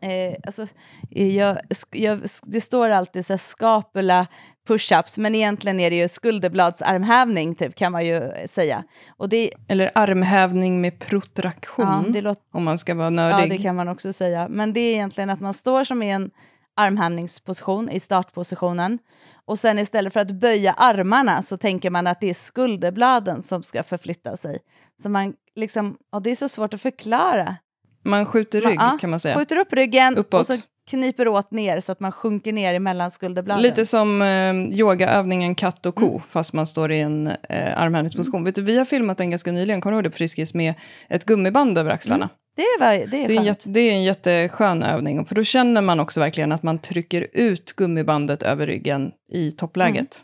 eh, 0.02 0.10
eh, 0.12 0.36
alltså, 0.46 0.68
eh, 1.12 1.36
jag, 1.38 1.58
jag, 1.92 2.22
det 2.44 2.62
står 2.62 2.90
alltid 2.90 3.26
så 3.26 3.34
här 3.34 3.38
skapula 3.38 4.28
push-ups, 4.72 5.20
men 5.20 5.36
egentligen 5.36 5.80
är 5.80 5.90
det 5.90 5.96
ju 5.96 6.08
skulderbladsarmhävning 6.08 7.56
typ 7.56 7.76
kan 7.76 7.92
man 7.92 8.06
ju 8.06 8.32
säga. 8.48 8.84
Och 9.18 9.30
det, 9.30 9.52
eller 9.68 9.92
armhävning 9.96 10.82
med 10.82 11.00
protraktion, 11.00 12.12
ja, 12.14 12.22
låter, 12.22 12.44
om 12.52 12.64
man 12.64 12.78
ska 12.78 12.96
vara 12.96 13.06
ja, 13.06 13.10
nördig. 13.10 13.50
det 13.50 13.58
kan 13.58 13.76
man 13.76 13.88
också 13.88 14.14
säga. 14.14 14.48
Men 14.50 14.74
det 14.74 14.80
är 14.80 14.94
egentligen 14.94 15.30
att 15.30 15.40
man 15.40 15.54
står 15.54 15.84
som 15.84 16.04
i 16.04 16.12
en 16.12 16.32
armhävningsposition 16.76 17.90
i 17.90 18.00
startpositionen 18.00 19.00
och 19.46 19.60
sen 19.60 19.80
istället 19.80 20.14
för 20.14 20.20
att 20.20 20.32
böja 20.32 20.74
armarna 20.74 21.42
så 21.42 21.58
tänker 21.58 21.90
man 21.90 22.08
att 22.08 22.20
det 22.20 22.30
är 22.30 22.34
skulderbladen 22.34 23.42
som 23.42 23.64
ska 23.64 23.84
förflytta 23.84 24.38
sig. 24.38 24.60
Så 25.02 25.10
man 25.10 25.34
liksom, 25.56 25.98
och 26.12 26.22
det 26.22 26.32
är 26.32 26.36
så 26.36 26.50
svårt 26.50 26.74
att 26.74 26.82
förklara. 26.82 27.56
Man 28.04 28.26
skjuter 28.26 28.62
rygg, 28.62 28.80
Ja, 28.80 28.98
kan 29.02 29.10
man 29.10 29.20
säga. 29.20 29.38
Skjuter 29.38 29.58
upp 29.58 29.74
ryggen 29.74 30.18
Uppåt. 30.18 30.40
och 30.40 30.46
så 30.46 30.54
kniper 30.92 31.28
åt 31.28 31.52
ner 31.52 31.80
så 31.80 31.92
att 31.92 32.00
man 32.00 32.12
sjunker 32.12 32.54
ner 32.54 32.74
emellan 32.74 33.12
skulderbladen. 33.12 33.64
Lite 33.64 33.86
som 33.86 34.22
eh, 34.22 34.80
yogaövningen 34.80 35.56
katt 35.56 35.86
och 35.86 35.96
ko, 35.96 36.08
Mm. 36.10 36.22
fast 36.30 36.54
man 36.54 36.68
står 36.68 36.92
i 36.92 37.00
en 37.00 37.28
eh, 37.28 37.82
armhävningsposition. 37.82 38.44
Vet 38.44 38.56
du, 38.56 38.62
vi 38.62 38.78
har 38.78 38.86
filmat 38.86 39.18
den 39.18 39.30
ganska 39.30 39.52
nyligen, 39.52 39.82
kommer 39.82 39.92
du 39.92 39.96
ihåg 39.98 40.04
det 40.04 40.10
på 40.10 40.18
Friskis, 40.18 40.54
med 40.54 40.74
ett 41.10 41.26
gummiband 41.26 41.78
över 41.78 41.92
axlarna. 41.92 42.30
Det 42.56 42.62
är, 42.62 43.08
det 43.08 43.24
är, 43.24 43.28
Det, 43.28 43.38
är 43.38 43.42
jätte, 43.42 43.70
det 43.70 43.80
är 43.80 43.92
en 43.92 44.04
jätteskön 44.04 44.84
övning, 44.84 45.26
för 45.26 45.36
då 45.36 45.44
känner 45.44 45.82
man 45.82 46.00
också 46.00 46.20
verkligen 46.20 46.52
att 46.52 46.64
man 46.64 46.80
trycker 46.80 47.28
ut 47.34 47.74
gummibandet 47.74 48.44
över 48.44 48.68
ryggen 48.68 49.12
i 49.32 49.52
toppläget. 49.52 50.24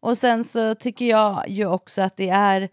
Och 0.00 0.18
sen 0.18 0.44
så 0.44 0.74
tycker 0.74 1.04
jag 1.04 1.44
ju 1.48 1.66
också 1.66 2.02
att 2.02 2.16
det 2.16 2.28
är 2.28 2.68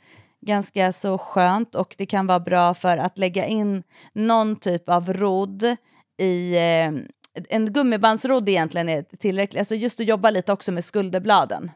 ganska 0.45 0.91
så 0.91 1.17
skönt 1.17 1.75
och 1.75 1.95
det 1.97 2.05
kan 2.05 2.27
vara 2.27 2.39
bra 2.39 2.73
för 2.73 2.97
att 2.97 3.17
lägga 3.17 3.45
in 3.45 3.83
någon 4.13 4.55
typ 4.55 4.89
av 4.89 5.13
rodd 5.13 5.75
i 6.19 6.55
eh, 6.55 7.03
en 7.49 7.73
gummibandsrodd 7.73 8.49
egentligen 8.49 8.89
är 8.89 9.01
tillräckligt, 9.03 9.59
alltså 9.59 9.75
just 9.75 9.99
att 9.99 10.05
jobba 10.05 10.29
lite 10.29 10.51
också 10.53 10.71
med 10.71 10.83
skulderbladen. 10.83 11.71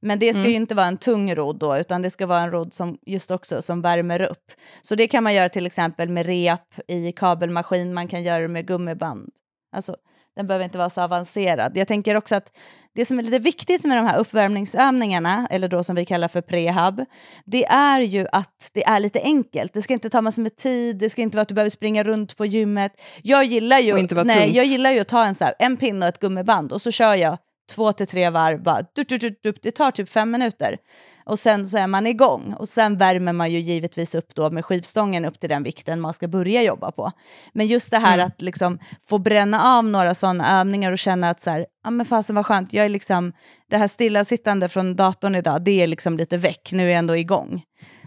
Men 0.00 0.18
det 0.18 0.28
ska 0.32 0.38
Mm. 0.40 0.50
ju 0.50 0.56
inte 0.56 0.74
vara 0.74 0.86
en 0.86 0.98
tung 0.98 1.34
rodd 1.34 1.58
då, 1.58 1.76
utan 1.76 2.02
det 2.02 2.10
ska 2.10 2.26
vara 2.26 2.40
en 2.40 2.50
rodd 2.50 2.74
som 2.74 2.98
just 3.06 3.30
också 3.30 3.62
som 3.62 3.82
värmer 3.82 4.22
upp. 4.22 4.52
Så 4.82 4.94
det 4.94 5.08
kan 5.08 5.22
man 5.24 5.34
göra 5.34 5.48
till 5.48 5.66
exempel 5.66 6.08
med 6.08 6.26
rep 6.26 6.60
i 6.88 7.12
kabelmaskin, 7.12 7.94
man 7.94 8.08
kan 8.08 8.22
göra 8.22 8.42
det 8.42 8.48
med 8.48 8.66
gummiband. 8.66 9.30
Alltså, 9.72 9.96
den 10.36 10.46
behöver 10.46 10.64
inte 10.64 10.78
vara 10.78 10.90
så 10.90 11.00
avancerad. 11.00 11.76
Jag 11.76 11.88
tänker 11.88 12.16
också 12.16 12.34
att 12.34 12.56
det 12.94 13.04
som 13.04 13.18
är 13.18 13.22
lite 13.22 13.38
viktigt 13.38 13.84
med 13.84 13.96
de 13.96 14.06
här 14.06 14.18
uppvärmningsövningarna, 14.18 15.46
eller 15.50 15.68
då 15.68 15.84
som 15.84 15.96
vi 15.96 16.04
kallar 16.04 16.28
för 16.28 16.40
prehab, 16.40 17.04
det 17.44 17.64
är 17.64 18.00
ju 18.00 18.26
att 18.32 18.70
det 18.74 18.84
är 18.84 19.00
lite 19.00 19.20
enkelt. 19.20 19.72
Det 19.72 19.82
ska 19.82 19.92
inte 19.92 20.10
ta 20.10 20.20
massor 20.20 20.42
med 20.42 20.56
tid, 20.56 20.96
det 20.96 21.10
ska 21.10 21.22
inte 21.22 21.36
vara 21.36 21.42
att 21.42 21.48
du 21.48 21.54
behöver 21.54 21.70
springa 21.70 22.04
runt 22.04 22.36
på 22.36 22.46
gymmet. 22.46 22.92
Jag 23.22 23.44
gillar 23.44 23.78
ju, 23.78 23.92
nej, 23.94 24.08
tungt. 24.08 24.56
jag 24.56 24.64
gillar 24.64 24.90
ju 24.90 25.00
att 25.00 25.08
ta 25.08 25.24
en, 25.24 25.34
så 25.34 25.44
här, 25.44 25.54
en 25.58 25.76
pinne 25.76 26.06
och 26.06 26.08
ett 26.08 26.20
gummiband 26.20 26.72
och 26.72 26.82
så 26.82 26.90
kör 26.90 27.14
jag 27.14 27.38
två 27.70 27.92
till 27.92 28.06
tre 28.06 28.30
varv. 28.30 28.62
Bara, 28.62 28.82
dup, 28.94 29.08
dup, 29.08 29.42
dup. 29.42 29.56
Det 29.62 29.70
tar 29.70 29.90
typ 29.90 30.08
fem 30.08 30.30
minuter. 30.30 30.78
Och 31.24 31.38
sen 31.38 31.66
så 31.66 31.78
är 31.78 31.86
man 31.86 32.06
igång. 32.06 32.54
Och 32.58 32.68
sen 32.68 32.96
värmer 32.96 33.32
man 33.32 33.50
ju 33.50 33.58
givetvis 33.58 34.14
upp 34.14 34.34
då 34.34 34.50
med 34.50 34.64
skivstången 34.64 35.24
upp 35.24 35.40
till 35.40 35.48
den 35.48 35.62
vikten 35.62 36.00
man 36.00 36.14
ska 36.14 36.28
börja 36.28 36.62
jobba 36.62 36.92
på. 36.92 37.12
Men 37.52 37.66
just 37.66 37.90
det 37.90 37.98
här 37.98 38.14
Mm. 38.14 38.26
att 38.26 38.42
liksom 38.42 38.78
få 39.08 39.18
bränna 39.18 39.78
av 39.78 39.84
några 39.84 40.14
sådana 40.14 40.60
övningar 40.60 40.92
och 40.92 40.98
känna 40.98 41.30
att 41.30 41.42
så 41.42 41.50
här, 41.50 41.66
ja 41.84 41.90
men 41.90 42.06
fasen 42.06 42.36
vad 42.36 42.46
skönt, 42.46 42.72
jag 42.72 42.84
är 42.84 42.88
liksom, 42.88 43.32
det 43.70 43.76
här 43.76 43.88
stillasittande 43.88 44.68
från 44.68 44.96
datorn 44.96 45.34
idag, 45.34 45.64
det 45.64 45.82
är 45.82 45.86
liksom 45.86 46.16
lite 46.16 46.36
väck, 46.36 46.72
nu 46.72 46.82
är 46.82 46.88
jag 46.88 46.98
ändå 46.98 47.16
igång. 47.16 47.62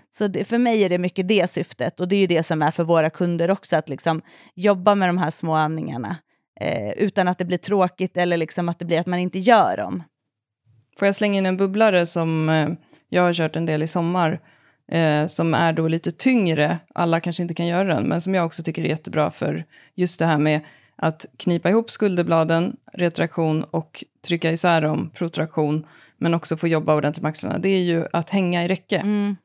Så 0.10 0.28
det, 0.28 0.44
för 0.44 0.58
mig 0.58 0.84
är 0.84 0.90
det 0.90 0.98
mycket 0.98 1.28
det 1.28 1.50
syftet 1.50 2.00
och 2.00 2.08
det 2.08 2.16
är 2.16 2.20
ju 2.20 2.28
det 2.28 2.44
som 2.44 2.62
är 2.62 2.72
för 2.72 2.84
våra 2.84 3.10
kunder 3.10 3.52
också, 3.52 3.76
att 3.76 3.90
liksom 3.90 4.22
jobba 4.56 4.96
med 4.96 5.10
de 5.10 5.18
här 5.18 5.30
små 5.30 5.58
övningarna 5.58 6.18
eh, 6.62 6.92
utan 6.92 7.28
att 7.28 7.38
det 7.38 7.46
blir 7.46 7.58
tråkigt 7.58 8.18
eller 8.18 8.38
liksom 8.38 8.70
att 8.70 8.80
det 8.80 8.86
blir 8.86 9.00
att 9.00 9.08
man 9.08 9.20
inte 9.20 9.40
gör 9.40 9.78
dem. 9.78 10.04
Får 11.00 11.06
jag 11.06 11.16
slänga 11.16 11.38
in 11.38 11.46
en 11.46 11.58
bubblare 11.58 12.06
som 12.06 12.50
eh, 12.50 12.70
jag 13.10 13.22
har 13.22 13.34
kört 13.34 13.56
en 13.56 13.66
del 13.66 13.84
i 13.84 13.88
sommar, 13.88 14.40
eh, 14.88 15.26
som 15.26 15.54
är 15.54 15.74
då 15.74 15.88
lite 15.88 16.12
tyngre, 16.12 16.78
alla 16.96 17.20
kanske 17.20 17.44
inte 17.44 17.54
kan 17.54 17.68
göra 17.68 17.96
den, 17.96 18.04
men 18.08 18.22
som 18.22 18.36
jag 18.36 18.46
också 18.46 18.64
tycker 18.64 18.82
är 18.82 18.90
jättebra 18.90 19.32
för 19.32 19.66
just 19.96 20.20
det 20.20 20.26
här 20.26 20.38
med 20.38 20.62
att 20.96 21.26
knipa 21.38 21.70
ihop 21.70 21.90
skulderbladen, 21.90 22.76
retraktion 22.94 23.64
och 23.64 24.04
trycka 24.28 24.52
isär 24.52 24.82
dem, 24.82 25.12
protraktion, 25.14 25.88
men 26.18 26.34
också 26.34 26.58
få 26.58 26.68
jobba 26.68 26.96
ordentligt 26.96 27.22
med 27.22 27.30
axlarna. 27.30 27.58
Det 27.58 27.70
är 27.70 27.82
ju 27.82 28.06
att 28.14 28.30
hänga 28.30 28.66
i 28.66 28.68
räcke. 28.68 28.98
Mm. 28.98 29.36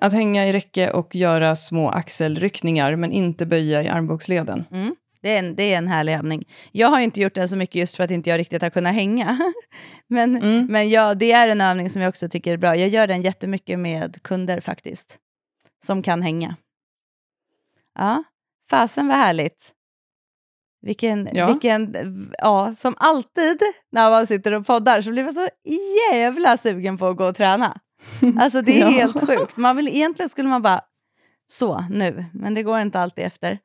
Att 0.00 0.12
hänga 0.12 0.46
i 0.46 0.52
räcke 0.52 0.90
och 0.90 1.14
göra 1.14 1.56
små 1.56 1.88
axelryckningar, 1.88 2.96
men 2.96 3.12
inte 3.12 3.46
böja 3.46 3.82
i 3.82 3.88
armbågsleden. 3.88 4.64
Mm. 4.70 4.96
Det, 5.24 5.30
är 5.34 5.38
en, 5.38 5.56
det 5.56 5.62
är 5.74 5.78
en 5.78 5.88
härlig 5.88 6.14
övning. 6.14 6.44
Jag 6.72 6.88
har 6.88 7.00
inte 7.00 7.20
gjort 7.20 7.34
den 7.34 7.48
så 7.48 7.56
mycket 7.56 7.74
just 7.76 7.96
för 7.96 8.04
att 8.04 8.10
inte 8.10 8.30
jag 8.30 8.38
riktigt 8.38 8.62
har 8.62 8.70
kunnat 8.70 8.94
hänga. 8.94 9.38
men 10.08 10.36
Mm. 10.36 10.66
men 10.66 10.90
ja, 10.90 11.14
det 11.14 11.32
är 11.32 11.48
en 11.48 11.60
övning 11.60 11.90
som 11.90 12.02
jag 12.02 12.08
också 12.08 12.28
tycker 12.28 12.52
är 12.52 12.56
bra. 12.56 12.76
Jag 12.76 12.88
gör 12.88 13.06
den 13.06 13.22
jättemycket 13.22 13.78
med 13.78 14.22
kunder 14.22 14.60
faktiskt, 14.60 15.18
som 15.84 16.02
kan 16.02 16.22
hänga. 16.22 16.56
Ja, 17.98 18.24
fasen 18.70 19.08
vad 19.08 19.16
härligt. 19.16 19.72
Vilken, 20.82 21.28
Ja. 21.32 21.46
vilken, 21.46 21.94
ja, 22.38 22.74
som 22.74 22.94
alltid 22.98 23.58
när 23.92 24.10
man 24.10 24.26
sitter 24.26 24.52
och 24.52 24.66
poddar 24.66 25.02
så 25.02 25.10
blir 25.10 25.24
man 25.24 25.34
så 25.34 25.48
jävla 26.12 26.56
sugen 26.56 26.98
på 26.98 27.06
att 27.06 27.16
gå 27.16 27.26
och 27.28 27.36
träna. 27.36 27.80
Alltså 28.40 28.62
det 28.62 28.76
är 28.76 28.80
Ja. 28.80 28.88
helt 28.88 29.26
sjukt. 29.26 29.56
Man 29.56 29.76
vill, 29.76 29.88
egentligen 29.88 30.28
skulle 30.28 30.48
man 30.48 30.62
bara, 30.62 30.80
så 31.46 31.84
nu, 31.90 32.24
men 32.32 32.54
det 32.54 32.62
går 32.62 32.80
inte 32.80 33.00
alltid 33.00 33.24
efter. 33.24 33.58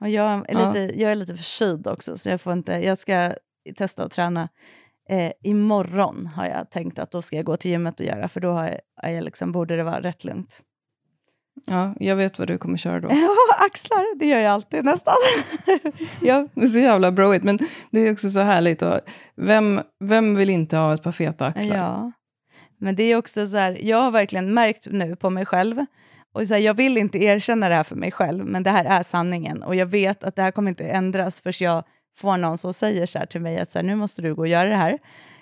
Och 0.00 0.08
jag, 0.08 0.50
är 0.50 0.60
Ja. 0.60 0.72
lite, 0.72 1.00
jag 1.00 1.12
är 1.12 1.14
lite 1.16 1.36
förkyld 1.36 1.86
också, 1.86 2.16
så 2.16 2.28
jag, 2.28 2.40
får 2.40 2.52
inte, 2.52 2.72
jag 2.72 2.98
ska 2.98 3.34
testa 3.76 4.04
att 4.04 4.12
träna 4.12 4.48
eh, 5.08 5.32
imorgon 5.42 6.26
har 6.26 6.46
jag 6.46 6.70
tänkt 6.70 6.98
att 6.98 7.10
då 7.10 7.22
ska 7.22 7.36
jag 7.36 7.44
gå 7.44 7.56
till 7.56 7.70
gymmet 7.70 8.00
och 8.00 8.06
göra, 8.06 8.28
för 8.28 8.40
då 8.40 8.52
har 8.52 8.78
jag, 9.02 9.14
jag 9.14 9.24
liksom, 9.24 9.52
borde 9.52 9.76
det 9.76 9.82
vara 9.84 10.00
rätt 10.02 10.24
lugnt. 10.24 10.62
Ja, 11.66 11.94
jag 12.00 12.16
vet 12.16 12.38
vad 12.38 12.48
du 12.48 12.58
kommer 12.58 12.78
köra 12.78 13.00
då. 13.00 13.08
Ja, 13.12 13.66
axlar, 13.66 14.18
det 14.18 14.26
gör 14.26 14.38
jag 14.40 14.52
alltid 14.52 14.84
nästan. 14.84 15.14
jag, 16.22 16.48
Det 16.54 16.62
är 16.62 16.66
så 16.66 16.78
jävla 16.78 17.12
broigt, 17.12 17.44
men 17.44 17.58
det 17.90 18.00
är 18.00 18.12
också 18.12 18.30
så 18.30 18.40
härligt. 18.40 18.82
Och 18.82 19.00
vem, 19.36 19.80
vem 20.04 20.34
vill 20.36 20.50
inte 20.50 20.76
ha 20.76 20.94
ett 20.94 21.02
par 21.02 21.12
feta 21.12 21.46
axlar? 21.46 21.76
Ja, 21.76 22.12
men 22.78 22.96
det 22.96 23.02
är 23.02 23.16
också 23.16 23.46
så 23.46 23.56
här, 23.56 23.78
jag 23.84 24.02
har 24.02 24.10
verkligen 24.10 24.54
märkt 24.54 24.86
nu 24.90 25.16
på 25.16 25.30
mig 25.30 25.46
själv, 25.46 25.84
och 26.36 26.48
så 26.48 26.54
här, 26.54 26.60
jag 26.60 26.74
vill 26.74 26.98
inte 26.98 27.18
erkänna 27.18 27.68
det 27.68 27.74
här 27.74 27.84
för 27.84 27.96
mig 27.96 28.12
själv, 28.12 28.44
men 28.44 28.62
det 28.62 28.70
här 28.70 28.84
är 28.84 29.02
sanningen. 29.02 29.62
Och 29.62 29.74
jag 29.74 29.86
vet 29.86 30.24
att 30.24 30.36
det 30.36 30.42
här 30.42 30.50
kommer 30.50 30.68
inte 30.68 30.84
ändras 30.84 31.40
förrän 31.40 31.66
jag 31.66 31.84
får 32.16 32.36
någon 32.36 32.58
som 32.58 32.72
säger 32.72 33.06
så 33.06 33.18
här 33.18 33.26
till 33.26 33.40
mig 33.40 33.58
att 33.58 33.70
så 33.70 33.78
här, 33.78 33.84
nu 33.84 33.94
måste 33.94 34.22
du 34.22 34.34
gå 34.34 34.42
och 34.42 34.48
göra 34.48 34.68
det 34.68 34.76
här. 34.76 34.92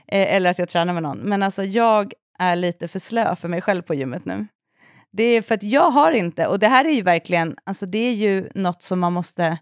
Eh, 0.09 0.35
eller 0.35 0.51
att 0.51 0.59
jag 0.59 0.69
tränar 0.69 0.93
med 0.93 1.03
någon. 1.03 1.19
Men 1.19 1.43
alltså 1.43 1.65
jag 1.65 2.13
är 2.39 2.57
lite 2.57 2.89
för 2.89 2.99
slö 2.99 3.37
för 3.37 3.49
mig 3.49 3.61
själv 3.61 3.83
på 3.83 3.95
gymmet 3.95 4.25
nu. 4.25 4.47
Det 5.13 5.23
är 5.23 5.43
för 5.43 5.55
att 5.55 5.63
jag 5.63 5.91
har 5.91 6.13
inte, 6.13 6.47
och 6.47 6.59
det 6.59 6.69
här 6.69 6.85
är 6.85 6.93
ju 6.93 7.03
verkligen, 7.03 7.57
alltså 7.65 7.87
det 7.87 7.99
är 7.99 8.15
ju 8.15 8.49
något 8.55 8.83
som 8.83 9.01
man 9.01 9.13
måste 9.13 9.59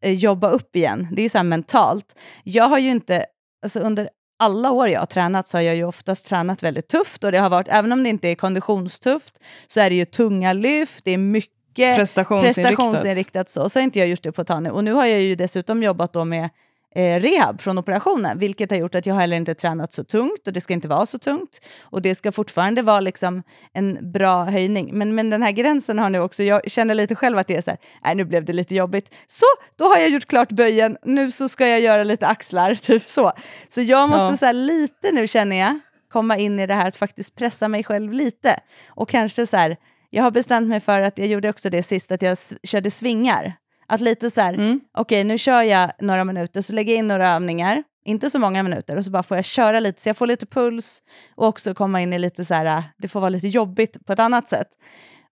eh, 0.00 0.12
jobba 0.12 0.50
upp 0.50 0.76
igen. 0.76 1.08
Det 1.12 1.20
är 1.20 1.22
ju 1.22 1.28
så 1.28 1.38
här 1.38 1.44
mentalt. 1.44 2.14
Jag 2.44 2.68
har 2.68 2.78
ju 2.78 2.90
inte, 2.90 3.26
alltså 3.62 3.80
under 3.80 4.08
alla 4.36 4.70
år 4.70 4.88
jag 4.88 5.00
har 5.00 5.06
tränat 5.06 5.48
så 5.48 5.56
har 5.56 5.62
jag 5.62 5.76
ju 5.76 5.84
oftast 5.84 6.26
tränat 6.26 6.62
väldigt 6.62 6.88
tufft 6.88 7.24
och 7.24 7.32
det 7.32 7.38
har 7.38 7.50
varit, 7.50 7.68
även 7.68 7.92
om 7.92 8.02
det 8.02 8.08
inte 8.08 8.28
är 8.28 8.34
konditionstufft, 8.34 9.38
så 9.66 9.80
är 9.80 9.90
det 9.90 9.96
ju 9.96 10.04
tunga 10.04 10.52
lyft, 10.52 11.04
det 11.04 11.10
är 11.10 11.18
mycket 11.18 11.96
Prestationsinriktat. 11.96 12.64
prestationsinriktat 12.64 13.50
så. 13.50 13.68
Så 13.68 13.78
har 13.78 13.84
inte 13.84 13.98
jag 13.98 14.08
gjort 14.08 14.22
det 14.22 14.32
på 14.32 14.40
ett 14.42 14.48
tag 14.48 14.62
nu. 14.62 14.70
Och 14.70 14.84
nu 14.84 14.92
har 14.92 15.06
jag 15.06 15.20
ju 15.20 15.34
dessutom 15.34 15.82
jobbat 15.82 16.12
då 16.12 16.24
med 16.24 16.50
eh, 16.94 17.20
rehab 17.20 17.60
från 17.60 17.78
operationen, 17.78 18.38
vilket 18.38 18.70
har 18.70 18.78
gjort 18.78 18.94
att 18.94 19.06
jag 19.06 19.14
heller 19.14 19.36
inte 19.36 19.54
tränat 19.54 19.92
så 19.92 20.04
tungt 20.04 20.46
och 20.46 20.52
det 20.52 20.60
ska 20.60 20.74
inte 20.74 20.88
vara 20.88 21.06
så 21.06 21.18
tungt. 21.18 21.60
Och 21.82 22.02
det 22.02 22.14
ska 22.14 22.32
fortfarande 22.32 22.82
vara 22.82 23.00
liksom 23.00 23.42
en 23.72 24.12
bra 24.12 24.44
höjning. 24.44 24.90
Men, 24.98 25.14
men 25.14 25.30
den 25.30 25.42
här 25.42 25.52
gränsen 25.52 25.98
har 25.98 26.10
nu 26.10 26.20
också, 26.20 26.42
jag 26.42 26.70
känner 26.70 26.94
lite 26.94 27.14
själv 27.14 27.38
att 27.38 27.46
det 27.46 27.56
är 27.56 27.62
så 27.62 27.70
här, 27.70 27.78
nej 28.04 28.14
nu 28.14 28.24
blev 28.24 28.44
det 28.44 28.52
lite 28.52 28.74
jobbigt. 28.74 29.14
Så, 29.26 29.46
då 29.76 29.84
har 29.84 29.98
jag 29.98 30.08
gjort 30.10 30.26
klart 30.26 30.48
böjen, 30.52 30.96
nu 31.02 31.30
så 31.30 31.48
ska 31.48 31.66
jag 31.68 31.80
göra 31.80 32.04
lite 32.04 32.26
axlar, 32.26 32.74
typ 32.82 33.08
så. 33.08 33.32
Så 33.68 33.80
jag 33.80 34.08
måste 34.08 34.24
Ja. 34.24 34.36
så 34.36 34.46
här 34.46 34.52
lite 34.52 35.12
nu 35.12 35.26
känner 35.28 35.56
jag, 35.56 35.80
komma 36.12 36.36
in 36.36 36.60
i 36.60 36.66
det 36.66 36.74
här 36.74 36.88
att 36.88 36.96
faktiskt 36.96 37.34
pressa 37.34 37.68
mig 37.68 37.84
själv 37.84 38.12
lite. 38.12 38.60
Och 38.88 39.08
kanske 39.08 39.46
så 39.46 39.56
här, 39.56 39.76
jag 40.10 40.22
har 40.22 40.30
bestämt 40.30 40.68
mig 40.68 40.80
för 40.80 41.02
att, 41.02 41.18
jag 41.18 41.26
gjorde 41.26 41.48
också 41.48 41.70
det 41.70 41.82
sist, 41.82 42.12
att 42.12 42.22
jag 42.22 42.38
körde 42.62 42.90
svingar. 42.90 43.54
Att 43.86 44.00
lite 44.00 44.30
så 44.30 44.40
här, 44.40 44.54
Mm. 44.54 44.80
okej 44.98 45.24
nu 45.24 45.38
kör 45.38 45.62
jag 45.62 45.90
några 46.00 46.24
minuter, 46.24 46.62
så 46.62 46.72
lägger 46.72 46.92
jag 46.92 46.98
in 46.98 47.08
några 47.08 47.30
övningar, 47.30 47.82
inte 48.04 48.30
så 48.30 48.38
många 48.38 48.62
minuter, 48.62 48.96
och 48.96 49.04
så 49.04 49.10
bara 49.10 49.22
får 49.22 49.36
jag 49.36 49.44
köra 49.44 49.80
lite, 49.80 50.02
så 50.02 50.08
jag 50.08 50.16
får 50.16 50.26
lite 50.26 50.46
puls 50.46 51.02
och 51.34 51.46
också 51.46 51.74
komma 51.74 52.00
in 52.00 52.12
i 52.12 52.18
lite 52.18 52.44
så 52.44 52.54
här, 52.54 52.82
det 52.98 53.08
får 53.08 53.20
vara 53.20 53.28
lite 53.30 53.48
jobbigt 53.48 54.06
på 54.06 54.12
ett 54.12 54.18
annat 54.18 54.48
sätt. 54.48 54.68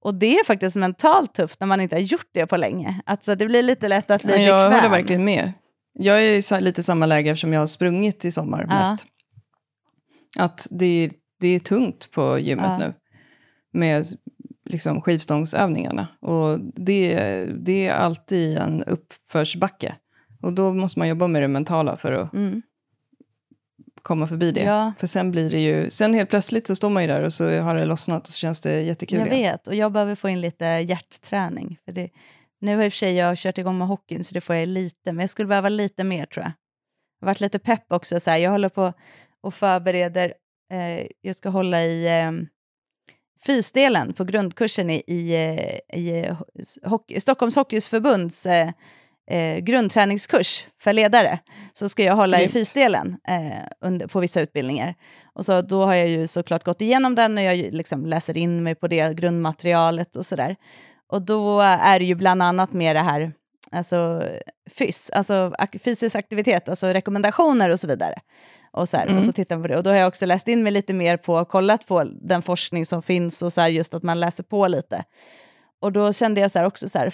Och 0.05 0.15
det 0.15 0.39
är 0.39 0.45
faktiskt 0.45 0.77
mentalt 0.77 1.35
tufft 1.35 1.61
när 1.61 1.67
man 1.67 1.81
inte 1.81 1.97
har 1.97 2.01
gjort 2.01 2.29
det 2.33 2.47
på 2.47 2.57
länge. 2.57 3.01
Alltså 3.07 3.35
det 3.35 3.47
blir 3.47 3.63
lite 3.63 3.89
lätt 3.89 4.11
att 4.11 4.23
bli 4.23 4.33
Ja, 4.33 4.41
jag 4.41 4.71
bekväm. 4.71 4.73
håller 4.85 4.97
verkligen 4.99 5.25
med. 5.25 5.53
Jag 5.93 6.23
är 6.25 6.57
i 6.59 6.61
lite 6.61 6.83
samma 6.83 7.07
läge 7.07 7.31
eftersom 7.31 7.53
jag 7.53 7.61
har 7.61 7.67
sprungit 7.67 8.25
i 8.25 8.33
sommar 8.33 8.67
Ja. 8.69 8.75
mest. 8.79 9.07
Att 10.39 10.67
det, 10.71 11.05
är- 11.05 11.11
det 11.41 11.49
är 11.49 11.59
tungt 11.59 12.11
på 12.11 12.39
gymmet 12.39 12.67
Ja. 12.69 12.79
nu. 12.79 12.95
Med 13.73 14.07
liksom 14.69 15.01
skivstångsövningarna. 15.03 16.09
Och 16.21 16.61
det, 16.61 17.15
det 17.45 17.89
är 17.89 17.95
alltid 17.95 18.59
en 18.59 18.85
uppförsbacke. 18.85 19.95
Och 20.43 20.53
då 20.53 20.73
måste 20.75 20.99
man 20.99 21.09
jobba 21.09 21.27
med 21.27 21.43
det 21.43 21.49
mentala 21.49 21.97
för 21.97 22.13
att 22.13 22.33
Mm. 22.35 22.63
komma 24.03 24.27
förbi 24.27 24.53
det. 24.53 24.63
Ja. 24.63 24.93
För 24.99 25.07
sen 25.07 25.31
blir 25.31 25.51
det 25.51 25.59
ju, 25.61 25.91
sen 25.91 26.15
helt 26.15 26.31
plötsligt 26.31 26.67
så 26.67 26.77
står 26.77 26.91
man 26.91 27.03
ju 27.03 27.07
där 27.07 27.23
och 27.23 27.33
så 27.33 27.59
har 27.61 27.75
det 27.75 27.85
lossnat 27.85 28.23
och 28.23 28.29
så 28.29 28.39
känns 28.39 28.61
det 28.61 28.83
jättekul 28.83 29.19
Jag 29.19 29.29
igen. 29.29 29.53
vet, 29.53 29.67
och 29.69 29.75
jag 29.75 29.93
behöver 29.93 30.15
få 30.15 30.29
in 30.29 30.41
lite 30.41 30.65
hjärtträning. 30.65 31.79
För 31.85 31.93
det, 31.93 32.11
nu 32.61 32.77
har 32.77 32.85
i 32.85 32.89
och 32.89 32.93
för 32.93 32.99
sig 32.99 33.15
jag 33.15 33.37
kört 33.39 33.59
igång 33.59 33.79
med 33.79 33.89
hockeyn, 33.89 34.25
så 34.25 34.35
det 34.35 34.41
får 34.41 34.57
jag 34.57 34.69
lite, 34.69 35.13
men 35.13 35.19
jag 35.21 35.31
skulle 35.31 35.49
behöva 35.49 35.69
lite 35.69 36.05
mer 36.05 36.27
tror 36.27 36.43
jag. 36.45 36.53
Jag 37.21 37.27
har 37.27 37.31
varit 37.31 37.41
lite 37.41 37.59
pepp 37.59 37.93
också, 37.93 38.21
så 38.21 38.31
här. 38.31 38.39
jag 38.39 38.51
håller 38.51 38.69
på 38.69 38.93
och 39.41 39.55
förbereder, 39.55 40.35
eh, 40.73 41.07
jag 41.21 41.37
ska 41.37 41.49
hålla 41.49 41.83
i 41.83 42.07
eh, 42.23 42.33
fysdelen 43.47 44.13
på 44.13 44.25
grundkursen 44.25 44.91
i, 44.91 45.03
i, 45.07 45.35
i 45.99 46.31
hockey, 46.83 47.21
Stockholms 47.21 47.57
Hockeyförbunds 47.57 48.47
eh, 48.47 48.71
eh, 49.31 49.59
grundträningskurs 49.59 50.67
för 50.81 50.93
ledare. 50.93 51.39
Så 51.73 51.89
ska 51.89 52.03
jag 52.03 52.17
hålla 52.17 52.37
i 52.37 52.41
Grymt. 52.41 52.53
fysdelen 52.53 53.17
eh, 53.29 53.65
under, 53.81 54.07
på 54.07 54.21
vissa 54.21 54.41
utbildningar. 54.41 54.95
Och 55.35 55.45
så, 55.45 55.63
då 55.63 55.85
har 55.85 55.95
jag 55.95 56.09
ju 56.09 56.27
såklart 56.27 56.65
gått 56.65 56.81
igenom 56.81 57.15
den 57.15 57.39
och 57.39 57.45
jag 57.45 57.57
liksom 57.57 58.07
läser 58.07 58.37
in 58.37 58.63
mig 58.63 58.75
på 58.75 58.89
det 58.89 59.17
grundmaterialet 59.17 60.17
och 60.17 60.27
sådär. 60.27 60.57
Och 61.07 61.23
då 61.23 61.61
är 61.61 61.99
det 61.99 62.05
ju 62.05 62.15
bland 62.15 62.43
annat 62.43 62.73
med 62.73 62.97
det 62.97 63.03
här, 63.03 63.33
alltså 63.73 64.23
fys, 64.71 65.11
alltså 65.11 65.53
fysisk 65.85 66.17
aktivitet, 66.17 66.69
alltså 66.69 66.87
rekommendationer 66.87 67.71
och 67.71 67.81
så 67.81 67.87
vidare. 67.87 68.21
Och 68.79 68.89
så, 68.89 68.97
här, 68.97 69.05
Mm. 69.07 69.17
och 69.19 69.25
så 69.25 69.33
tittar 69.33 69.57
man 69.57 69.63
på 69.63 69.69
det. 69.69 69.77
Och 69.77 69.83
då 69.83 69.91
har 69.91 69.97
jag 69.97 70.09
också 70.09 70.27
läst 70.27 70.49
in 70.49 70.63
mig 70.63 70.73
lite 70.73 70.93
mer 70.93 71.17
på, 71.17 71.45
kollat 71.45 71.87
på 71.87 72.05
den 72.05 72.43
forskning 72.43 72.87
som 72.87 73.03
finns 73.03 73.43
och 73.43 73.53
så 73.53 73.61
här, 73.61 73.69
just 73.69 73.95
att 73.95 74.03
man 74.03 74.21
läser 74.21 74.43
på 74.43 74.69
lite. 74.69 75.05
Och 75.81 75.93
då 75.93 76.13
kände 76.13 76.41
jag 76.41 76.51
så 76.51 76.59
här 76.59 76.67
också 76.67 76.89
så 76.89 76.99
här, 76.99 77.13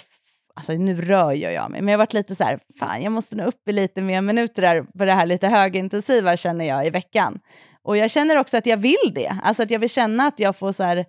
alltså 0.55 0.73
nu 0.73 1.01
rör 1.01 1.31
jag 1.31 1.71
mig, 1.71 1.81
men 1.81 1.87
jag 1.91 1.97
har 1.97 2.05
varit 2.05 2.13
lite 2.13 2.35
så 2.35 2.43
här, 2.43 2.59
fan 2.79 3.01
jag 3.01 3.11
måste 3.11 3.35
nog 3.35 3.47
upp 3.47 3.69
i 3.69 3.71
lite 3.71 4.01
mer 4.01 4.21
minuter 4.21 4.61
där 4.61 4.81
på 4.81 5.05
det 5.05 5.11
här 5.11 5.25
lite 5.25 5.47
högintensiva 5.47 6.37
känner 6.37 6.65
jag 6.65 6.87
i 6.87 6.89
veckan. 6.89 7.39
Och 7.83 7.97
jag 7.97 8.11
känner 8.11 8.35
också 8.37 8.57
att 8.57 8.65
jag 8.65 8.77
vill 8.77 9.11
det, 9.15 9.37
alltså 9.43 9.63
att 9.63 9.71
jag 9.71 9.79
vill 9.79 9.89
känna 9.89 10.27
att 10.27 10.39
jag 10.39 10.55
får 10.55 10.71
så 10.71 10.83
här, 10.83 11.05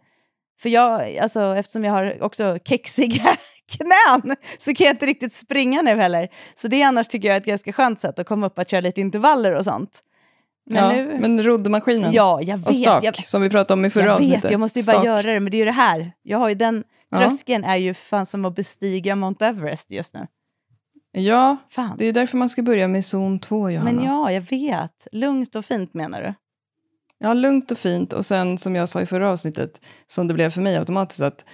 för 0.63 0.69
jag, 0.69 1.17
alltså 1.17 1.57
eftersom 1.57 1.85
jag 1.85 1.93
har 1.93 2.23
också 2.23 2.59
kexiga 2.65 3.37
knän 3.77 4.37
så 4.59 4.75
kan 4.75 4.87
jag 4.87 4.95
inte 4.95 5.07
riktigt 5.07 5.33
springa 5.33 5.83
nu 5.83 5.91
heller. 5.97 6.29
Så 6.57 6.69
det 6.69 6.83
är 6.83 6.87
annars 6.87 7.09
tycker 7.09 7.29
jag 7.29 7.37
ett 7.37 7.45
ganska 7.45 7.73
skönt 7.73 8.01
sätt 8.01 8.19
att 8.19 8.27
komma 8.27 8.47
upp 8.47 8.59
att 8.59 8.71
köra 8.71 8.81
lite 8.81 9.01
intervaller 9.01 9.53
och 9.53 9.65
sånt. 9.65 10.01
Men 10.71 10.85
ja, 10.85 10.93
nu... 11.05 11.19
men 11.21 11.43
roddmaskinen 11.43 12.13
ja, 12.13 12.41
jag 12.43 12.59
vet. 12.59 12.69
och 12.69 12.77
stak, 12.77 13.05
jag, 13.05 13.17
som 13.27 13.43
vi 13.43 13.51
pratade 13.51 13.73
om 13.81 13.85
i 13.85 13.91
förra 13.91 14.05
jag 14.05 14.13
avsnittet. 14.15 14.45
vet, 14.45 14.51
jag 14.51 14.61
måste 14.61 14.79
ju 14.79 14.83
Stak. 14.83 14.95
bara 14.95 15.05
göra 15.05 15.23
det, 15.23 15.41
men 15.41 15.51
det 15.51 15.57
är 15.57 15.59
ju 15.59 15.65
det 15.65 15.71
här. 15.71 16.13
Jag 16.23 16.39
har 16.39 16.49
ju 16.49 16.55
den 16.55 16.85
Ja. 17.09 17.19
tröskeln 17.19 17.65
är 17.65 17.77
ju 17.77 17.95
fan 17.95 18.27
som 18.27 18.45
att 18.45 18.55
bestiga 18.55 19.17
Mount 19.17 19.47
Everest 19.47 19.91
just 19.91 20.15
nu. 20.15 20.27
Ja, 21.13 21.57
Fan. 21.71 21.97
det 21.99 22.05
är 22.09 22.13
därför 22.13 22.39
man 22.39 22.49
ska 22.49 22.63
börja 22.63 22.89
med 22.89 23.05
zon 23.05 23.39
2, 23.39 23.71
Johanna. 23.71 23.93
Men 23.93 24.05
ja, 24.05 24.33
jag 24.33 24.41
vet. 24.41 25.07
Lugnt 25.13 25.57
och 25.57 25.65
fint 25.65 25.95
menar 25.95 26.23
du? 26.23 26.35
Ja, 27.19 27.35
lugnt 27.35 27.71
och 27.71 27.79
fint. 27.79 28.13
Och 28.13 28.27
sen 28.27 28.59
som 28.59 28.75
jag 28.77 28.89
sa 28.89 29.01
i 29.01 29.07
förra 29.07 29.31
avsnittet, 29.31 29.81
som 30.07 30.29
det 30.29 30.35
blev 30.35 30.51
för 30.51 30.61
mig 30.61 30.77
automatiskt, 30.77 31.21
att 31.21 31.45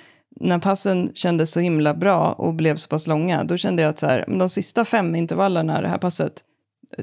när 0.40 0.58
passen 0.58 1.10
kändes 1.14 1.52
så 1.52 1.60
himla 1.60 1.94
bra 1.94 2.32
och 2.32 2.54
blev 2.54 2.76
så 2.76 2.88
pass 2.88 3.06
långa, 3.06 3.44
då 3.44 3.56
kände 3.56 3.82
jag 3.82 3.90
att 3.90 3.98
så 3.98 4.06
här, 4.06 4.24
de 4.38 4.48
sista 4.48 4.84
fem 4.84 5.14
intervallerna 5.14 5.80
det 5.80 5.88
här 5.88 5.98
passet 5.98 6.44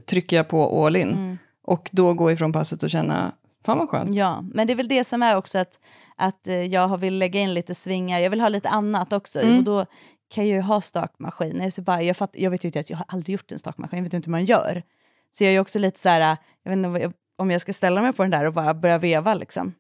trycker 0.06 0.38
jag 0.38 0.48
på 0.48 0.86
all 0.86 0.96
in. 0.96 1.10
Mm. 1.10 1.38
Och 1.70 1.90
då 1.92 2.14
gå 2.14 2.32
ifrån 2.32 2.52
passet 2.52 2.84
och 2.84 2.90
känna, 2.90 3.32
fan 3.66 3.78
vad 3.78 3.90
skönt. 3.90 4.16
Ja, 4.16 4.44
men 4.54 4.68
det 4.68 4.74
är 4.74 4.76
väl 4.76 4.88
det 4.88 5.04
som 5.04 5.24
är 5.24 5.36
också 5.36 5.58
att, 5.58 5.80
att 6.16 6.48
eh, 6.48 6.64
jag 6.64 6.98
vill 6.98 7.18
lägga 7.18 7.40
in 7.40 7.54
lite 7.54 7.76
svingar. 7.76 8.20
Jag 8.20 8.30
vill 8.30 8.42
ha 8.42 8.50
lite 8.50 8.70
annat 8.70 9.14
också. 9.14 9.40
Mm. 9.40 9.58
Och 9.58 9.64
då 9.64 9.86
kan 10.30 10.48
jag 10.48 10.56
ju 10.56 10.62
ha 10.62 10.82
stakmaskin. 10.82 11.72
Så 11.72 11.82
bara, 11.82 12.02
jag, 12.02 12.18
fatt, 12.18 12.32
jag 12.34 12.52
vet 12.52 12.64
ju 12.64 12.68
inte, 12.68 12.80
att 12.80 12.90
jag 12.90 12.98
har 12.98 13.06
aldrig 13.08 13.34
gjort 13.34 13.52
en 13.52 13.60
stakmaskin. 13.60 13.98
Jag 13.98 14.04
vet 14.04 14.14
inte 14.14 14.28
hur 14.28 14.32
man 14.32 14.46
gör. 14.46 14.84
Så 15.32 15.44
jag 15.44 15.54
är 15.54 15.60
också 15.60 15.80
lite 15.80 16.00
så 16.00 16.10
här, 16.10 16.38
jag 16.64 16.72
vet 16.72 16.78
inte 16.78 17.12
om 17.38 17.52
jag 17.52 17.62
ska 17.62 17.74
ställa 17.74 18.02
mig 18.02 18.14
på 18.14 18.24
den 18.24 18.32
där 18.32 18.46
och 18.46 18.54
bara 18.54 18.74
börja 18.74 18.98
veva 18.98 19.34
liksom. 19.34 19.74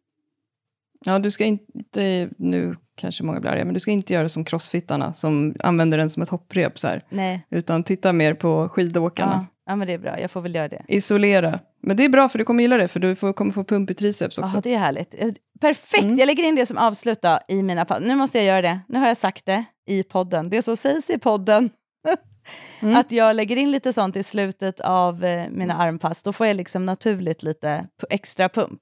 Ja, 1.05 1.19
du 1.19 1.31
ska 1.31 1.45
inte, 1.45 2.29
nu 2.37 2.75
kanske 2.95 3.23
många 3.23 3.39
blir 3.39 3.51
arga, 3.51 3.65
men 3.65 3.73
du 3.73 3.79
ska 3.79 3.91
inte 3.91 4.13
göra 4.13 4.29
som 4.29 4.45
crossfittarna 4.45 5.13
som 5.13 5.55
använder 5.59 5.97
den 5.97 6.09
som 6.09 6.23
ett 6.23 6.29
hopprep 6.29 6.79
så 6.79 6.87
här. 6.87 7.01
Nej, 7.09 7.45
Utan 7.49 7.83
titta 7.83 8.13
mer 8.13 8.33
på 8.33 8.69
skidåkarna. 8.69 9.31
ja, 9.33 9.45
ja, 9.69 9.75
men 9.75 9.87
det 9.87 9.93
är 9.93 9.97
bra. 9.97 10.19
Jag 10.19 10.31
får 10.31 10.41
väl 10.41 10.55
göra 10.55 10.67
det. 10.67 10.85
Isolera. 10.87 11.59
Men 11.81 11.97
det 11.97 12.05
är 12.05 12.09
bra 12.09 12.29
för 12.29 12.37
du 12.37 12.45
kommer 12.45 12.63
gilla 12.63 12.77
det, 12.77 12.87
för 12.87 12.99
du 12.99 13.15
får, 13.15 13.33
kommer 13.33 13.51
få 13.51 13.63
pump 13.63 13.89
i 13.89 13.93
triceps 13.93 14.37
också. 14.37 14.57
Ja, 14.57 14.61
det 14.61 14.73
är 14.73 14.77
härligt. 14.77 15.13
Eh, 15.17 15.29
Perfekt! 15.61 16.03
Mm. 16.03 16.17
Jag 16.17 16.25
lägger 16.25 16.43
in 16.43 16.55
det 16.55 16.65
som 16.65 16.77
avslut 16.77 17.21
då, 17.21 17.39
i 17.47 17.63
mina. 17.63 17.85
Nu 18.01 18.15
måste 18.15 18.37
jag 18.37 18.47
göra 18.47 18.61
det. 18.61 18.79
Nu 18.87 18.99
har 18.99 19.07
jag 19.07 19.17
sagt 19.17 19.45
det 19.45 19.65
i 19.87 20.03
podden. 20.03 20.49
Det 20.49 20.61
som 20.61 20.77
sägs 20.77 21.09
i 21.09 21.17
podden. 21.19 21.69
Mm. 22.81 22.95
Att 22.95 23.11
jag 23.11 23.35
lägger 23.35 23.55
in 23.55 23.71
lite 23.71 23.93
sånt 23.93 24.15
i 24.15 24.23
slutet 24.23 24.79
av 24.79 25.25
eh, 25.25 25.49
mina 25.49 25.73
armpass. 25.73 26.23
Då 26.23 26.33
får 26.33 26.47
jag 26.47 26.55
liksom 26.55 26.85
naturligt 26.85 27.43
lite 27.43 27.87
extra 28.09 28.49
pump. 28.49 28.81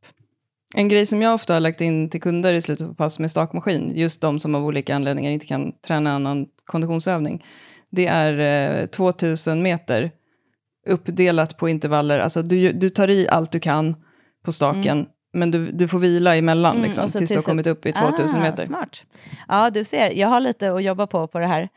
En 0.76 0.90
grej 0.90 1.06
som 1.06 1.22
jag 1.22 1.34
ofta 1.34 1.54
har 1.54 1.60
lagt 1.60 1.82
in 1.82 2.10
till 2.10 2.22
kunder 2.22 2.54
i 2.54 2.62
slutet 2.62 2.88
på 2.88 2.96
pass 2.96 3.20
med 3.20 3.32
stakmaskin, 3.32 3.92
just 3.96 4.22
de 4.22 4.40
som 4.40 4.56
av 4.56 4.66
olika 4.66 4.96
anledningar 4.96 5.32
inte 5.32 5.46
kan 5.46 5.72
träna 5.88 6.12
annan 6.12 6.48
konditionsövning, 6.66 7.46
det 7.90 8.08
är 8.08 8.82
eh, 8.82 8.88
2000 8.88 9.62
meter 9.62 10.12
uppdelat 10.88 11.58
på 11.58 11.70
intervaller. 11.70 12.20
Alltså 12.20 12.42
du, 12.42 12.72
du 12.72 12.90
tar 12.90 13.10
i 13.10 13.28
allt 13.30 13.52
du 13.52 13.60
kan 13.60 13.96
på 14.46 14.52
staken, 14.52 15.06
men 15.34 15.52
du, 15.52 15.72
du 15.72 15.88
får 15.88 16.00
vila 16.00 16.36
emellan 16.36 16.72
Mm, 16.76 16.84
liksom, 16.86 17.04
och 17.06 17.12
så 17.12 17.18
tills 17.18 17.30
du 17.30 17.36
har 17.36 17.40
tills- 17.40 17.46
kommit 17.46 17.68
upp 17.68 17.86
i 17.86 17.94
2000 17.94 18.40
ah, 18.40 18.44
meter. 18.44 18.64
Smart. 18.64 19.04
Ja, 19.48 19.70
du 19.70 19.84
ser. 19.84 20.12
Jag 20.12 20.28
har 20.28 20.40
lite 20.40 20.72
att 20.74 20.84
jobba 20.84 21.08
på 21.08 21.28
på 21.28 21.40
det 21.40 21.48
här. 21.48 21.70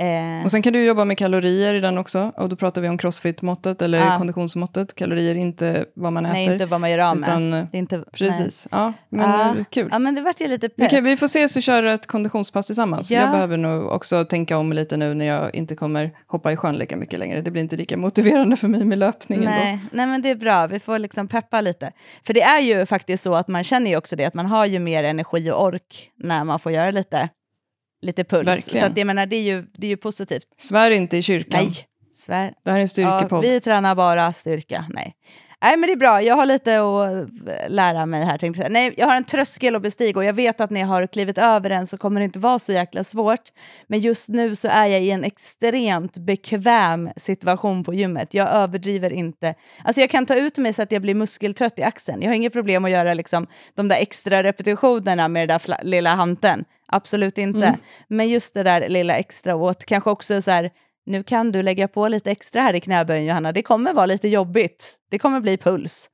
Eh, 0.00 0.44
Och 0.44 0.50
sen 0.50 0.62
kan 0.62 0.72
du 0.72 0.84
jobba 0.84 1.04
med 1.04 1.18
kalorier 1.18 1.74
i 1.74 1.80
den 1.80 1.98
också. 1.98 2.32
Och 2.36 2.48
då 2.48 2.56
pratar 2.56 2.80
vi 2.80 2.88
om 2.88 2.98
crossfit-måttet 2.98 3.82
eller 3.82 3.98
Ja. 3.98 4.14
konditionsmåttet. 4.18 4.94
Kalorier 4.94 5.34
inte 5.34 5.84
vad 5.94 6.12
man 6.12 6.26
äter. 6.26 6.32
nej, 6.32 6.52
inte 6.52 6.66
vad 6.66 6.80
man 6.80 6.90
gör 6.90 6.98
av 6.98 7.16
med. 7.16 7.66
inte, 7.72 8.04
Precis. 8.12 8.68
Ja, 8.70 8.92
men 9.08 9.30
Ja. 9.30 9.48
eh, 9.58 9.64
kul. 9.70 9.88
Ja, 9.92 9.98
men 9.98 10.14
det 10.14 10.20
vart 10.22 10.40
ju 10.40 10.46
lite 10.48 10.68
pepp. 10.68 10.90
kan, 10.90 11.04
vi 11.04 11.16
får 11.16 11.26
se 11.28 11.48
så 11.48 11.60
kör 11.60 11.82
ett 11.82 12.06
konditionspass 12.06 12.66
tillsammans. 12.66 13.10
Ja. 13.10 13.20
Jag 13.20 13.30
behöver 13.30 13.56
nog 13.56 13.86
också 13.86 14.24
tänka 14.24 14.58
om 14.58 14.72
lite 14.72 14.96
nu 14.96 15.14
när 15.14 15.24
jag 15.24 15.54
inte 15.54 15.74
kommer 15.76 16.10
hoppa 16.26 16.52
i 16.52 16.56
sjön 16.56 16.76
lika 16.76 16.96
mycket 16.96 17.18
längre. 17.18 17.40
Det 17.40 17.50
blir 17.50 17.62
inte 17.62 17.76
lika 17.76 17.96
motiverande 17.96 18.56
för 18.56 18.68
mig 18.68 18.84
med 18.84 18.98
löpningen 18.98 19.44
då. 19.44 19.50
Nej, 19.50 19.78
nej, 19.92 20.06
men 20.06 20.22
det 20.22 20.28
är 20.30 20.34
bra. 20.36 20.66
Vi 20.66 20.80
får 20.80 20.98
liksom 20.98 21.28
peppa 21.28 21.60
lite. 21.60 21.92
För 22.26 22.34
det 22.34 22.42
är 22.42 22.60
ju 22.60 22.86
faktiskt 22.86 23.22
så 23.22 23.34
att 23.34 23.48
man 23.48 23.64
känner 23.64 23.90
ju 23.90 23.96
också 23.96 24.16
det, 24.16 24.24
att 24.24 24.34
man 24.34 24.46
har 24.46 24.66
ju 24.66 24.78
mer 24.78 25.04
energi 25.04 25.50
och 25.50 25.62
ork 25.64 26.10
när 26.16 26.44
man 26.44 26.58
får 26.58 26.72
göra 26.72 26.90
lite, 26.90 27.28
lite 28.02 28.24
puls. 28.24 28.48
Verkligen. 28.48 28.86
Så 28.86 28.90
att 28.92 28.98
jag 28.98 29.06
menar, 29.06 29.26
det 29.26 29.36
är 29.36 29.42
ju, 29.42 29.66
det 29.72 29.86
är 29.86 29.90
ju 29.90 29.96
positivt. 29.96 30.46
Svär 30.58 30.90
inte 30.90 31.16
i 31.16 31.22
kyrkan. 31.22 31.64
Nej, 31.64 31.72
svär. 32.16 32.54
Det 32.64 32.70
här 32.70 32.78
är 32.78 32.80
en 32.80 32.82
Ja, 32.82 32.88
styrkepodd. 32.88 33.42
vi 33.42 33.60
tränar 33.60 33.94
bara 33.94 34.32
styrka. 34.32 34.84
Nej. 34.88 35.14
Nej, 35.62 35.76
men 35.76 35.86
det 35.86 35.92
är 35.92 35.96
bra. 35.96 36.22
Jag 36.22 36.34
har 36.36 36.46
lite 36.46 36.80
att 36.80 37.28
lära 37.68 38.06
mig 38.06 38.24
här. 38.24 38.38
Tänkte 38.38 38.62
jag. 38.62 38.72
Nej, 38.72 38.94
jag 38.96 39.06
har 39.06 39.16
en 39.16 39.24
tröskel 39.24 39.76
att 39.76 39.82
bestiga 39.82 40.18
och 40.18 40.24
jag 40.24 40.32
vet 40.32 40.60
att 40.60 40.70
när 40.70 40.80
jag 40.80 40.86
har 40.88 41.06
klivit 41.06 41.38
över 41.38 41.68
den 41.68 41.86
så 41.86 41.98
kommer 41.98 42.20
det 42.20 42.24
inte 42.24 42.38
vara 42.38 42.58
så 42.58 42.72
jäkla 42.72 43.04
svårt. 43.04 43.40
Men 43.86 44.00
just 44.00 44.28
nu 44.28 44.56
så 44.56 44.68
är 44.68 44.86
jag 44.86 45.02
i 45.02 45.10
en 45.10 45.24
extremt 45.24 46.18
bekväm 46.18 47.10
situation 47.16 47.84
på 47.84 47.94
gymmet. 47.94 48.34
Jag 48.34 48.48
överdriver 48.48 49.12
inte. 49.12 49.54
Alltså 49.84 50.00
jag 50.00 50.10
kan 50.10 50.26
ta 50.26 50.34
ut 50.34 50.58
mig 50.58 50.72
så 50.72 50.82
att 50.82 50.92
jag 50.92 51.02
blir 51.02 51.14
muskeltrött 51.14 51.78
i 51.78 51.82
axeln. 51.82 52.22
Jag 52.22 52.28
har 52.28 52.34
inget 52.34 52.52
problem 52.52 52.84
att 52.84 52.90
göra 52.90 53.14
liksom 53.14 53.46
de 53.74 53.88
där 53.88 53.96
extra 53.96 54.42
repetitionerna 54.42 55.28
med 55.28 55.48
den 55.48 55.60
där 55.66 55.84
lilla 55.84 56.14
hanteln. 56.14 56.64
Absolut 56.88 57.38
inte. 57.38 57.66
Mm. 57.66 57.80
Men 58.08 58.28
just 58.28 58.54
det 58.54 58.62
där 58.62 58.88
lilla 58.88 59.16
extra 59.16 59.56
åt, 59.56 59.84
kanske 59.84 60.10
också 60.10 60.42
så 60.42 60.50
här, 60.50 60.70
nu 61.06 61.22
kan 61.22 61.52
du 61.52 61.62
lägga 61.62 61.88
på 61.88 62.08
lite 62.08 62.30
extra 62.30 62.62
här 62.62 62.74
i 62.74 62.80
knäböjen 62.80 63.24
Johanna, 63.24 63.52
det 63.52 63.62
kommer 63.62 63.92
vara 63.92 64.06
lite 64.06 64.28
jobbigt. 64.28 64.94
Det 65.10 65.18
kommer 65.18 65.40
bli 65.40 65.56
puls. 65.56 66.10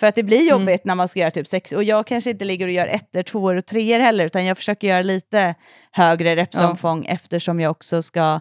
För 0.00 0.06
att 0.06 0.14
det 0.14 0.22
blir 0.22 0.38
Mm. 0.40 0.48
jobbigt 0.60 0.84
när 0.84 0.94
man 0.94 1.08
ska 1.08 1.20
göra 1.20 1.30
typ 1.30 1.46
sex, 1.46 1.72
och 1.72 1.84
jag 1.84 2.06
kanske 2.06 2.30
inte 2.30 2.44
ligger 2.44 2.66
och 2.66 2.72
gör 2.72 2.86
ettor, 2.86 3.22
tvåor 3.22 3.56
och 3.56 3.66
treor 3.66 4.00
heller, 4.00 4.26
utan 4.26 4.44
jag 4.44 4.56
försöker 4.56 4.88
göra 4.88 5.02
lite 5.02 5.54
högre 5.90 6.36
repsomfång 6.36 7.04
eftersom 7.06 7.60
jag 7.60 7.70
också 7.70 8.02
ska 8.02 8.40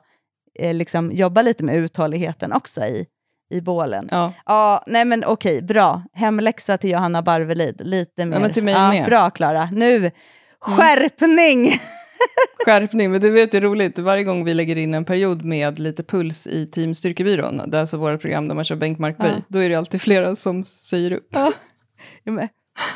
eh, 0.60 0.74
liksom 0.74 1.12
jobba 1.12 1.42
lite 1.42 1.64
med 1.64 1.76
uthålligheten 1.76 2.54
också 2.54 2.82
i, 2.86 3.06
i 3.50 3.62
bålen. 3.62 4.08
Ja. 4.12 4.34
Ja. 4.46 4.84
nej 4.88 5.06
men 5.06 5.24
okej, 5.26 5.62
bra. 5.62 6.04
Hemläxa 6.14 6.78
till 6.78 6.90
Johanna 6.90 7.22
Barvelid, 7.22 7.82
lite 7.86 8.26
mer. 8.26 8.40
men 8.40 8.54
till 8.54 8.64
mig 8.64 8.74
ja, 8.74 8.90
med. 8.90 9.06
Bra 9.06 9.30
Klara, 9.30 9.70
nu, 9.72 10.12
skärpning! 10.64 11.72
Skärpning, 12.66 13.12
men 13.12 13.22
du 13.22 13.30
vet 13.32 13.52
det 13.52 13.58
är 13.58 13.62
roligt, 13.62 14.00
varje 14.00 14.24
gång 14.24 14.44
vi 14.46 14.54
lägger 14.54 14.76
in 14.78 14.94
en 14.94 15.06
period 15.06 15.46
med 15.46 15.80
lite 15.80 16.04
puls 16.04 16.48
i 16.48 16.66
Team 16.68 16.96
Styrkebyrån, 16.96 17.62
det 17.70 17.78
är 17.78 17.82
alltså 17.82 17.98
våra 17.98 18.18
program 18.18 18.48
där 18.48 18.56
man 18.56 18.64
kör 18.64 18.76
bänkmarkböj, 18.76 19.30
Ja. 19.36 19.42
då 19.48 19.60
är 19.60 19.70
det 19.70 19.76
alltid 19.76 20.02
flera 20.02 20.36
som 20.36 20.66
säger 20.66 21.12
upp. 21.14 21.28
Ja, 21.34 21.52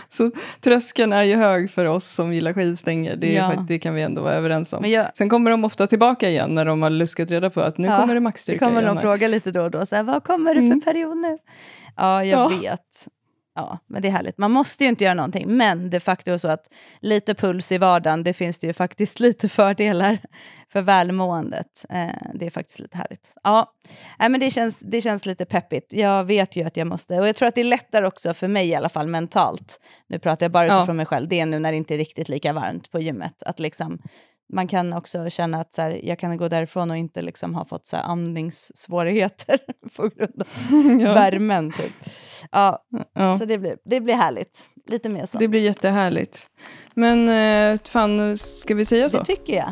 Så 0.09 0.32
tröskeln 0.61 1.13
är 1.13 1.24
ju 1.24 1.36
hög 1.36 1.72
för 1.72 1.86
oss 1.86 2.05
som 2.05 2.34
gillar 2.34 2.53
skivstänger, 2.53 3.15
det, 3.15 3.34
Ja. 3.34 3.65
det 3.68 3.80
kan 3.80 3.93
vi 3.95 4.01
ändå 4.01 4.22
vara 4.22 4.34
överens 4.34 4.74
om. 4.74 4.86
Jag, 4.86 5.07
Sen 5.18 5.30
kommer 5.30 5.51
de 5.51 5.65
ofta 5.65 5.88
tillbaka 5.88 6.30
igen 6.30 6.55
när 6.55 6.65
de 6.65 6.82
har 6.82 6.89
luskat 6.89 7.32
reda 7.32 7.49
på 7.49 7.61
att 7.61 7.78
nu 7.78 7.88
Ja, 7.88 7.95
kommer 8.01 8.13
det 8.13 8.20
det 8.20 8.20
maxstyrka 8.24 8.59
kommer 8.65 8.72
igen. 8.82 8.86
någon 8.88 8.97
här. 8.97 9.03
fråga 9.03 9.28
lite 9.28 9.51
då 9.51 9.61
och 9.63 9.72
då, 9.72 9.86
så 9.86 9.95
här, 9.95 10.03
vad 10.03 10.24
kommer 10.24 10.55
det 10.55 10.59
för 10.61 10.65
Mm. 10.65 10.82
period 10.82 11.18
nu? 11.18 11.38
Ja, 11.97 12.24
jag 12.26 12.39
Ja. 12.39 12.57
vet. 12.61 13.07
Ja, 13.58 13.80
men 13.88 14.01
det 14.01 14.08
är 14.08 14.12
härligt. 14.12 14.38
Man 14.38 14.51
måste 14.51 14.84
ju 14.84 14.89
inte 14.89 15.03
göra 15.03 15.14
någonting, 15.14 15.58
men 15.58 15.89
de 15.89 15.99
facto 15.99 16.32
är 16.32 16.38
så 16.38 16.47
att 16.47 16.70
lite 16.99 17.36
puls 17.36 17.72
i 17.72 17.78
vardagen, 17.78 18.24
det 18.24 18.34
finns 18.34 18.60
det 18.60 18.68
ju 18.68 18.74
faktiskt 18.74 19.20
lite 19.20 19.49
fördelar 19.49 20.18
för 20.72 20.82
välmåendet. 20.82 21.86
Eh, 21.89 22.08
det 22.34 22.45
är 22.45 22.49
faktiskt 22.49 22.80
lite 22.80 22.97
härligt. 22.97 23.34
Ja, 23.43 23.74
Nej, 24.20 24.30
men 24.30 24.39
det 24.39 24.51
känns, 24.51 24.78
det 24.80 25.01
känns 25.01 25.26
lite 25.26 25.45
peppigt. 25.45 25.93
Jag 25.93 26.24
vet 26.24 26.55
ju 26.55 26.64
att 26.64 26.78
jag 26.78 26.88
måste, 26.88 27.20
och 27.20 27.28
jag 27.28 27.36
tror 27.36 27.47
att 27.47 27.55
det 27.55 27.62
är 27.62 27.66
lättare 27.66 28.05
också 28.08 28.34
för 28.34 28.47
mig 28.47 28.68
i 28.68 28.76
alla 28.76 28.89
fall 28.89 29.08
mentalt. 29.08 29.80
Nu 30.08 30.20
pratar 30.20 30.43
jag 30.43 30.51
bara 30.51 30.68
Ja. 30.68 30.78
utifrån 30.78 30.97
mig 30.97 31.05
själv, 31.05 31.28
det 31.28 31.39
är 31.39 31.45
nu 31.45 31.60
när 31.60 31.72
det 31.72 31.78
inte 31.78 31.93
är 31.93 31.97
riktigt 31.97 32.30
lika 32.30 32.53
varmt 32.53 32.91
på 32.91 32.99
gymmet. 32.99 33.43
Att 33.43 33.60
liksom, 33.60 34.01
man 34.54 34.68
kan 34.68 34.93
också 34.93 35.30
känna 35.30 35.62
att 35.62 35.74
så 35.74 35.82
här, 35.82 36.00
jag 36.04 36.20
kan 36.20 36.38
gå 36.38 36.48
därifrån 36.48 36.91
och 36.91 36.98
inte 36.98 37.22
liksom 37.22 37.56
ha 37.56 37.66
fått 37.66 37.88
så 37.88 37.95
här, 37.95 38.04
andningssvårigheter 38.04 39.60
på 39.95 40.10
grund 40.10 40.41
av 40.41 40.48
ja. 41.02 41.14
värmen. 41.14 41.72
Typ. 41.72 41.93
Ja, 42.52 42.84
Ja. 43.14 43.38
Så 43.39 43.45
det 43.45 43.58
blir, 43.58 43.78
det 43.86 44.00
blir 44.00 44.14
härligt. 44.14 44.66
Lite 44.86 45.10
mer 45.10 45.26
så. 45.26 45.38
Det 45.38 45.48
blir 45.48 45.62
jättehärligt. 45.62 46.50
Men 46.93 47.30
eh, 47.30 47.80
fan, 47.84 48.38
ska 48.38 48.76
vi 48.76 48.86
säga 48.86 49.10
så? 49.10 49.18
Det 49.18 49.26
tycker 49.26 49.56
jag. 49.56 49.72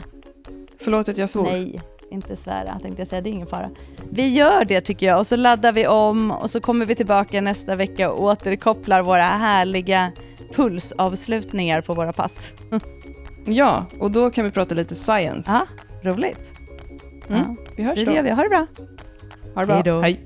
Förlåt 0.80 1.10
att 1.10 1.18
jag 1.18 1.30
svor. 1.30 1.44
Nej, 1.44 1.82
inte 2.12 2.36
svära 2.36 2.80
tänkte 2.82 3.02
jag 3.02 3.08
säga. 3.08 3.22
Det 3.22 3.30
är 3.30 3.32
ingen 3.32 3.48
fara. 3.48 3.70
Vi 4.12 4.34
gör 4.34 4.66
det 4.66 4.82
tycker 4.82 5.06
jag 5.06 5.20
och 5.20 5.28
så 5.28 5.36
laddar 5.36 5.72
vi 5.72 5.88
om 5.88 6.32
och 6.32 6.50
så 6.50 6.62
kommer 6.62 6.86
vi 6.86 6.96
tillbaka 6.96 7.42
nästa 7.42 7.76
vecka 7.76 8.12
och 8.12 8.24
återkopplar 8.24 9.02
våra 9.02 9.24
härliga 9.24 10.12
pulsavslutningar 10.56 11.82
på 11.82 11.94
våra 11.94 12.14
pass. 12.14 12.52
Ja, 13.46 13.86
och 14.00 14.12
då 14.12 14.30
kan 14.32 14.46
vi 14.46 14.52
prata 14.52 14.76
lite 14.76 14.96
science. 14.96 15.52
Ja, 15.52 15.66
roligt. 16.12 16.52
Mm. 17.30 17.40
Ja, 17.42 17.56
Vi 17.76 17.84
hörs 17.84 17.96
det 18.00 18.06
då. 18.06 18.12
gör 18.12 18.24
vi. 18.24 18.30
Ha 18.32 18.44
det 18.44 18.50
bra. 18.50 18.68
Ha 19.56 19.62
det 19.62 19.68
bra. 19.68 19.76
Hej 19.76 19.84
då. 19.84 20.02
Hej. 20.02 20.20